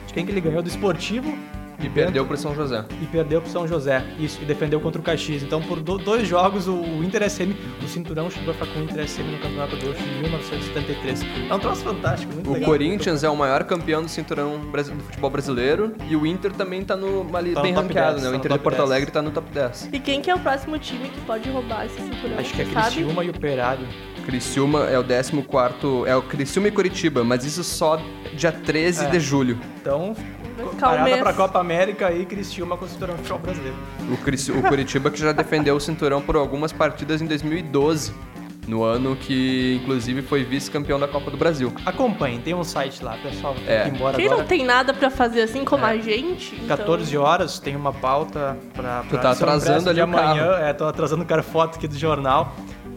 De 0.06 0.14
quem 0.14 0.24
que 0.24 0.32
ele 0.32 0.40
ganhou? 0.40 0.62
Do 0.62 0.68
Esportivo 0.68 1.36
e 1.84 1.90
perdeu 1.90 2.24
para 2.24 2.36
São 2.36 2.54
José. 2.54 2.84
E 3.00 3.06
perdeu 3.06 3.40
para 3.40 3.50
São 3.50 3.68
José, 3.68 4.04
isso, 4.18 4.40
e 4.42 4.44
defendeu 4.44 4.80
contra 4.80 5.00
o 5.00 5.04
Caxias. 5.04 5.42
Então, 5.42 5.60
por 5.62 5.80
do, 5.80 5.98
dois 5.98 6.26
jogos, 6.26 6.66
o, 6.66 6.74
o 6.74 7.04
Inter 7.04 7.28
SM, 7.28 7.54
o 7.82 7.88
cinturão 7.88 8.30
chegou 8.30 8.50
a 8.50 8.54
ficar 8.54 8.66
com 8.72 8.80
o 8.80 8.82
Inter 8.84 9.06
SM 9.06 9.22
no 9.22 9.38
Campeonato 9.38 9.76
Gaúcho 9.76 10.02
em 10.02 10.20
1973. 10.22 11.22
É 11.50 11.54
um 11.54 11.58
troço 11.58 11.82
fantástico, 11.82 12.32
muito 12.32 12.50
o 12.50 12.54
legal. 12.54 12.68
O 12.68 12.72
Corinthians 12.72 13.22
é 13.22 13.28
o 13.28 13.36
maior 13.36 13.64
campeão 13.64 14.02
do 14.02 14.08
cinturão 14.08 14.58
do 14.58 15.04
futebol 15.04 15.30
brasileiro 15.30 15.94
e 16.08 16.16
o 16.16 16.26
Inter 16.26 16.52
também 16.52 16.80
está 16.80 16.96
no, 16.96 17.24
ali, 17.36 17.52
tá 17.52 17.62
bem 17.62 17.72
ranqueado, 17.72 18.20
10, 18.20 18.22
né? 18.22 18.28
O 18.28 18.32
tá 18.32 18.38
Inter 18.38 18.52
de 18.52 18.58
Porto 18.58 18.76
10. 18.76 18.88
Alegre 18.88 19.08
está 19.10 19.22
no 19.22 19.30
top 19.30 19.50
10. 19.52 19.90
E 19.92 20.00
quem 20.00 20.20
que 20.20 20.30
é 20.30 20.34
o 20.34 20.38
próximo 20.38 20.78
time 20.78 21.08
que 21.08 21.20
pode 21.22 21.50
roubar 21.50 21.86
esse 21.86 21.96
cinturão? 21.96 22.38
Acho 22.38 22.54
que 22.54 22.62
é 22.62 22.64
Criciúma 22.64 23.24
e 23.24 23.30
Operário. 23.30 23.86
Criciúma 24.24 24.84
é 24.86 24.98
o 24.98 25.04
14 25.04 25.34
é 26.06 26.16
o 26.16 26.22
Criciúma 26.22 26.68
e 26.68 26.70
Curitiba, 26.70 27.22
mas 27.22 27.44
isso 27.44 27.62
só 27.62 28.00
dia 28.34 28.50
13 28.50 29.04
é. 29.04 29.10
de 29.10 29.20
julho. 29.20 29.58
Então, 29.80 30.14
parada 30.78 31.18
para 31.18 31.30
a 31.30 31.34
Copa 31.34 31.58
América 31.58 32.12
e 32.12 32.24
Criciúma 32.24 32.76
com 32.76 32.84
o 32.84 32.88
cinturão 32.88 33.16
futebol 33.16 33.38
brasileiro. 33.38 33.76
O, 34.12 34.16
Crici... 34.18 34.52
o 34.52 34.62
Curitiba 34.62 35.10
que 35.10 35.18
já 35.18 35.32
defendeu 35.32 35.76
o 35.76 35.80
cinturão 35.80 36.20
por 36.20 36.36
algumas 36.36 36.72
partidas 36.72 37.20
em 37.20 37.26
2012. 37.26 38.12
No 38.66 38.82
ano 38.82 39.14
que, 39.14 39.78
inclusive, 39.82 40.22
foi 40.22 40.42
vice-campeão 40.42 40.98
da 40.98 41.06
Copa 41.06 41.30
do 41.30 41.36
Brasil. 41.36 41.72
Acompanhe, 41.84 42.38
tem 42.38 42.54
um 42.54 42.64
site 42.64 43.04
lá, 43.04 43.16
pessoal. 43.18 43.54
É. 43.66 43.88
embora 43.88 44.16
Quem 44.16 44.26
agora. 44.26 44.40
não 44.40 44.48
tem 44.48 44.64
nada 44.64 44.94
para 44.94 45.10
fazer 45.10 45.42
assim 45.42 45.64
como 45.64 45.84
é. 45.84 45.90
a 45.90 45.96
gente. 45.98 46.54
Então... 46.54 46.76
14 46.76 47.16
horas, 47.16 47.58
tem 47.58 47.76
uma 47.76 47.92
pauta 47.92 48.56
para. 48.72 49.04
Tu 49.10 49.18
tá 49.18 49.32
atrasando 49.32 49.90
ali 49.90 50.00
amanhã. 50.00 50.56
É, 50.60 50.72
tô 50.72 50.86
atrasando 50.86 51.22
o 51.22 51.26
cara 51.26 51.42
foto 51.42 51.76
aqui 51.76 51.86
do 51.86 51.98
jornal. 51.98 52.54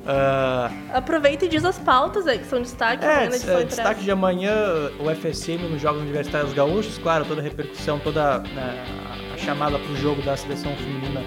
Uh... 0.07 0.73
Aproveita 0.93 1.43
e 1.43 1.49
diz 1.49 1.65
as 1.65 1.77
pautas 1.77 2.25
aí, 2.27 2.39
que 2.39 2.45
são 2.45 2.61
destaque 2.61 3.03
é, 3.03 3.25
é, 3.25 3.63
destaque 3.65 4.01
de 4.01 4.09
amanhã, 4.09 4.55
o 5.01 5.13
FSM 5.13 5.67
nos 5.69 5.81
Jogos 5.81 6.01
Universitários 6.01 6.53
Gaúchos, 6.53 6.97
claro, 6.97 7.25
toda 7.25 7.41
a 7.41 7.43
repercussão, 7.43 7.99
toda 7.99 8.39
né, 8.39 8.85
a 9.33 9.37
chamada 9.37 9.77
para 9.77 9.91
o 9.91 9.95
jogo 9.97 10.21
da 10.21 10.37
seleção 10.37 10.73
feminina 10.77 11.21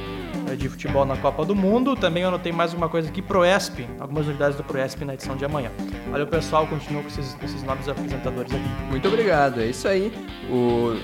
eh, 0.51 0.57
de 0.57 0.67
futebol 0.67 1.05
na 1.05 1.17
Copa 1.19 1.45
do 1.45 1.55
Mundo. 1.55 1.95
Também 1.95 2.23
eu 2.23 2.31
anotei 2.31 2.53
mais 2.53 2.73
uma 2.73 2.89
coisa 2.89 3.11
aqui, 3.11 3.21
Proesp, 3.21 3.87
algumas 3.99 4.27
novidades 4.27 4.57
do 4.57 4.65
Proesp 4.65 5.05
na 5.05 5.13
edição 5.13 5.37
de 5.37 5.45
amanhã. 5.45 5.71
Valeu, 6.11 6.27
pessoal, 6.27 6.67
continua 6.67 7.03
com 7.03 7.09
esses, 7.09 7.37
esses 7.45 7.63
novos 7.63 7.87
apresentadores 7.87 8.51
aqui. 8.51 8.69
Muito 8.89 9.07
obrigado, 9.07 9.61
é 9.61 9.67
isso 9.67 9.87
aí. 9.87 10.11
O 10.51 10.97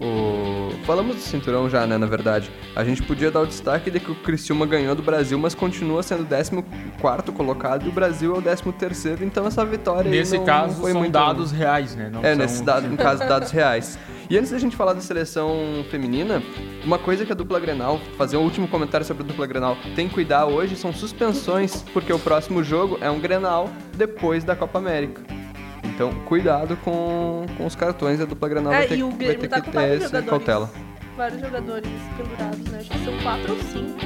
O... 0.00 0.70
Falamos 0.84 1.16
do 1.16 1.22
cinturão 1.22 1.68
já, 1.68 1.86
né, 1.86 1.98
na 1.98 2.06
verdade. 2.06 2.50
A 2.74 2.84
gente 2.84 3.02
podia 3.02 3.30
dar 3.30 3.40
o 3.40 3.46
destaque 3.46 3.90
de 3.90 4.00
que 4.00 4.10
o 4.10 4.14
Criciúma 4.14 4.64
ganhou 4.64 4.94
do 4.94 5.02
Brasil, 5.02 5.38
mas 5.38 5.54
continua 5.54 6.02
sendo 6.02 6.22
o 6.22 6.26
14 6.26 7.32
colocado 7.32 7.86
e 7.86 7.88
o 7.88 7.92
Brasil 7.92 8.34
é 8.34 8.38
o 8.38 8.72
13 8.72 9.24
então 9.24 9.46
essa 9.46 9.64
vitória 9.64 10.10
Nesse 10.10 10.38
caso, 10.40 10.80
foi 10.80 10.92
são 10.92 11.00
muito... 11.00 11.12
dados 11.12 11.50
reais, 11.52 11.96
né? 11.96 12.08
Não 12.12 12.20
é, 12.20 12.30
são... 12.30 12.36
nesse 12.36 12.62
dado, 12.62 12.88
no 12.88 12.96
caso, 12.96 13.20
dados 13.20 13.50
reais. 13.52 13.98
E 14.30 14.36
antes 14.36 14.50
da 14.50 14.58
gente 14.58 14.76
falar 14.76 14.92
da 14.92 15.00
seleção 15.00 15.84
feminina, 15.90 16.42
uma 16.84 16.98
coisa 16.98 17.24
que 17.24 17.32
a 17.32 17.34
dupla 17.34 17.58
Grenal, 17.58 17.98
fazer 18.16 18.36
um 18.36 18.42
último 18.42 18.68
comentário 18.68 19.06
sobre 19.06 19.22
a 19.22 19.26
dupla 19.26 19.46
Grenal, 19.46 19.76
tem 19.96 20.06
que 20.06 20.14
cuidar 20.14 20.46
hoje 20.46 20.76
são 20.76 20.92
suspensões, 20.92 21.82
porque 21.94 22.12
o 22.12 22.18
próximo 22.18 22.62
jogo 22.62 22.98
é 23.00 23.10
um 23.10 23.18
Grenal 23.18 23.70
depois 23.96 24.44
da 24.44 24.54
Copa 24.54 24.78
América. 24.78 25.37
Então, 25.84 26.12
cuidado 26.26 26.76
com, 26.78 27.44
com 27.56 27.66
os 27.66 27.74
cartões, 27.74 28.20
a 28.20 28.24
dupla 28.24 28.48
Grenal 28.48 28.72
É, 28.72 28.78
vai 28.78 28.86
ter, 28.88 29.02
o 29.02 29.10
vai 29.10 29.34
ter 29.34 29.48
tá 29.48 29.60
que 29.60 29.70
ter 29.70 29.76
vários 29.76 29.96
essa 30.04 30.20
jogadores. 30.20 30.28
cautela. 30.30 30.70
Vários 31.16 31.40
jogadores 31.40 31.90
pendurados, 32.16 32.58
né? 32.70 32.78
Acho 32.78 32.90
que 32.90 32.98
são 33.04 33.18
quatro 33.22 33.52
ou 33.52 33.58
cinco. 33.62 33.98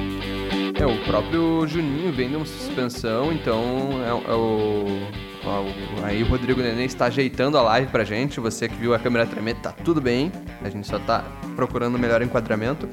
É, 0.81 0.85
o 0.85 1.05
próprio 1.05 1.67
Juninho 1.67 2.11
vem 2.11 2.29
de 2.29 2.35
uma 2.35 2.45
suspensão, 2.45 3.31
então 3.31 3.61
é, 4.05 4.13
o, 4.13 4.23
é 4.31 4.33
o- 4.33 6.03
Aí 6.03 6.23
o 6.23 6.25
Rodrigo 6.27 6.61
Nenê 6.61 6.85
está 6.85 7.05
ajeitando 7.05 7.57
a 7.57 7.61
live 7.61 7.87
pra 7.91 8.03
gente. 8.05 8.39
Você 8.39 8.67
que 8.69 8.75
viu 8.75 8.93
a 8.93 8.99
câmera 8.99 9.25
tremer, 9.25 9.55
tá 9.55 9.71
tudo 9.71 9.99
bem. 10.01 10.31
A 10.63 10.69
gente 10.69 10.87
só 10.87 10.97
tá 10.99 11.23
procurando 11.55 11.95
o 11.95 11.99
melhor 11.99 12.21
enquadramento. 12.21 12.87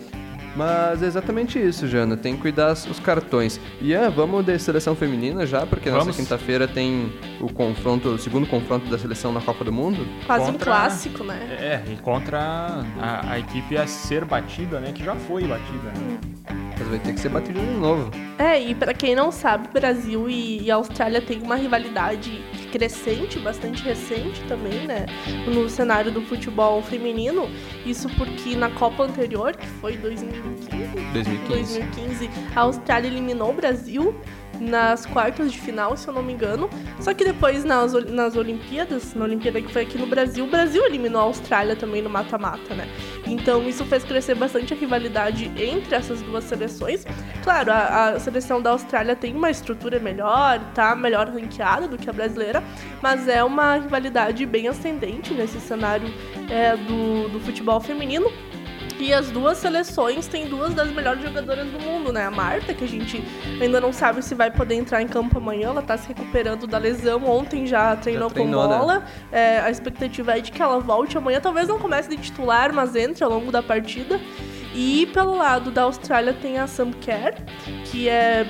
Mas 0.57 1.03
é 1.03 1.07
exatamente 1.07 1.59
isso, 1.59 1.87
Jana. 1.87 2.17
Tem 2.17 2.35
que 2.35 2.43
cuidar 2.43 2.73
os 2.73 2.99
cartões. 3.01 3.61
E 3.81 3.95
é, 3.95 4.09
vamos 4.11 4.45
de 4.45 4.59
seleção 4.59 4.95
feminina 4.97 5.47
já, 5.47 5.65
porque 5.67 5.89
Vamos. 5.91 6.07
nessa 6.09 6.19
quinta-feira 6.21 6.67
tem 6.67 7.13
o 7.41 7.53
confronto, 7.53 8.09
o 8.11 8.19
segundo 8.19 8.47
confronto 8.47 8.89
da 8.91 8.99
seleção 8.99 9.33
na 9.33 9.41
Copa 9.41 9.65
do 9.65 9.73
Mundo. 9.73 10.07
Quase 10.27 10.45
um 10.45 10.53
Contra- 10.53 10.65
clássico, 10.73 11.25
né? 11.25 11.39
É, 11.61 11.83
e 11.93 11.97
contra 11.97 12.85
a, 13.01 13.33
a 13.33 13.39
equipe 13.39 13.77
a 13.77 13.87
ser 13.87 14.25
batida, 14.25 14.81
né? 14.81 14.93
Que 14.93 15.05
já 15.05 15.15
foi 15.15 15.45
batida, 15.45 15.91
né? 15.97 16.19
Mas 16.79 16.89
vai 16.89 16.99
ter 16.99 17.13
que 17.13 17.21
ser 17.21 17.29
batido 17.29 17.61
de 17.61 17.67
novo. 17.79 18.11
É, 18.39 18.59
e 18.61 18.75
pra 18.75 18.95
quem 18.95 19.15
não 19.15 19.31
sabe, 19.31 19.69
Brasil 19.69 20.29
e, 20.31 20.63
e 20.63 20.71
Austrália 20.71 21.21
têm 21.21 21.41
uma 21.43 21.55
rivalidade 21.57 22.43
crescente, 22.73 23.39
bastante 23.39 23.83
recente 23.83 24.41
também, 24.49 24.87
né? 24.87 25.05
No 25.47 25.69
cenário 25.69 26.11
do 26.11 26.23
futebol 26.23 26.83
feminino. 26.83 27.49
Isso 27.85 28.09
porque 28.17 28.57
na 28.57 28.71
Copa 28.71 29.03
anterior, 29.05 29.55
que 29.55 29.67
foi 29.67 29.97
2015, 29.99 30.40
2015. 30.41 31.81
2015, 31.81 32.31
a 32.55 32.61
Austrália 32.61 33.09
eliminou 33.09 33.51
o 33.51 33.55
Brasil 33.55 34.15
nas 34.61 35.07
quartas 35.07 35.51
de 35.51 35.59
final, 35.59 35.97
se 35.97 36.07
eu 36.07 36.15
não 36.15 36.23
me 36.23 36.33
engano. 36.33 36.69
Só 37.01 37.15
que 37.15 37.25
depois 37.25 37.65
nas, 37.65 37.93
nas 38.11 38.37
Olimpíadas, 38.37 39.15
na 39.15 39.25
Olimpíada 39.25 39.61
que 39.61 39.73
foi 39.73 39.83
aqui 39.83 39.97
no 39.97 40.07
Brasil, 40.07 40.45
o 40.45 40.49
Brasil 40.49 40.85
eliminou 40.85 41.23
a 41.23 41.25
Austrália 41.25 41.75
também 41.75 42.03
no 42.03 42.11
mata-mata, 42.11 42.75
né? 42.75 42.87
Então 43.27 43.67
isso 43.69 43.85
fez 43.87 44.05
crescer 44.05 44.35
bastante 44.35 44.75
a 44.75 44.77
rivalidade 44.77 45.51
entre 45.57 45.95
essas 45.95 46.21
duas 46.23 46.45
seleções. 46.45 47.07
Claro, 47.43 47.73
a, 47.73 48.11
a 48.11 48.21
seleção 48.21 48.61
da 48.61 48.71
Austrália 48.71 49.17
tem 49.17 49.35
uma 49.35 49.51
estrutura 49.51 49.99
melhor, 49.99 50.61
tá 50.75 50.95
melhor 50.95 51.29
ranqueada 51.29 51.89
do 51.89 51.97
que 51.97 52.11
a 52.11 52.13
brasileira, 52.13 52.63
mas 53.01 53.29
é 53.29 53.43
uma 53.43 53.77
rivalidade 53.77 54.45
bem 54.45 54.69
ascendente 54.69 55.33
nesse 55.33 55.59
cenário 55.61 56.09
é, 56.51 56.77
do, 56.77 57.29
do 57.31 57.41
futebol 57.41 57.81
feminino. 57.81 58.31
E 59.01 59.15
as 59.15 59.31
duas 59.31 59.57
seleções 59.57 60.27
têm 60.27 60.47
duas 60.47 60.75
das 60.75 60.93
melhores 60.93 61.23
jogadoras 61.23 61.67
do 61.69 61.81
mundo, 61.81 62.13
né? 62.13 62.27
A 62.27 62.31
Marta, 62.31 62.75
que 62.75 62.85
a 62.85 62.87
gente 62.87 63.25
ainda 63.59 63.81
não 63.81 63.95
sabe 63.95 64.23
se 64.23 64.35
vai 64.35 64.51
poder 64.51 64.75
entrar 64.75 65.01
em 65.01 65.09
campo 65.09 65.39
amanhã, 65.39 65.69
ela 65.69 65.81
tá 65.81 65.97
se 65.97 66.07
recuperando 66.09 66.67
da 66.67 66.77
lesão. 66.77 67.25
Ontem 67.25 67.67
já 67.67 67.97
treinou, 67.97 68.31
treinou, 68.31 68.63
com 68.63 68.69
né? 68.69 68.79
bola. 68.79 69.05
É, 69.33 69.59
a 69.61 69.71
expectativa 69.71 70.37
é 70.37 70.41
de 70.41 70.53
que 70.53 70.61
ela 70.61 70.79
volte 70.79 71.17
amanhã. 71.17 71.41
Talvez 71.41 71.67
não 71.67 71.79
comece 71.79 72.11
de 72.11 72.19
titular, 72.19 72.75
mas 72.75 72.95
entre 72.95 73.25
ao 73.25 73.31
longo 73.31 73.51
da 73.51 73.63
partida. 73.63 74.21
E 74.75 75.07
pelo 75.07 75.37
lado 75.37 75.71
da 75.71 75.83
Austrália 75.83 76.33
tem 76.33 76.59
a 76.59 76.67
Sam 76.67 76.93
Kerr, 76.93 77.35
que 77.87 78.09
é 78.09 78.47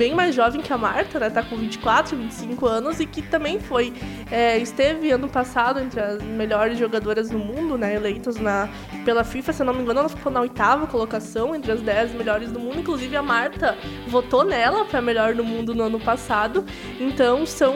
bem 0.00 0.14
mais 0.14 0.34
jovem 0.34 0.62
que 0.62 0.72
a 0.72 0.78
Marta, 0.78 1.20
né? 1.20 1.28
Tá 1.28 1.42
com 1.42 1.56
24, 1.56 2.16
25 2.16 2.66
anos 2.66 3.00
e 3.00 3.06
que 3.06 3.20
também 3.20 3.60
foi 3.60 3.92
é, 4.30 4.56
esteve 4.56 5.10
ano 5.10 5.28
passado 5.28 5.78
entre 5.78 6.00
as 6.00 6.22
melhores 6.22 6.78
jogadoras 6.78 7.28
do 7.28 7.38
mundo, 7.38 7.76
né? 7.76 7.94
Eleitas 7.94 8.36
na, 8.36 8.66
pela 9.04 9.22
FIFA, 9.22 9.52
se 9.52 9.60
eu 9.60 9.66
não 9.66 9.74
me 9.74 9.82
engano, 9.82 10.00
ela 10.00 10.08
ficou 10.08 10.32
na 10.32 10.40
oitava 10.40 10.86
colocação 10.86 11.54
entre 11.54 11.72
as 11.72 11.82
10 11.82 12.14
melhores 12.14 12.50
do 12.50 12.58
mundo. 12.58 12.80
Inclusive 12.80 13.14
a 13.14 13.22
Marta 13.22 13.76
votou 14.08 14.42
nela 14.42 14.86
para 14.86 15.02
melhor 15.02 15.34
do 15.34 15.44
mundo 15.44 15.74
no 15.74 15.84
ano 15.84 16.00
passado. 16.00 16.64
Então 16.98 17.44
são 17.44 17.74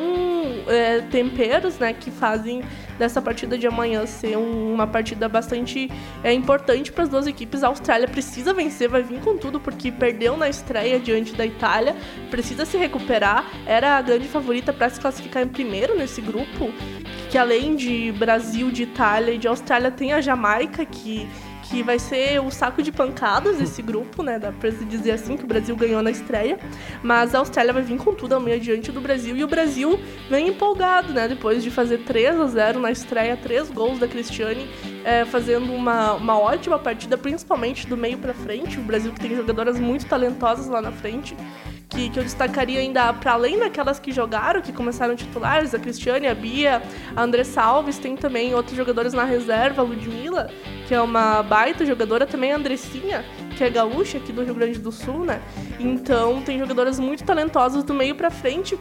é, 0.68 1.00
temperos, 1.02 1.78
né, 1.78 1.92
que 1.92 2.10
fazem 2.10 2.62
dessa 2.98 3.20
partida 3.20 3.58
de 3.58 3.66
amanhã 3.66 4.06
ser 4.06 4.36
um- 4.36 4.72
uma 4.74 4.86
partida 4.86 5.28
bastante 5.28 5.90
é, 6.22 6.32
importante 6.32 6.92
para 6.92 7.04
as 7.04 7.08
duas 7.08 7.26
equipes. 7.26 7.62
A 7.62 7.68
Austrália 7.68 8.06
precisa 8.08 8.52
vencer, 8.52 8.88
vai 8.88 9.02
vir 9.02 9.20
com 9.20 9.36
tudo 9.36 9.58
porque 9.60 9.90
perdeu 9.90 10.36
na 10.36 10.48
estreia 10.48 10.98
diante 10.98 11.34
da 11.34 11.44
Itália, 11.44 11.94
precisa 12.30 12.64
se 12.64 12.76
recuperar. 12.76 13.44
Era 13.66 13.96
a 13.98 14.02
grande 14.02 14.28
favorita 14.28 14.72
para 14.72 14.88
se 14.88 15.00
classificar 15.00 15.42
em 15.42 15.48
primeiro 15.48 15.96
nesse 15.96 16.20
grupo, 16.20 16.70
que 17.30 17.38
além 17.38 17.74
de 17.76 18.12
Brasil, 18.12 18.70
de 18.70 18.84
Itália 18.84 19.32
e 19.34 19.38
de 19.38 19.48
Austrália 19.48 19.90
tem 19.90 20.12
a 20.12 20.20
Jamaica 20.20 20.84
que 20.84 21.28
que 21.64 21.82
vai 21.82 21.98
ser 21.98 22.40
o 22.40 22.50
saco 22.50 22.82
de 22.82 22.92
pancadas 22.92 23.60
esse 23.60 23.82
grupo, 23.82 24.22
né? 24.22 24.38
Dá 24.38 24.52
pra 24.52 24.70
se 24.70 24.84
dizer 24.84 25.12
assim, 25.12 25.36
que 25.36 25.44
o 25.44 25.46
Brasil 25.46 25.74
ganhou 25.76 26.02
na 26.02 26.10
estreia. 26.10 26.58
Mas 27.02 27.34
a 27.34 27.38
Austrália 27.38 27.72
vai 27.72 27.82
vir 27.82 27.98
com 27.98 28.14
tudo 28.14 28.34
amanhã 28.34 28.58
diante 28.58 28.92
do 28.92 29.00
Brasil. 29.00 29.36
E 29.36 29.42
o 29.42 29.48
Brasil 29.48 29.98
vem 30.28 30.48
empolgado, 30.48 31.12
né? 31.12 31.26
Depois 31.26 31.62
de 31.62 31.70
fazer 31.70 31.98
3 31.98 32.40
a 32.40 32.46
0 32.46 32.80
na 32.80 32.90
estreia, 32.90 33.36
três 33.36 33.70
gols 33.70 33.98
da 33.98 34.06
Cristiane, 34.06 34.68
é, 35.04 35.24
fazendo 35.24 35.72
uma, 35.72 36.14
uma 36.14 36.38
ótima 36.38 36.78
partida, 36.78 37.16
principalmente 37.16 37.86
do 37.86 37.96
meio 37.96 38.18
pra 38.18 38.34
frente. 38.34 38.78
O 38.78 38.82
Brasil 38.82 39.12
que 39.12 39.20
tem 39.20 39.34
jogadoras 39.34 39.78
muito 39.78 40.06
talentosas 40.06 40.68
lá 40.68 40.80
na 40.80 40.92
frente. 40.92 41.34
Que, 41.88 42.08
que 42.10 42.18
eu 42.18 42.24
destacaria 42.24 42.80
ainda, 42.80 43.12
para 43.12 43.32
além 43.32 43.58
daquelas 43.58 44.00
que 44.00 44.10
jogaram, 44.10 44.60
que 44.60 44.72
começaram 44.72 45.14
titulares, 45.14 45.74
a 45.74 45.78
Cristiane, 45.78 46.26
a 46.26 46.34
Bia, 46.34 46.82
a 47.14 47.22
Andressa 47.22 47.62
Alves, 47.62 47.98
tem 47.98 48.16
também 48.16 48.54
outros 48.54 48.76
jogadores 48.76 49.12
na 49.12 49.24
reserva, 49.24 49.82
a 49.82 49.84
Ludmilla, 49.84 50.50
que 50.88 50.94
é 50.94 51.00
uma 51.00 51.42
baita 51.42 51.86
jogadora, 51.86 52.26
também 52.26 52.52
a 52.52 52.56
Andressinha, 52.56 53.24
que 53.56 53.62
é 53.62 53.70
gaúcha 53.70 54.18
aqui 54.18 54.32
do 54.32 54.42
Rio 54.42 54.54
Grande 54.54 54.78
do 54.78 54.90
Sul, 54.90 55.24
né? 55.24 55.40
Então 55.78 56.42
tem 56.42 56.58
jogadoras 56.58 56.98
muito 56.98 57.22
talentosas 57.22 57.84
do 57.84 57.94
meio 57.94 58.14
pra 58.14 58.30
frente. 58.30 58.76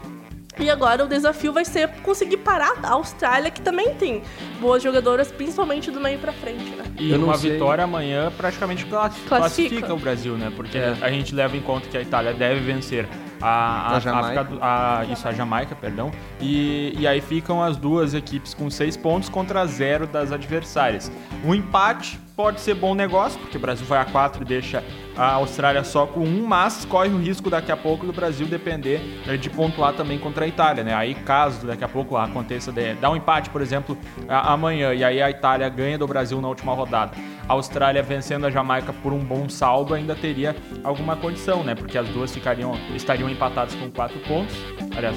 E 0.58 0.70
agora 0.70 1.04
o 1.04 1.08
desafio 1.08 1.52
vai 1.52 1.64
ser 1.64 1.88
conseguir 2.02 2.36
parar 2.38 2.74
a 2.82 2.90
Austrália, 2.90 3.50
que 3.50 3.60
também 3.60 3.94
tem 3.94 4.22
boas 4.60 4.82
jogadoras, 4.82 5.32
principalmente 5.32 5.90
do 5.90 6.00
meio 6.00 6.18
pra 6.20 6.32
frente, 6.32 6.70
né? 6.76 6.84
E 6.98 7.10
Eu 7.10 7.24
uma 7.24 7.36
sei. 7.36 7.52
vitória 7.52 7.82
amanhã 7.82 8.32
praticamente 8.36 8.84
classi- 8.86 9.20
Classifica. 9.22 9.36
classifica 9.70 9.94
o 9.94 9.98
Brasil, 9.98 10.34
né? 10.36 10.52
Porque 10.54 10.78
É. 10.78 10.96
a 11.00 11.10
gente 11.10 11.34
leva 11.34 11.56
em 11.56 11.60
conta 11.60 11.88
que 11.88 11.96
a 11.96 12.00
Itália 12.00 12.32
deve 12.32 12.60
vencer 12.60 13.08
a, 13.42 13.96
A 13.96 14.00
Jamaica. 14.00 14.40
África 14.42 14.58
a- 14.64 15.04
isso, 15.12 15.26
a 15.28 15.32
Jamaica, 15.32 15.74
perdão. 15.74 16.10
E, 16.40 16.94
e 16.98 17.06
aí 17.06 17.20
ficam 17.20 17.60
as 17.62 17.76
duas 17.76 18.14
equipes 18.14 18.54
com 18.54 18.70
seis 18.70 18.96
pontos 18.96 19.28
contra 19.28 19.66
zero 19.66 20.06
das 20.06 20.30
adversárias. 20.30 21.10
Um 21.44 21.52
empate 21.54 22.18
pode 22.36 22.60
ser 22.60 22.74
bom 22.74 22.94
negócio, 22.94 23.38
porque 23.40 23.56
o 23.56 23.60
Brasil 23.60 23.86
vai 23.86 24.00
a 24.00 24.04
quatro 24.04 24.42
e 24.42 24.44
deixa 24.44 24.82
a 25.16 25.34
Austrália 25.34 25.84
só 25.84 26.06
com 26.06 26.20
um, 26.20 26.44
mas 26.44 26.84
corre 26.84 27.08
o 27.10 27.18
risco 27.18 27.48
daqui 27.48 27.70
a 27.70 27.76
pouco 27.76 28.04
do 28.04 28.12
Brasil 28.12 28.46
depender 28.46 29.22
eh, 29.28 29.36
de 29.36 29.48
pontuar 29.48 29.92
também 29.92 30.18
contra 30.18 30.44
a 30.44 30.48
Itália, 30.48 30.82
né? 30.82 30.92
Aí 30.92 31.14
caso 31.14 31.66
daqui 31.66 31.84
a 31.84 31.88
pouco 31.88 32.16
aconteça, 32.16 32.72
de, 32.72 32.94
dá 32.94 33.08
um 33.10 33.16
empate, 33.16 33.50
por 33.50 33.62
exemplo, 33.62 33.96
amanhã, 34.28 34.92
e 34.92 35.04
aí 35.04 35.22
a 35.22 35.30
Itália 35.30 35.68
ganha 35.68 35.96
do 35.96 36.06
Brasil 36.06 36.40
na 36.40 36.48
última 36.48 36.74
rodada. 36.74 37.12
A 37.46 37.52
Austrália 37.52 38.02
vencendo 38.02 38.46
a 38.46 38.50
Jamaica 38.50 38.92
por 38.92 39.12
um 39.12 39.18
bom 39.18 39.48
saldo 39.50 39.92
ainda 39.94 40.14
teria 40.16 40.56
alguma 40.82 41.14
condição, 41.14 41.62
né? 41.62 41.74
Porque 41.74 41.96
as 41.98 42.08
duas 42.08 42.32
ficariam, 42.34 42.72
estariam 42.94 43.28
empatadas 43.28 43.74
com 43.74 43.90
quatro 43.90 44.18
pontos. 44.20 44.56
Aliás, 44.96 45.16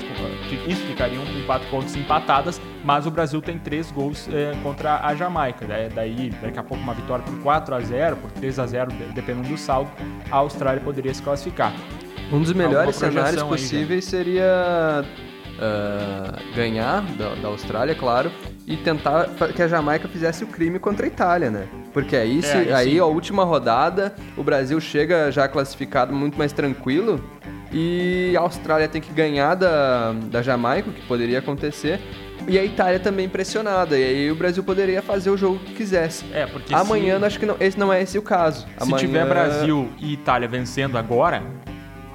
fi- 0.49 0.59
isso 0.71 0.83
ficariam 0.85 1.23
com 1.25 1.45
quatro 1.45 1.67
pontos 1.69 1.95
empatadas, 1.95 2.59
mas 2.83 3.07
o 3.07 3.11
Brasil 3.11 3.41
tem 3.41 3.57
três 3.57 3.89
gols 3.91 4.27
eh, 4.31 4.51
contra 4.61 4.99
a 5.05 5.15
Jamaica. 5.15 5.65
né? 5.65 5.87
Daí, 5.95 6.29
daqui 6.41 6.59
a 6.59 6.63
pouco, 6.63 6.83
uma 6.83 6.93
vitória 6.93 7.06
por 7.07 7.39
4 7.41 7.75
a 7.75 7.81
0 7.81 8.17
por 8.17 8.31
3 8.31 8.59
a 8.59 8.67
0 8.67 8.91
de- 8.91 9.13
dependendo 9.13 9.47
do 9.47 9.57
saldo, 9.57 9.89
a 10.29 10.35
Austrália 10.37 10.81
poderia 10.81 11.13
se 11.13 11.21
classificar. 11.21 11.73
Um 12.31 12.41
dos 12.41 12.53
melhores 12.53 12.95
cenários 12.95 13.41
possíveis 13.43 14.05
seria 14.05 15.03
ah, 15.59 16.39
ganhar 16.55 17.01
da, 17.17 17.33
da 17.35 17.47
Austrália, 17.47 17.95
claro, 17.95 18.31
e 18.65 18.77
tentar 18.77 19.27
que 19.55 19.61
a 19.61 19.67
Jamaica 19.67 20.07
fizesse 20.07 20.43
o 20.43 20.47
crime 20.47 20.77
contra 20.77 21.05
a 21.05 21.07
Itália, 21.07 21.49
né? 21.49 21.67
Porque 21.93 22.15
aí, 22.15 22.43
se, 22.43 22.51
aí 22.51 22.73
aí 22.73 22.91
sim. 22.91 22.99
a 22.99 23.05
última 23.05 23.43
rodada, 23.43 24.13
o 24.35 24.43
Brasil 24.43 24.79
chega 24.79 25.31
já 25.31 25.47
classificado 25.47 26.13
muito 26.13 26.37
mais 26.37 26.51
tranquilo 26.51 27.23
e 27.71 28.35
a 28.37 28.41
Austrália 28.41 28.87
tem 28.87 29.01
que 29.01 29.11
ganhar 29.11 29.55
da, 29.55 30.13
da 30.13 30.41
Jamaica, 30.41 30.89
o 30.89 30.93
que 30.93 31.01
poderia 31.07 31.39
acontecer, 31.39 31.99
e 32.47 32.57
a 32.57 32.63
Itália 32.63 32.99
também 32.99 33.27
pressionada, 33.27 33.97
e 33.97 34.03
aí 34.03 34.31
o 34.31 34.35
Brasil 34.35 34.63
poderia 34.63 35.01
fazer 35.01 35.29
o 35.29 35.37
jogo 35.37 35.59
que 35.59 35.73
quisesse. 35.73 36.25
É, 36.33 36.45
porque 36.45 36.73
Amanhã, 36.73 37.19
se, 37.19 37.25
acho 37.25 37.39
que 37.39 37.45
não, 37.45 37.57
esse 37.59 37.77
não 37.77 37.91
é 37.91 38.01
esse 38.01 38.17
o 38.17 38.21
caso. 38.21 38.65
se 38.79 38.93
tiver 38.93 39.25
Brasil 39.25 39.91
e 39.99 40.13
Itália 40.13 40.47
vencendo 40.47 40.97
agora, 40.97 41.43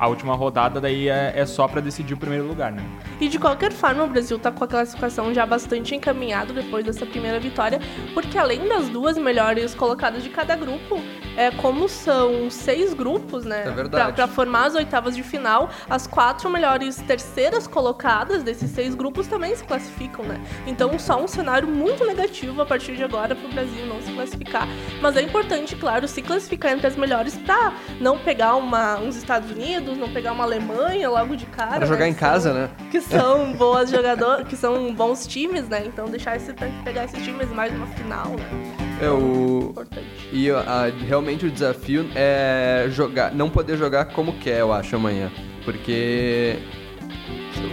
a 0.03 0.09
última 0.09 0.35
rodada 0.35 0.81
daí 0.81 1.09
é, 1.09 1.33
é 1.33 1.47
só 1.47 1.69
para 1.69 1.81
decidir 1.81 2.15
o 2.15 2.17
primeiro 2.17 2.45
lugar, 2.45 2.73
né? 2.73 2.83
E 3.21 3.29
de 3.29 3.39
qualquer 3.39 3.71
forma, 3.71 4.03
o 4.03 4.09
Brasil 4.09 4.37
tá 4.37 4.51
com 4.51 4.65
a 4.65 4.67
classificação 4.67 5.33
já 5.33 5.47
bastante 5.47 5.95
encaminhado 5.95 6.53
depois 6.53 6.85
dessa 6.85 7.07
primeira 7.07 7.39
vitória, 7.39 7.81
porque 8.13 8.37
além 8.37 8.67
das 8.67 8.89
duas 8.89 9.17
melhores 9.17 9.77
colocadas 9.77 10.25
de 10.25 10.29
cada 10.29 10.57
grupo, 10.57 11.01
é, 11.37 11.53
como 11.53 11.89
são 11.89 12.51
seis 12.51 12.93
grupos, 12.93 13.45
né? 13.45 13.63
É 13.65 13.71
verdade. 13.71 13.91
Pra, 13.91 14.13
pra 14.13 14.27
formar 14.27 14.67
as 14.67 14.75
oitavas 14.75 15.15
de 15.15 15.23
final, 15.23 15.71
as 15.89 16.05
quatro 16.05 16.51
melhores 16.51 16.97
terceiras 16.97 17.69
colocadas 17.69 18.43
desses 18.43 18.73
seis 18.73 18.97
grupos 18.97 19.29
também 19.29 19.55
se 19.55 19.63
classificam, 19.63 20.25
né? 20.25 20.41
Então, 20.67 20.99
só 20.99 21.23
um 21.23 21.29
cenário 21.29 21.69
muito 21.69 22.05
negativo 22.05 22.61
a 22.61 22.67
partir 22.67 22.97
de 22.97 23.05
agora 23.05 23.37
pro 23.37 23.49
Brasil 23.51 23.87
não 23.87 24.03
se 24.03 24.13
classificar. 24.13 24.67
Mas 25.01 25.17
é 25.17 25.23
importante, 25.23 25.77
claro, 25.77 26.09
se 26.09 26.21
classificar 26.23 26.73
entre 26.73 26.89
as 26.89 26.97
melhores 26.97 27.37
pra 27.39 27.73
não 28.01 28.19
pegar 28.19 28.57
uma, 28.57 28.99
uns 28.99 29.15
Estados 29.15 29.49
Unidos, 29.49 29.92
não 29.99 30.09
pegar 30.13 30.33
uma 30.33 30.45
Alemanha 30.45 31.09
logo 31.11 31.37
de 31.37 31.47
cara. 31.47 31.77
Pra 31.79 31.87
jogar 31.87 32.01
né, 32.05 32.09
em 32.09 32.15
casa, 32.15 32.51
são- 32.53 32.61
né? 32.61 32.71
Que 32.91 33.01
são 33.01 33.53
boas 33.55 33.91
jogadores, 33.91 34.47
que 34.49 34.57
são 34.57 34.93
bons 34.95 35.27
times, 35.27 35.69
né? 35.69 35.85
Então 35.87 36.07
deixar 36.09 36.37
esse 36.37 36.53
pegar 36.85 37.05
esses 37.05 37.23
times 37.23 37.49
mais 37.51 37.73
uma 37.75 37.87
final, 37.89 38.27
né? 38.29 38.97
É 39.01 39.09
o. 39.11 39.69
Importante. 39.71 40.07
E 40.33 40.51
a- 40.51 40.91
realmente 41.07 41.47
o 41.47 41.51
desafio 41.51 42.09
é 42.15 42.87
jogar, 42.91 43.35
não 43.35 43.51
poder 43.51 43.77
jogar 43.77 44.07
como 44.07 44.33
quer, 44.39 44.61
eu 44.61 44.73
acho, 44.73 44.95
amanhã. 44.97 45.31
Porque. 45.65 46.59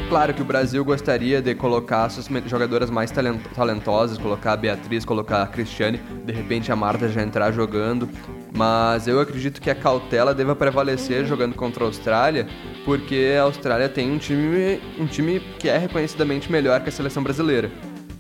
Claro 0.10 0.34
que 0.34 0.41
o 0.41 0.45
Brasil 0.45 0.84
gostaria 0.84 1.41
de 1.41 1.54
colocar 1.54 2.10
suas 2.10 2.28
jogadoras 2.47 2.89
mais 2.89 3.12
talent- 3.12 3.45
talentosas, 3.56 4.17
colocar 4.17 4.54
a 4.54 4.58
Beatriz, 4.58 5.06
colocar 5.06 5.43
a 5.43 5.47
Cristiane, 5.47 5.99
de 6.25 6.34
repente 6.34 6.71
a 6.71 6.75
Marta 6.75 7.08
já 7.08 7.21
entrar 7.21 7.52
jogando. 7.52 8.10
Mas 8.56 9.08
eu 9.08 9.19
acredito 9.19 9.62
que 9.62 9.69
a 9.69 9.75
cautela 9.75 10.34
deva 10.34 10.56
prevalecer 10.56 11.25
jogando 11.25 11.54
contra 11.54 11.84
a 11.84 11.88
Austrália, 11.88 12.47
porque 12.84 13.36
a 13.39 13.43
Austrália 13.43 13.88
tem 13.88 14.12
um 14.12 14.17
time, 14.17 14.82
um 14.99 15.06
time 15.06 15.39
que 15.60 15.69
é 15.69 15.78
reconhecidamente 15.78 16.52
melhor 16.52 16.82
que 16.82 16.89
a 16.89 16.91
seleção 16.91 17.21
brasileira. 17.21 17.69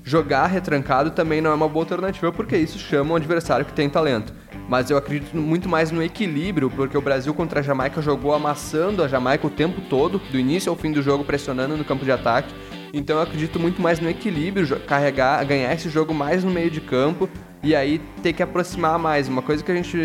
Jogar 0.03 0.45
retrancado 0.45 1.11
também 1.11 1.41
não 1.41 1.51
é 1.51 1.55
uma 1.55 1.67
boa 1.67 1.83
alternativa, 1.85 2.31
porque 2.31 2.57
isso 2.57 2.77
chama 2.77 3.13
um 3.13 3.15
adversário 3.15 3.65
que 3.65 3.73
tem 3.73 3.89
talento. 3.89 4.33
Mas 4.69 4.91
eu 4.91 4.97
acredito 4.97 5.35
muito 5.35 5.67
mais 5.67 5.89
no 5.89 6.01
equilíbrio, 6.01 6.69
porque 6.69 6.95
o 6.95 7.01
Brasil 7.01 7.33
contra 7.33 7.59
a 7.59 7.63
Jamaica 7.63 8.03
jogou 8.03 8.35
amassando 8.35 9.03
a 9.03 9.07
Jamaica 9.07 9.47
o 9.47 9.49
tempo 9.49 9.81
todo, 9.89 10.19
do 10.31 10.37
início 10.37 10.69
ao 10.69 10.75
fim 10.75 10.91
do 10.91 11.01
jogo, 11.01 11.23
pressionando 11.23 11.75
no 11.75 11.83
campo 11.83 12.05
de 12.05 12.11
ataque. 12.11 12.53
Então 12.93 13.15
eu 13.15 13.23
acredito 13.23 13.59
muito 13.59 13.81
mais 13.81 13.99
no 13.99 14.07
equilíbrio, 14.07 14.79
carregar, 14.81 15.43
ganhar 15.43 15.73
esse 15.73 15.89
jogo 15.89 16.13
mais 16.13 16.43
no 16.43 16.51
meio 16.51 16.69
de 16.69 16.79
campo 16.79 17.27
e 17.63 17.75
aí 17.75 17.99
ter 18.21 18.31
que 18.31 18.43
aproximar 18.43 18.99
mais. 18.99 19.27
Uma 19.27 19.41
coisa 19.41 19.63
que 19.63 19.71
a 19.71 19.75
gente, 19.75 19.97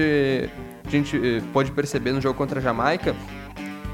a 0.83 0.91
gente 0.91 1.17
eh, 1.17 1.43
pode 1.53 1.71
perceber 1.71 2.13
no 2.13 2.21
jogo 2.21 2.37
contra 2.37 2.59
a 2.59 2.63
Jamaica 2.63 3.15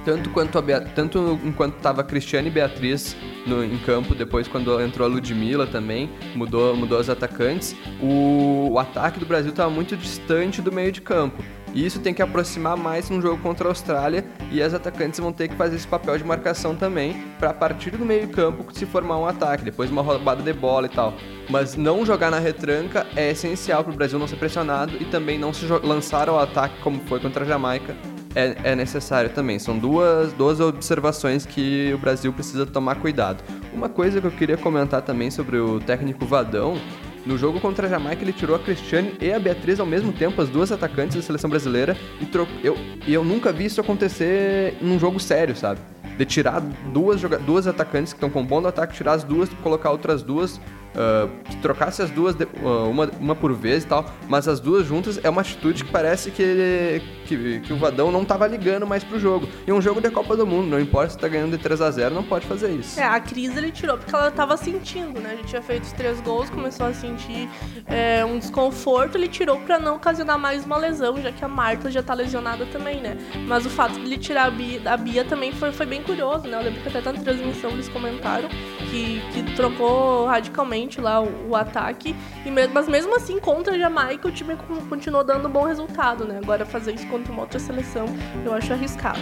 tanto 0.05 0.31
quanto 0.31 0.59
a 0.59 0.63
tanto 0.95 1.39
enquanto 1.45 1.75
tava 1.77 2.03
Cristiane 2.03 2.49
e 2.49 2.51
Beatriz 2.51 3.17
no, 3.47 3.65
em 3.65 3.79
campo, 3.79 4.15
depois 4.15 4.47
quando 4.49 4.81
entrou 4.81 5.07
a 5.07 5.11
Ludmilla 5.11 5.67
também, 5.67 6.11
mudou, 6.35 6.77
mudou 6.77 6.99
os 7.01 7.09
atacantes, 7.09 7.75
o, 8.01 8.71
o 8.73 8.79
ataque 8.79 9.19
do 9.19 9.27
Brasil 9.27 9.51
estava 9.51 9.71
muito 9.71 9.97
distante 9.97 10.61
do 10.61 10.71
meio 10.71 10.93
de 10.93 11.01
campo. 11.01 11.43
E 11.73 11.87
isso 11.87 12.01
tem 12.01 12.13
que 12.13 12.21
aproximar 12.21 12.77
mais 12.77 13.09
num 13.11 13.23
jogo 13.23 13.41
contra 13.41 13.69
a 13.69 13.71
Austrália 13.71 14.25
e 14.51 14.61
as 14.61 14.75
atacantes 14.75 15.21
vão 15.21 15.33
ter 15.33 15.47
que 15.47 15.55
fazer 15.55 15.77
esse 15.77 15.87
papel 15.87 16.19
de 16.19 16.25
marcação 16.25 16.75
também 16.75 17.25
para 17.39 17.55
partir 17.55 17.93
do 17.93 18.05
meio 18.05 18.29
campo 18.29 18.67
se 18.73 18.85
formar 18.85 19.19
um 19.19 19.27
ataque, 19.27 19.65
depois 19.65 19.89
uma 19.89 20.03
roubada 20.03 20.43
de 20.43 20.53
bola 20.53 20.87
e 20.87 20.91
tal. 20.91 21.15
Mas 21.49 21.77
não 21.77 22.05
jogar 22.05 22.31
na 22.31 22.41
retranca 22.41 23.07
é 23.15 23.31
essencial 23.31 23.85
para 23.85 23.93
o 23.93 23.97
Brasil 23.97 24.19
não 24.19 24.27
ser 24.27 24.37
pressionado 24.37 24.97
e 25.01 25.05
também 25.05 25.39
não 25.39 25.53
se 25.53 25.65
lançar 25.67 26.29
ao 26.29 26.41
ataque 26.41 26.81
como 26.83 27.01
foi 27.03 27.21
contra 27.21 27.45
a 27.45 27.47
Jamaica 27.47 27.95
é, 28.35 28.57
é 28.65 28.77
necessário 28.77 29.31
também. 29.31 29.59
São 29.59 29.79
duas, 29.79 30.33
duas 30.33 30.61
observações 30.61 31.45
que 31.45 31.93
o 31.95 31.99
Brasil 31.99 32.33
precisa 32.33 32.67
tomar 32.67 32.97
cuidado. 32.97 33.43
Uma 33.73 33.89
coisa 33.89 34.21
que 34.21 34.27
eu 34.27 34.31
queria 34.31 34.57
comentar 34.57 35.03
também 35.03 35.31
sobre 35.31 35.59
o 35.59 35.81
técnico 35.81 36.25
Vadão. 36.25 36.79
No 37.27 37.37
jogo 37.37 37.61
contra 37.61 37.87
a 37.87 37.91
Jamaica, 37.91 38.23
ele 38.23 38.33
tirou 38.33 38.57
a 38.57 38.59
Cristiane 38.59 39.15
e 39.21 39.31
a 39.31 39.39
Beatriz 39.39 39.79
ao 39.79 39.85
mesmo 39.85 40.11
tempo, 40.11 40.41
as 40.41 40.49
duas 40.49 40.73
atacantes 40.73 41.17
da 41.17 41.23
seleção 41.23 41.51
brasileira, 41.51 41.95
e 42.19 42.25
tro... 42.25 42.49
eu, 42.65 42.75
e 43.07 43.13
eu 43.13 43.23
nunca 43.23 43.53
vi 43.53 43.67
isso 43.67 43.79
acontecer 43.79 44.79
num 44.81 44.99
jogo 44.99 45.21
sério, 45.21 45.55
sabe? 45.55 45.81
De 46.17 46.25
tirar 46.25 46.61
duas, 46.61 47.21
duas 47.45 47.67
atacantes 47.67 48.15
que 48.15 48.17
estão 48.17 48.31
compondo 48.31 48.65
o 48.65 48.69
ataque, 48.69 48.95
tirar 48.95 49.13
as 49.13 49.23
duas, 49.23 49.51
colocar 49.63 49.91
outras 49.91 50.23
duas, 50.23 50.59
ah, 50.95 51.29
trocasse 51.63 52.03
as 52.03 52.11
duas, 52.11 52.35
de- 52.35 52.47
ah, 52.65 52.85
uma, 52.89 53.11
uma 53.21 53.35
por 53.37 53.53
vez 53.53 53.85
e 53.85 53.87
tal, 53.87 54.05
mas 54.29 54.49
as 54.49 54.61
duas 54.61 54.87
juntas 54.87 55.21
é 55.23 55.29
uma 55.31 55.41
atitude 55.41 55.85
que 55.85 55.91
parece 55.91 56.31
que, 56.31 56.43
ele- 56.43 57.03
que, 57.27 57.61
que 57.61 57.73
o 57.73 57.77
Vadão 57.77 58.11
não 58.11 58.25
tava 58.25 58.47
ligando 58.47 58.87
mais 58.87 59.05
pro 59.05 59.19
jogo. 59.19 59.49
E 59.67 59.73
um 59.73 59.81
jogo 59.81 60.01
de 60.01 60.11
Copa 60.11 60.37
do 60.37 60.47
Mundo, 60.47 60.67
não 60.69 60.81
importa 60.81 61.11
se 61.11 61.19
tá 61.19 61.29
ganhando 61.29 61.57
de 61.57 61.63
3 61.63 61.81
a 61.81 61.91
0 61.91 62.15
não 62.15 62.23
pode 62.25 62.47
fazer 62.47 62.71
isso. 62.71 62.99
É, 62.99 63.05
a 63.05 63.21
crise 63.21 63.57
ele 63.59 63.71
tirou 63.71 63.97
porque 63.97 64.15
ela 64.15 64.31
tava 64.31 64.57
sentindo, 64.57 65.21
né? 65.21 65.31
A 65.33 65.37
gente 65.37 65.47
tinha 65.49 65.63
feito 65.63 65.85
os 65.85 65.93
três 65.93 66.21
gols, 66.21 66.51
começou 66.51 66.87
a 66.87 66.93
sentir 66.95 67.49
é, 67.87 68.25
um 68.25 68.39
desconforto, 68.39 69.17
ele 69.17 69.29
tirou 69.29 69.59
pra 69.61 69.79
não 69.79 69.97
ocasionar 69.97 70.39
mais 70.39 70.65
uma 70.65 70.77
lesão, 70.77 71.21
já 71.21 71.31
que 71.33 71.45
a 71.45 71.49
Marta 71.49 71.91
já 71.91 72.03
tá 72.03 72.15
lesionada 72.15 72.67
também, 72.67 73.01
né? 73.01 73.17
Mas 73.47 73.65
o 73.67 73.71
fato 73.71 73.95
de 73.95 74.01
ele 74.07 74.19
tirar 74.19 74.45
a 74.47 74.51
Bia, 74.51 74.81
a 74.87 74.97
Bia 74.97 75.25
também 75.25 75.53
foi, 75.53 75.73
foi 75.73 75.87
bem 75.87 76.03
curioso, 76.03 76.47
né? 76.49 76.59
Eu 76.59 76.65
lembro 76.65 76.81
que 76.81 76.89
até 76.97 77.13
na 77.13 77.21
transmissão 77.21 77.71
eles 77.71 77.89
comentaram 77.89 78.49
que, 78.91 79.21
que 79.33 79.43
trocou 79.55 80.27
radicalmente 80.27 80.80
lá 81.01 81.21
o, 81.21 81.49
o 81.51 81.57
ataque, 81.57 82.15
e 82.47 82.51
mas 82.73 82.89
mesmo 82.89 83.15
assim, 83.17 83.39
contra 83.39 83.75
a 83.75 83.79
Jamaica, 83.79 84.29
o 84.29 84.33
time 84.33 84.57
con- 84.57 84.81
continuou 84.89 85.25
dando 85.25 85.49
um 85.49 85.51
bom 85.51 85.65
resultado, 85.65 86.25
né? 86.25 86.39
Agora 86.43 86.65
fazer 86.65 86.95
isso 86.95 87.07
contra 87.09 87.33
uma 87.33 87.43
outra 87.43 87.59
seleção, 87.59 88.07
eu 88.45 88.53
acho 88.55 88.73
arriscado. 88.73 89.19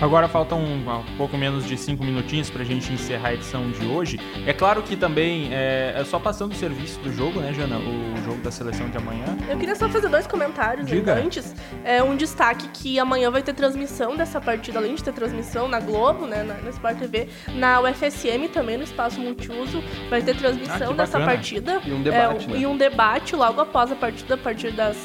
Agora 0.00 0.28
faltam 0.28 0.60
um, 0.60 0.88
um 0.88 1.16
pouco 1.16 1.36
menos 1.36 1.66
de 1.66 1.76
cinco 1.76 2.04
minutinhos 2.04 2.48
pra 2.48 2.62
gente 2.62 2.92
encerrar 2.92 3.30
a 3.30 3.34
edição 3.34 3.68
de 3.72 3.84
hoje. 3.84 4.20
É 4.46 4.52
claro 4.52 4.80
que 4.80 4.94
também 4.94 5.48
é, 5.52 5.92
é 5.96 6.04
só 6.04 6.20
passando 6.20 6.52
o 6.52 6.54
serviço 6.54 7.00
do 7.00 7.12
jogo, 7.12 7.40
né, 7.40 7.52
Jana? 7.52 7.78
O 7.78 8.16
jogo 8.24 8.40
da 8.40 8.50
seleção 8.52 8.88
de 8.88 8.96
amanhã. 8.96 9.24
Eu 9.48 9.58
queria 9.58 9.74
só 9.74 9.88
fazer 9.88 10.08
dois 10.08 10.24
comentários 10.26 10.86
Diga. 10.86 11.14
antes. 11.14 11.52
É 11.84 12.00
um 12.00 12.14
destaque 12.14 12.68
que 12.68 12.98
amanhã 13.00 13.28
vai 13.28 13.42
ter 13.42 13.52
transmissão 13.54 14.16
dessa 14.16 14.40
partida, 14.40 14.78
além 14.78 14.94
de 14.94 15.02
ter 15.02 15.12
transmissão 15.12 15.66
na 15.66 15.80
Globo, 15.80 16.26
né, 16.26 16.44
na, 16.44 16.54
na 16.54 16.70
Sport 16.70 16.96
TV, 16.98 17.28
na 17.56 17.80
UFSM 17.80 18.46
também, 18.52 18.76
no 18.76 18.84
espaço 18.84 19.18
multiuso, 19.20 19.82
vai 20.08 20.22
ter 20.22 20.30
Ah, 20.30 20.34
transmissão 20.38 20.94
bessa 20.94 21.18
bacana. 21.18 21.26
partida. 21.26 21.80
E 21.84 21.92
um 21.92 22.02
debate, 22.02 22.44
É, 22.44 22.48
né? 22.52 22.58
E 22.60 22.66
um 22.66 22.76
debate 22.76 23.34
logo 23.34 23.60
após 23.60 23.90
a 23.90 23.96
partida, 23.96 24.34
a 24.34 24.38
partir 24.38 24.70
das 24.70 24.96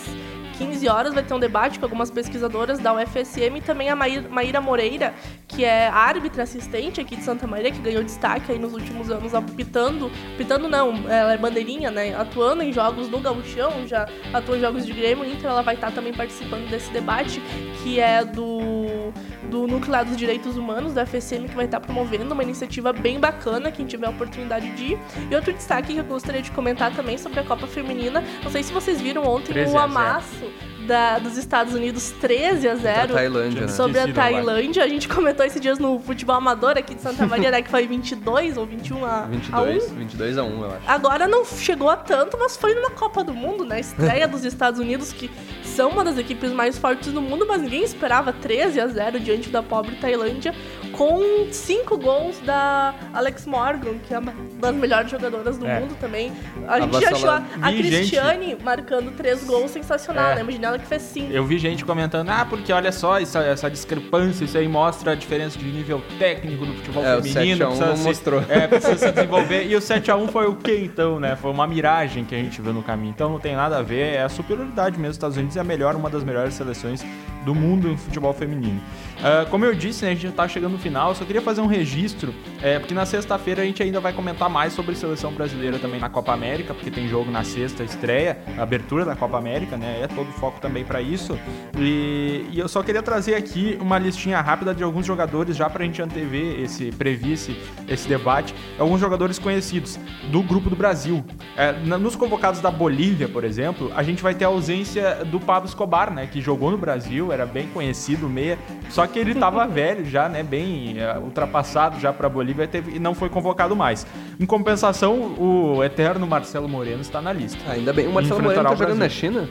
15 0.58 0.88
horas, 0.88 1.14
vai 1.14 1.24
ter 1.24 1.34
um 1.34 1.40
debate 1.40 1.80
com 1.80 1.86
algumas 1.86 2.10
pesquisadoras 2.10 2.80
da 2.80 2.94
UFSM 2.94 3.58
e 3.58 3.62
também 3.62 3.90
a 3.90 3.96
Maíra, 3.96 4.62
Moreira, 4.62 5.14
que 5.48 5.66
é 5.66 5.88
árbitra 5.88 6.44
assistente 6.44 7.02
aqui 7.02 7.16
de 7.16 7.24
Santa 7.24 7.46
Maria, 7.46 7.72
que 7.72 7.80
ganhou 7.80 8.04
destaque 8.04 8.52
aí 8.52 8.60
nos 8.60 8.74
últimos 8.74 9.10
anos 9.10 9.34
apitando, 9.34 10.12
apitando 10.36 10.68
não, 10.68 11.10
ela 11.10 11.34
é 11.34 11.38
bandeirinha, 11.38 11.92
né, 11.92 12.16
atuando 12.16 12.64
em 12.64 12.72
jogos 12.72 13.08
do 13.08 13.20
Gauchão, 13.20 13.88
já 13.88 14.08
atuou 14.34 14.58
em 14.58 14.62
jogos 14.62 14.86
de 14.86 14.94
Grêmio, 14.94 15.26
Inter, 15.26 15.50
ela 15.50 15.62
vai 15.62 15.76
estar 15.76 15.92
também 15.92 16.14
participando 16.14 16.70
desse 16.70 16.92
debate, 16.92 17.42
que 17.82 18.00
é 18.00 18.24
do, 18.24 19.03
do 19.50 19.68
Núcleo 19.68 19.92
lá 19.92 20.04
dos 20.04 20.16
Direitos 20.16 20.56
Humanos, 20.58 20.94
da 20.94 21.04
UFSM, 21.04 21.48
que 21.50 21.56
vai 21.56 21.66
estar 21.66 21.80
promovendo 21.80 22.34
uma 22.34 22.44
iniciativa 22.44 22.94
bem 22.94 23.20
bacana, 23.20 23.72
quem 23.72 23.86
tiver 23.86 24.08
a 24.08 24.10
oportunidade 24.12 24.70
de 24.72 24.94
ir. 24.94 25.00
E 25.30 25.36
outro 25.36 25.52
destaque 25.54 25.94
que 25.94 26.00
eu 26.00 26.04
gostaria 26.04 26.42
de 26.42 26.52
comentar 26.52 26.94
também 26.96 27.18
sobre 27.18 27.40
a 27.40 27.44
Copa 27.44 27.68
Feminina, 27.68 28.24
não 28.44 28.52
sei 28.52 28.64
se 28.64 28.72
vocês 28.72 29.02
viram 29.02 29.24
ontem 29.24 29.54
13 29.54 29.74
o 29.74 29.78
a 29.78 29.82
0. 29.88 29.92
amasso 29.92 30.52
da- 30.88 31.18
dos 31.18 31.38
Estados 31.38 31.74
Unidos 31.74 32.12
13 32.20 32.68
a 32.68 32.76
0 32.76 33.08
Da 33.10 33.14
Tailândia, 33.14 33.62
né? 33.62 33.68
sobre 33.70 33.98
a 34.00 34.02
Esqueci 34.02 34.12
do 34.12 34.16
Tailândia. 34.16 34.84
A 34.84 34.88
gente 34.88 35.08
comentou 35.08 35.46
esses 35.46 35.62
dias 35.62 35.80
no 35.80 35.98
futebol 35.98 36.36
amador 36.36 36.78
aqui 36.78 36.94
de 36.94 37.02
Santa 37.02 37.26
Maria, 37.26 37.50
né, 37.52 37.62
que 37.62 37.70
foi 37.70 37.88
22 37.88 38.58
ou 38.58 38.66
21 38.66 39.06
a, 39.06 39.22
a 39.22 39.26
1. 39.26 39.30
22, 39.30 39.92
22 39.92 40.38
a 40.38 40.44
1, 40.44 40.62
eu 40.62 40.68
acho. 40.72 40.80
Agora 40.86 41.26
não 41.26 41.46
chegou 41.46 41.90
a 41.90 41.96
tanto, 41.96 42.38
mas 42.38 42.58
foi 42.58 42.74
numa 42.76 42.90
Copa 42.90 43.24
do 43.24 43.34
Mundo, 43.34 43.64
né? 43.64 43.80
Estreia 43.80 44.28
dos 44.28 44.44
Estados 44.44 44.78
Unidos, 44.78 45.14
que 45.14 45.32
são 45.74 45.90
uma 45.90 46.04
das 46.04 46.20
equipes 46.20 46.52
mais 46.52 46.78
fortes 46.78 47.12
do 47.12 47.22
mundo, 47.22 47.46
mas 47.48 47.62
ninguém 47.62 47.84
esperava 47.84 48.32
13 48.32 48.80
a 48.80 48.88
0 48.88 49.20
diante 49.20 49.50
da 49.50 49.64
pobre 49.64 49.96
Tailândia, 49.96 50.54
com 50.94 51.48
cinco 51.52 51.98
gols 51.98 52.40
da 52.46 52.94
Alex 53.14 53.46
Morgan, 53.46 53.96
que 54.08 54.14
é 54.14 54.20
uma 54.20 54.34
das 54.60 54.76
melhores 54.76 55.10
jogadoras 55.12 55.58
do 55.58 55.66
É. 55.68 55.80
mundo 55.80 55.96
também. 56.00 56.32
A 56.68 56.80
gente 56.80 57.06
achou 57.06 57.30
a, 57.30 57.44
a 57.62 57.70
Vi 57.72 57.78
gente- 57.84 57.90
Cristiane 57.98 58.58
marcando 58.64 59.12
três 59.16 59.44
gols 59.44 59.72
sensacional, 59.72 60.32
É. 60.32 60.36
né? 60.36 60.42
Imagina 60.42 60.68
ela 60.68 60.80
que 60.80 60.86
fez 60.86 61.02
cinco. 61.02 61.32
Eu 61.34 61.44
vi 61.46 61.58
gente 61.58 61.84
comentando, 61.84 62.30
ah, 62.30 62.46
porque 62.50 62.72
olha 62.72 62.92
só, 62.92 63.20
essa, 63.20 63.40
essa 63.40 63.70
discrepância, 63.70 64.46
isso 64.46 64.58
aí 64.58 64.68
mostra 64.68 65.12
a 65.12 65.16
diferença 65.16 65.58
de 65.60 65.66
nível 65.66 66.02
técnico 66.18 66.66
do 66.66 66.74
futebol 66.76 67.04
É, 67.04 67.18
o 67.18 67.24
feminino. 67.24 67.58
7 67.58 67.64
a 67.64 67.66
1 67.66 67.70
precisa 67.70 67.86
não 67.90 67.98
se- 67.98 68.04
mostrou. 68.04 68.44
É, 68.48 68.68
precisa 68.68 68.98
se 68.98 69.12
desenvolver. 69.12 69.68
E 69.68 69.76
o 69.76 69.82
7x1 69.82 70.28
foi 70.30 70.46
o 70.48 70.56
quê, 70.56 70.82
então, 70.84 71.20
né? 71.20 71.36
Foi 71.36 71.52
uma 71.52 71.66
miragem 71.68 72.24
que 72.24 72.36
a 72.36 72.38
gente 72.38 72.62
viu 72.62 72.72
no 72.74 72.84
caminho. 72.84 73.10
Então 73.10 73.30
não 73.30 73.40
tem 73.40 73.56
nada 73.56 73.80
a 73.80 73.82
ver, 73.82 74.16
é 74.16 74.22
a 74.24 74.30
superioridade 74.30 74.96
mesmo. 74.98 75.10
Os 75.12 75.16
Estados 75.18 75.38
Unidos 75.38 75.58
é 75.58 75.60
a 75.60 75.64
melhor, 75.64 75.96
uma 75.96 76.10
das 76.10 76.24
melhores 76.24 76.54
seleções 76.54 77.04
do 77.44 77.54
mundo 77.54 77.90
no 77.90 77.98
futebol 77.98 78.32
feminino. 78.34 78.80
Uh, 79.24 79.50
como 79.50 79.64
eu 79.64 79.74
disse, 79.74 80.04
né, 80.04 80.12
a 80.12 80.14
gente 80.14 80.24
já 80.24 80.30
está 80.30 80.46
chegando 80.50 80.74
no 80.74 80.78
final, 80.78 81.10
eu 81.10 81.16
só 81.16 81.24
queria 81.24 81.42
fazer 81.42 81.62
um 81.62 81.66
registro, 81.66 82.36
é, 82.62 82.78
porque 82.78 82.94
na 82.94 83.06
sexta-feira 83.06 83.62
a 83.62 83.66
gente 83.66 83.82
ainda 83.82 84.02
vai 84.02 84.12
comentar 84.12 84.50
mais 84.50 84.74
sobre 84.74 84.96
seleção 84.96 85.32
brasileira 85.32 85.80
também 85.80 85.98
na 85.98 86.10
Copa 86.10 86.34
América, 86.34 86.74
porque 86.74 86.92
tem 86.92 87.08
jogo 87.08 87.32
na 87.32 87.42
sexta, 87.42 87.86
estreia, 87.86 88.38
abertura 88.58 89.06
da 89.06 89.16
Copa 89.16 89.38
América, 89.38 89.78
né? 89.78 90.02
É 90.02 90.08
todo 90.08 90.28
foco 90.34 90.60
também 90.60 90.84
para 90.84 91.02
isso. 91.02 91.40
E, 91.78 92.46
e, 92.52 92.60
eu 92.60 92.68
só 92.68 92.84
queria 92.84 93.02
trazer 93.02 93.36
aqui 93.36 93.78
uma 93.80 93.98
listinha 93.98 94.42
rápida 94.42 94.76
de 94.76 94.84
alguns 94.84 95.06
jogadores, 95.06 95.56
já 95.56 95.70
para 95.70 95.84
a 95.84 95.86
gente 95.86 96.02
antever 96.02 96.60
esse, 96.60 96.92
prever 96.92 97.32
esse, 97.32 97.58
esse 97.88 98.10
debate, 98.10 98.54
alguns 98.78 99.00
jogadores 99.00 99.40
conhecidos 99.40 99.98
do 100.30 100.44
grupo 100.44 100.70
do 100.70 100.76
Brasil. 100.76 101.24
É, 101.56 101.72
nos 101.72 102.18
convocados 102.18 102.60
da 102.60 102.70
Bolívia, 102.70 103.30
por 103.30 103.46
exemplo, 103.46 103.90
a 103.96 104.04
gente 104.04 104.22
vai 104.22 104.36
ter 104.36 104.44
a 104.44 104.50
ausência 104.50 105.24
do 105.24 105.40
Pablo 105.40 105.70
Escobar, 105.70 106.14
né? 106.14 106.28
Que 106.28 106.42
jogou 106.42 106.72
no 106.72 106.78
Brasil, 106.78 107.32
era 107.32 107.46
bem 107.46 107.68
conhecido, 107.68 108.28
meia, 108.28 108.60
só 108.90 109.08
que 109.08 109.13
ele 109.20 109.36
tava 109.36 109.66
velho 109.68 110.06
já, 110.06 110.28
né? 110.30 110.44
Bem 110.44 110.98
uh, 110.98 111.22
ultrapassado 111.22 112.00
já 112.00 112.12
para 112.14 112.28
a 112.28 112.30
Bolívia 112.30 112.68
teve, 112.68 112.96
e 112.96 113.00
não 113.00 113.14
foi 113.14 113.30
convocado 113.30 113.76
mais. 113.76 114.06
Em 114.40 114.46
compensação, 114.46 115.36
o 115.38 115.84
eterno 115.84 116.28
Marcelo 116.28 116.68
Moreno 116.68 117.02
está 117.02 117.22
na 117.22 117.34
lista. 117.34 117.60
Ainda 117.72 117.94
bem. 117.94 118.08
O 118.08 118.14
Marcelo 118.14 118.42
Moreno 118.42 118.64
tá 118.64 118.76
jogando 118.76 119.00
na 119.00 119.10
China? 119.10 119.50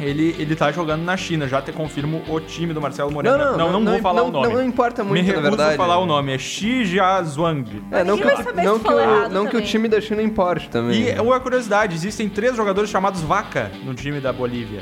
Ele, 0.00 0.34
ele 0.38 0.54
tá 0.54 0.70
jogando 0.70 1.02
na 1.02 1.16
China, 1.16 1.48
já 1.48 1.60
te 1.60 1.72
confirmo 1.72 2.22
o 2.28 2.40
time 2.40 2.72
do 2.72 2.80
Marcelo 2.80 3.10
Moreno. 3.10 3.36
Não, 3.36 3.44
não, 3.44 3.58
não, 3.58 3.72
não, 3.72 3.80
não 3.80 3.92
vou 3.92 4.00
falar 4.00 4.22
o 4.22 4.30
nome. 4.30 4.54
Não, 4.54 4.64
importa 4.64 5.02
muito, 5.02 5.20
Me 5.20 5.26
recuso 5.26 5.42
na 5.42 5.56
verdade. 5.56 5.76
falar 5.76 5.98
o 5.98 6.06
nome, 6.06 6.32
é 6.32 6.38
Xi 6.38 6.84
Jiazhuang. 6.84 7.82
É, 7.90 8.04
não, 8.04 8.16
que, 8.16 8.24
não, 8.24 8.78
que, 8.78 8.92
o, 8.92 9.28
não 9.28 9.46
que 9.46 9.56
o 9.56 9.62
time 9.62 9.88
da 9.88 10.00
China 10.00 10.22
importe 10.22 10.68
também. 10.70 11.08
E 11.08 11.20
uma 11.20 11.40
curiosidade, 11.40 11.96
existem 11.96 12.28
três 12.28 12.56
jogadores 12.56 12.88
chamados 12.90 13.22
Vaca 13.22 13.72
no 13.84 13.92
time 13.92 14.20
da 14.20 14.32
Bolívia. 14.32 14.80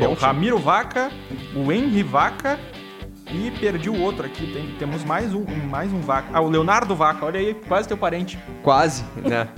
É 0.00 0.08
o 0.08 0.14
Ramiro 0.14 0.58
Vaca, 0.58 1.10
o 1.54 1.70
Henry 1.70 2.02
Vaca 2.02 2.58
e 3.34 3.50
perdi 3.50 3.90
o 3.90 4.00
outro 4.00 4.24
aqui. 4.24 4.52
Tem, 4.52 4.74
temos 4.78 5.04
mais 5.04 5.34
um, 5.34 5.44
mais 5.68 5.92
um 5.92 6.00
Vaca. 6.00 6.28
Ah, 6.32 6.40
o 6.40 6.48
Leonardo 6.48 6.94
Vaca, 6.94 7.26
olha 7.26 7.40
aí, 7.40 7.54
quase 7.66 7.88
teu 7.88 7.96
parente. 7.96 8.38
Quase, 8.62 9.04
né? 9.16 9.48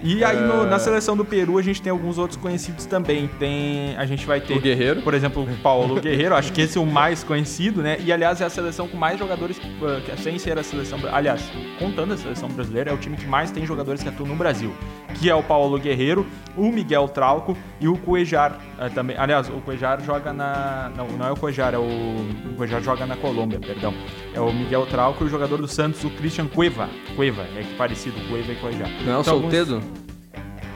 E 0.00 0.22
aí 0.22 0.40
no, 0.40 0.64
na 0.64 0.78
seleção 0.78 1.16
do 1.16 1.24
Peru 1.24 1.58
a 1.58 1.62
gente 1.62 1.82
tem 1.82 1.90
alguns 1.90 2.18
outros 2.18 2.40
conhecidos 2.40 2.86
também. 2.86 3.28
Tem 3.38 3.96
a 3.96 4.06
gente 4.06 4.26
vai 4.26 4.40
ter 4.40 4.54
o 4.54 4.60
Guerreiro, 4.60 5.02
por 5.02 5.14
exemplo, 5.14 5.42
o 5.42 5.56
Paulo 5.58 6.00
Guerreiro. 6.00 6.34
Acho 6.34 6.52
que 6.52 6.62
esse 6.62 6.78
é 6.78 6.80
o 6.80 6.86
mais 6.86 7.24
conhecido, 7.24 7.82
né? 7.82 7.98
E 8.04 8.12
aliás 8.12 8.40
é 8.40 8.44
a 8.44 8.50
seleção 8.50 8.86
com 8.86 8.96
mais 8.96 9.18
jogadores 9.18 9.58
uh, 9.58 10.22
sem 10.22 10.38
ser 10.38 10.58
a 10.58 10.62
seleção, 10.62 10.98
aliás, 11.12 11.50
contando 11.78 12.14
a 12.14 12.16
seleção 12.16 12.48
brasileira 12.48 12.90
é 12.90 12.94
o 12.94 12.98
time 12.98 13.16
que 13.16 13.26
mais 13.26 13.50
tem 13.50 13.66
jogadores 13.66 14.02
que 14.02 14.08
atuam 14.08 14.28
no 14.28 14.36
Brasil, 14.36 14.72
que 15.14 15.28
é 15.28 15.34
o 15.34 15.42
Paulo 15.42 15.78
Guerreiro, 15.78 16.26
o 16.56 16.70
Miguel 16.70 17.08
Trauco 17.08 17.56
e 17.80 17.88
o 17.88 17.96
Cuejar 17.96 18.58
uh, 18.78 18.90
também. 18.90 19.16
Aliás, 19.16 19.48
o 19.48 19.60
Cuejar 19.60 20.00
joga 20.02 20.32
na 20.32 20.90
não, 20.96 21.08
não 21.08 21.26
é 21.26 21.32
o 21.32 21.36
Cuejar, 21.36 21.74
é 21.74 21.78
o, 21.78 21.82
o 21.82 22.54
Cuejar 22.56 22.82
joga 22.82 23.06
na 23.06 23.16
Colômbia, 23.16 23.58
perdão. 23.58 23.94
É 24.34 24.40
o 24.40 24.52
Miguel 24.52 24.86
Trauco 24.86 25.24
e 25.24 25.26
o 25.26 25.30
jogador 25.30 25.58
do 25.58 25.68
Santos, 25.68 26.04
o 26.04 26.10
Christian 26.10 26.46
Cueva. 26.46 26.88
Cueva, 27.16 27.42
é 27.56 27.62
que 27.62 27.74
parecido, 27.74 28.16
Cueva 28.28 28.52
e 28.52 28.56
Cuejar. 28.56 28.88
Não 29.04 29.12
é 29.12 29.16
o 29.16 29.20
então, 29.20 29.40
Soltedo? 29.40 29.74
Alguns... 29.76 29.87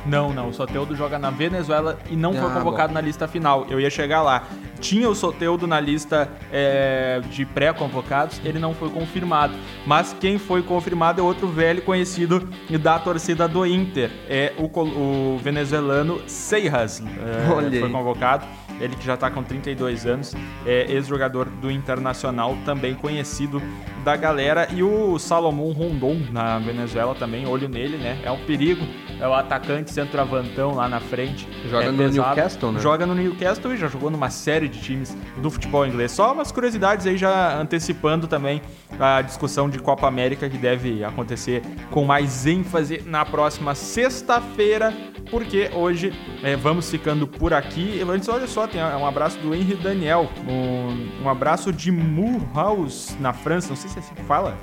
Não, 0.04 0.32
não. 0.32 0.48
O 0.48 0.54
Soteudo 0.54 0.96
joga 0.96 1.18
na 1.18 1.30
Venezuela 1.30 1.98
e 2.10 2.16
não 2.16 2.30
ah, 2.30 2.40
foi 2.40 2.50
convocado 2.50 2.88
bom. 2.88 2.94
na 2.94 3.00
lista 3.00 3.28
final. 3.28 3.66
Eu 3.68 3.80
ia 3.80 3.90
chegar 3.90 4.22
lá. 4.22 4.44
Tinha 4.82 5.08
o 5.08 5.14
Soteudo 5.14 5.64
na 5.64 5.78
lista 5.78 6.28
é, 6.52 7.22
de 7.30 7.46
pré-convocados, 7.46 8.40
ele 8.44 8.58
não 8.58 8.74
foi 8.74 8.90
confirmado. 8.90 9.54
Mas 9.86 10.14
quem 10.20 10.38
foi 10.38 10.60
confirmado 10.60 11.20
é 11.20 11.24
outro 11.24 11.46
velho 11.46 11.80
conhecido 11.82 12.48
da 12.80 12.98
torcida 12.98 13.46
do 13.46 13.64
Inter. 13.64 14.10
É 14.28 14.52
o, 14.58 14.64
o 14.64 15.38
venezuelano 15.38 16.20
Seijas. 16.26 17.00
É, 17.00 17.80
foi 17.80 17.90
convocado. 17.90 18.44
Ele 18.80 18.96
que 18.96 19.06
já 19.06 19.14
está 19.14 19.30
com 19.30 19.44
32 19.44 20.06
anos, 20.06 20.34
é 20.66 20.90
ex-jogador 20.90 21.44
do 21.48 21.70
Internacional, 21.70 22.56
também 22.64 22.94
conhecido 22.94 23.62
da 24.04 24.16
galera. 24.16 24.66
E 24.72 24.82
o 24.82 25.18
Salomão 25.20 25.70
Rondon 25.70 26.20
na 26.32 26.58
Venezuela 26.58 27.14
também, 27.14 27.46
olho 27.46 27.68
nele, 27.68 27.96
né? 27.96 28.18
É 28.24 28.30
um 28.30 28.44
perigo. 28.44 28.84
É 29.20 29.28
o 29.28 29.34
atacante 29.34 29.92
centroavantão 29.92 30.74
lá 30.74 30.88
na 30.88 30.98
frente. 30.98 31.48
Joga 31.70 31.84
é 31.84 31.90
no 31.92 31.98
pesado. 31.98 32.28
Newcastle, 32.28 32.72
né? 32.72 32.80
Joga 32.80 33.06
no 33.06 33.14
Newcastle 33.14 33.72
e 33.72 33.76
já 33.76 33.86
jogou 33.86 34.10
numa 34.10 34.30
série 34.30 34.68
de 34.72 34.80
times 34.80 35.16
do 35.36 35.50
futebol 35.50 35.86
inglês. 35.86 36.12
Só 36.12 36.32
umas 36.32 36.50
curiosidades 36.50 37.06
aí 37.06 37.16
já 37.16 37.56
antecipando 37.60 38.26
também 38.26 38.62
a 38.98 39.22
discussão 39.22 39.68
de 39.68 39.78
Copa 39.78 40.06
América 40.08 40.48
que 40.48 40.58
deve 40.58 41.04
acontecer 41.04 41.62
com 41.90 42.04
mais 42.04 42.46
ênfase 42.46 43.02
na 43.06 43.24
próxima 43.24 43.74
sexta-feira, 43.74 44.92
porque 45.30 45.70
hoje 45.74 46.12
é, 46.42 46.56
vamos 46.56 46.90
ficando 46.90 47.26
por 47.26 47.52
aqui. 47.52 48.02
Antes, 48.02 48.28
olha 48.28 48.46
só, 48.46 48.66
tem 48.66 48.82
um 48.82 49.06
abraço 49.06 49.38
do 49.38 49.54
Henry 49.54 49.76
Daniel, 49.76 50.28
um, 50.48 51.24
um 51.24 51.28
abraço 51.28 51.72
de 51.72 51.90
Mulhouse 51.92 53.16
na 53.20 53.32
França, 53.32 53.68
não 53.68 53.76
sei 53.76 53.90
se 53.90 53.98
é 53.98 54.00
assim 54.00 54.14
que 54.14 54.22
fala. 54.22 54.56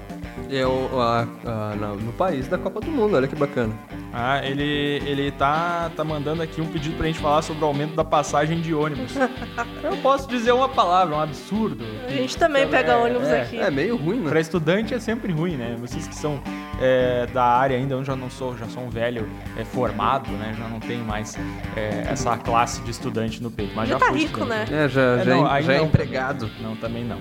É 0.52 0.66
o, 0.66 1.00
a, 1.00 1.28
a, 1.46 1.76
no 1.96 2.12
país 2.14 2.48
da 2.48 2.58
Copa 2.58 2.80
do 2.80 2.90
Mundo, 2.90 3.16
olha 3.16 3.28
que 3.28 3.36
bacana. 3.36 3.74
Ah, 4.12 4.44
ele, 4.44 4.64
ele 5.06 5.32
tá, 5.32 5.92
tá 5.96 6.04
mandando 6.04 6.42
aqui 6.42 6.60
um 6.60 6.66
pedido 6.66 6.98
pra 6.98 7.06
gente 7.06 7.20
falar 7.20 7.44
sobre 7.44 7.64
o 7.64 7.68
aumento 7.68 7.96
da 7.96 8.04
passagem 8.04 8.60
de 8.60 8.74
ônibus. 8.74 9.14
Eu 9.84 9.96
posso 9.98 10.28
dizer 10.28 10.52
uma 10.52 10.68
palavra, 10.68 11.16
um 11.16 11.20
absurdo. 11.20 11.86
A 12.08 12.12
gente 12.12 12.36
também 12.36 12.64
então, 12.64 12.72
pega 12.72 12.94
é, 12.94 12.96
ônibus 12.96 13.28
é, 13.28 13.42
aqui. 13.42 13.60
É 13.60 13.70
meio 13.70 13.96
ruim, 13.96 14.22
né? 14.22 14.30
Pra 14.30 14.40
estudante 14.40 14.94
é 14.94 15.00
sempre 15.00 15.32
ruim, 15.32 15.56
né? 15.56 15.78
Vocês 15.80 16.08
que 16.08 16.16
são 16.16 16.42
é, 16.82 17.28
da 17.28 17.44
área 17.44 17.78
ainda, 17.78 17.94
eu 17.94 18.04
já 18.04 18.16
não 18.16 18.32
sou, 18.32 18.58
já 18.58 18.66
sou 18.68 18.84
um 18.84 18.90
velho 18.90 19.30
é, 19.56 19.64
formado, 19.64 20.32
né? 20.32 20.56
Já 20.58 20.68
não 20.68 20.80
tenho 20.80 21.04
mais 21.04 21.38
é, 21.76 22.06
essa 22.10 22.36
classe 22.38 22.82
de 22.82 22.90
estudante 22.90 23.44
no 23.44 23.52
peito. 23.52 23.74
Mas 23.76 23.90
já, 23.90 23.96
já 23.96 24.00
tá 24.00 24.08
fui 24.08 24.22
rico, 24.22 24.40
estudante. 24.40 24.72
né? 24.72 24.86
É, 24.86 24.90
já, 24.90 25.18
já, 25.20 25.36
não, 25.36 25.62
já 25.62 25.74
é 25.74 25.82
empregado. 25.84 26.50
Não, 26.62 26.76
também 26.76 27.04
não. 27.04 27.20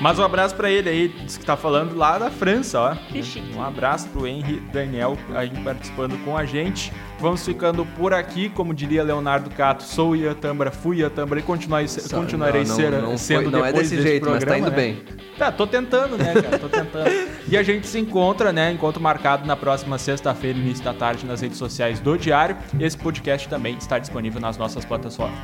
Mas 0.00 0.18
um 0.18 0.24
abraço 0.24 0.54
para 0.54 0.70
ele 0.70 0.88
aí, 0.88 1.08
diz 1.08 1.36
que 1.36 1.44
tá 1.44 1.56
falando 1.56 1.96
lá 1.96 2.18
da 2.18 2.30
França, 2.30 2.80
ó. 2.80 2.94
Que 2.94 3.22
chique. 3.22 3.56
Um 3.56 3.62
abraço 3.62 4.08
pro 4.08 4.26
Henry 4.26 4.60
Daniel 4.72 5.16
aí 5.34 5.50
participando 5.62 6.22
com 6.24 6.36
a 6.36 6.44
gente. 6.44 6.92
Vamos 7.20 7.44
ficando 7.44 7.86
por 7.86 8.12
aqui, 8.12 8.48
como 8.48 8.74
diria 8.74 9.02
Leonardo 9.02 9.48
Cato, 9.50 9.82
sou 9.82 10.14
Iatambra, 10.14 10.70
fui 10.70 10.98
Iatambra 10.98 11.38
e 11.38 11.42
continuarei, 11.42 11.88
Só, 11.88 12.18
continuarei 12.18 12.64
não, 12.64 12.76
ser, 12.76 12.90
não, 12.90 13.02
não 13.02 13.18
sendo 13.18 13.42
foi, 13.44 13.52
não 13.52 13.64
é 13.64 13.72
depois 13.72 13.92
é 13.92 13.96
desse 13.96 14.02
jeito, 14.02 14.22
programa, 14.24 14.46
mas 14.46 14.52
tá 14.52 14.58
indo 14.58 14.70
né? 14.70 14.76
bem. 14.76 15.02
Tá, 15.38 15.52
tô 15.52 15.66
tentando, 15.66 16.18
né, 16.18 16.34
cara? 16.34 16.58
Tô 16.58 16.68
tentando. 16.68 17.10
e 17.48 17.56
a 17.56 17.62
gente 17.62 17.86
se 17.86 17.98
encontra, 17.98 18.52
né? 18.52 18.72
Encontro 18.72 19.00
marcado 19.00 19.46
na 19.46 19.56
próxima 19.56 19.96
sexta-feira, 19.96 20.58
início 20.58 20.84
da 20.84 20.92
tarde, 20.92 21.24
nas 21.24 21.40
redes 21.40 21.56
sociais 21.56 21.98
do 22.00 22.18
Diário. 22.18 22.56
Esse 22.78 22.98
podcast 22.98 23.48
também 23.48 23.76
está 23.76 23.98
disponível 23.98 24.40
nas 24.40 24.56
nossas 24.58 24.84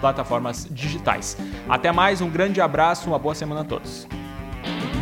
plataformas 0.00 0.68
digitais. 0.70 1.36
Até 1.68 1.90
mais, 1.92 2.20
um 2.20 2.28
grande 2.28 2.60
abraço, 2.60 3.08
uma 3.08 3.18
boa 3.18 3.34
semana 3.34 3.62
a 3.62 3.64
todos. 3.64 4.06
Bye. 4.62 4.99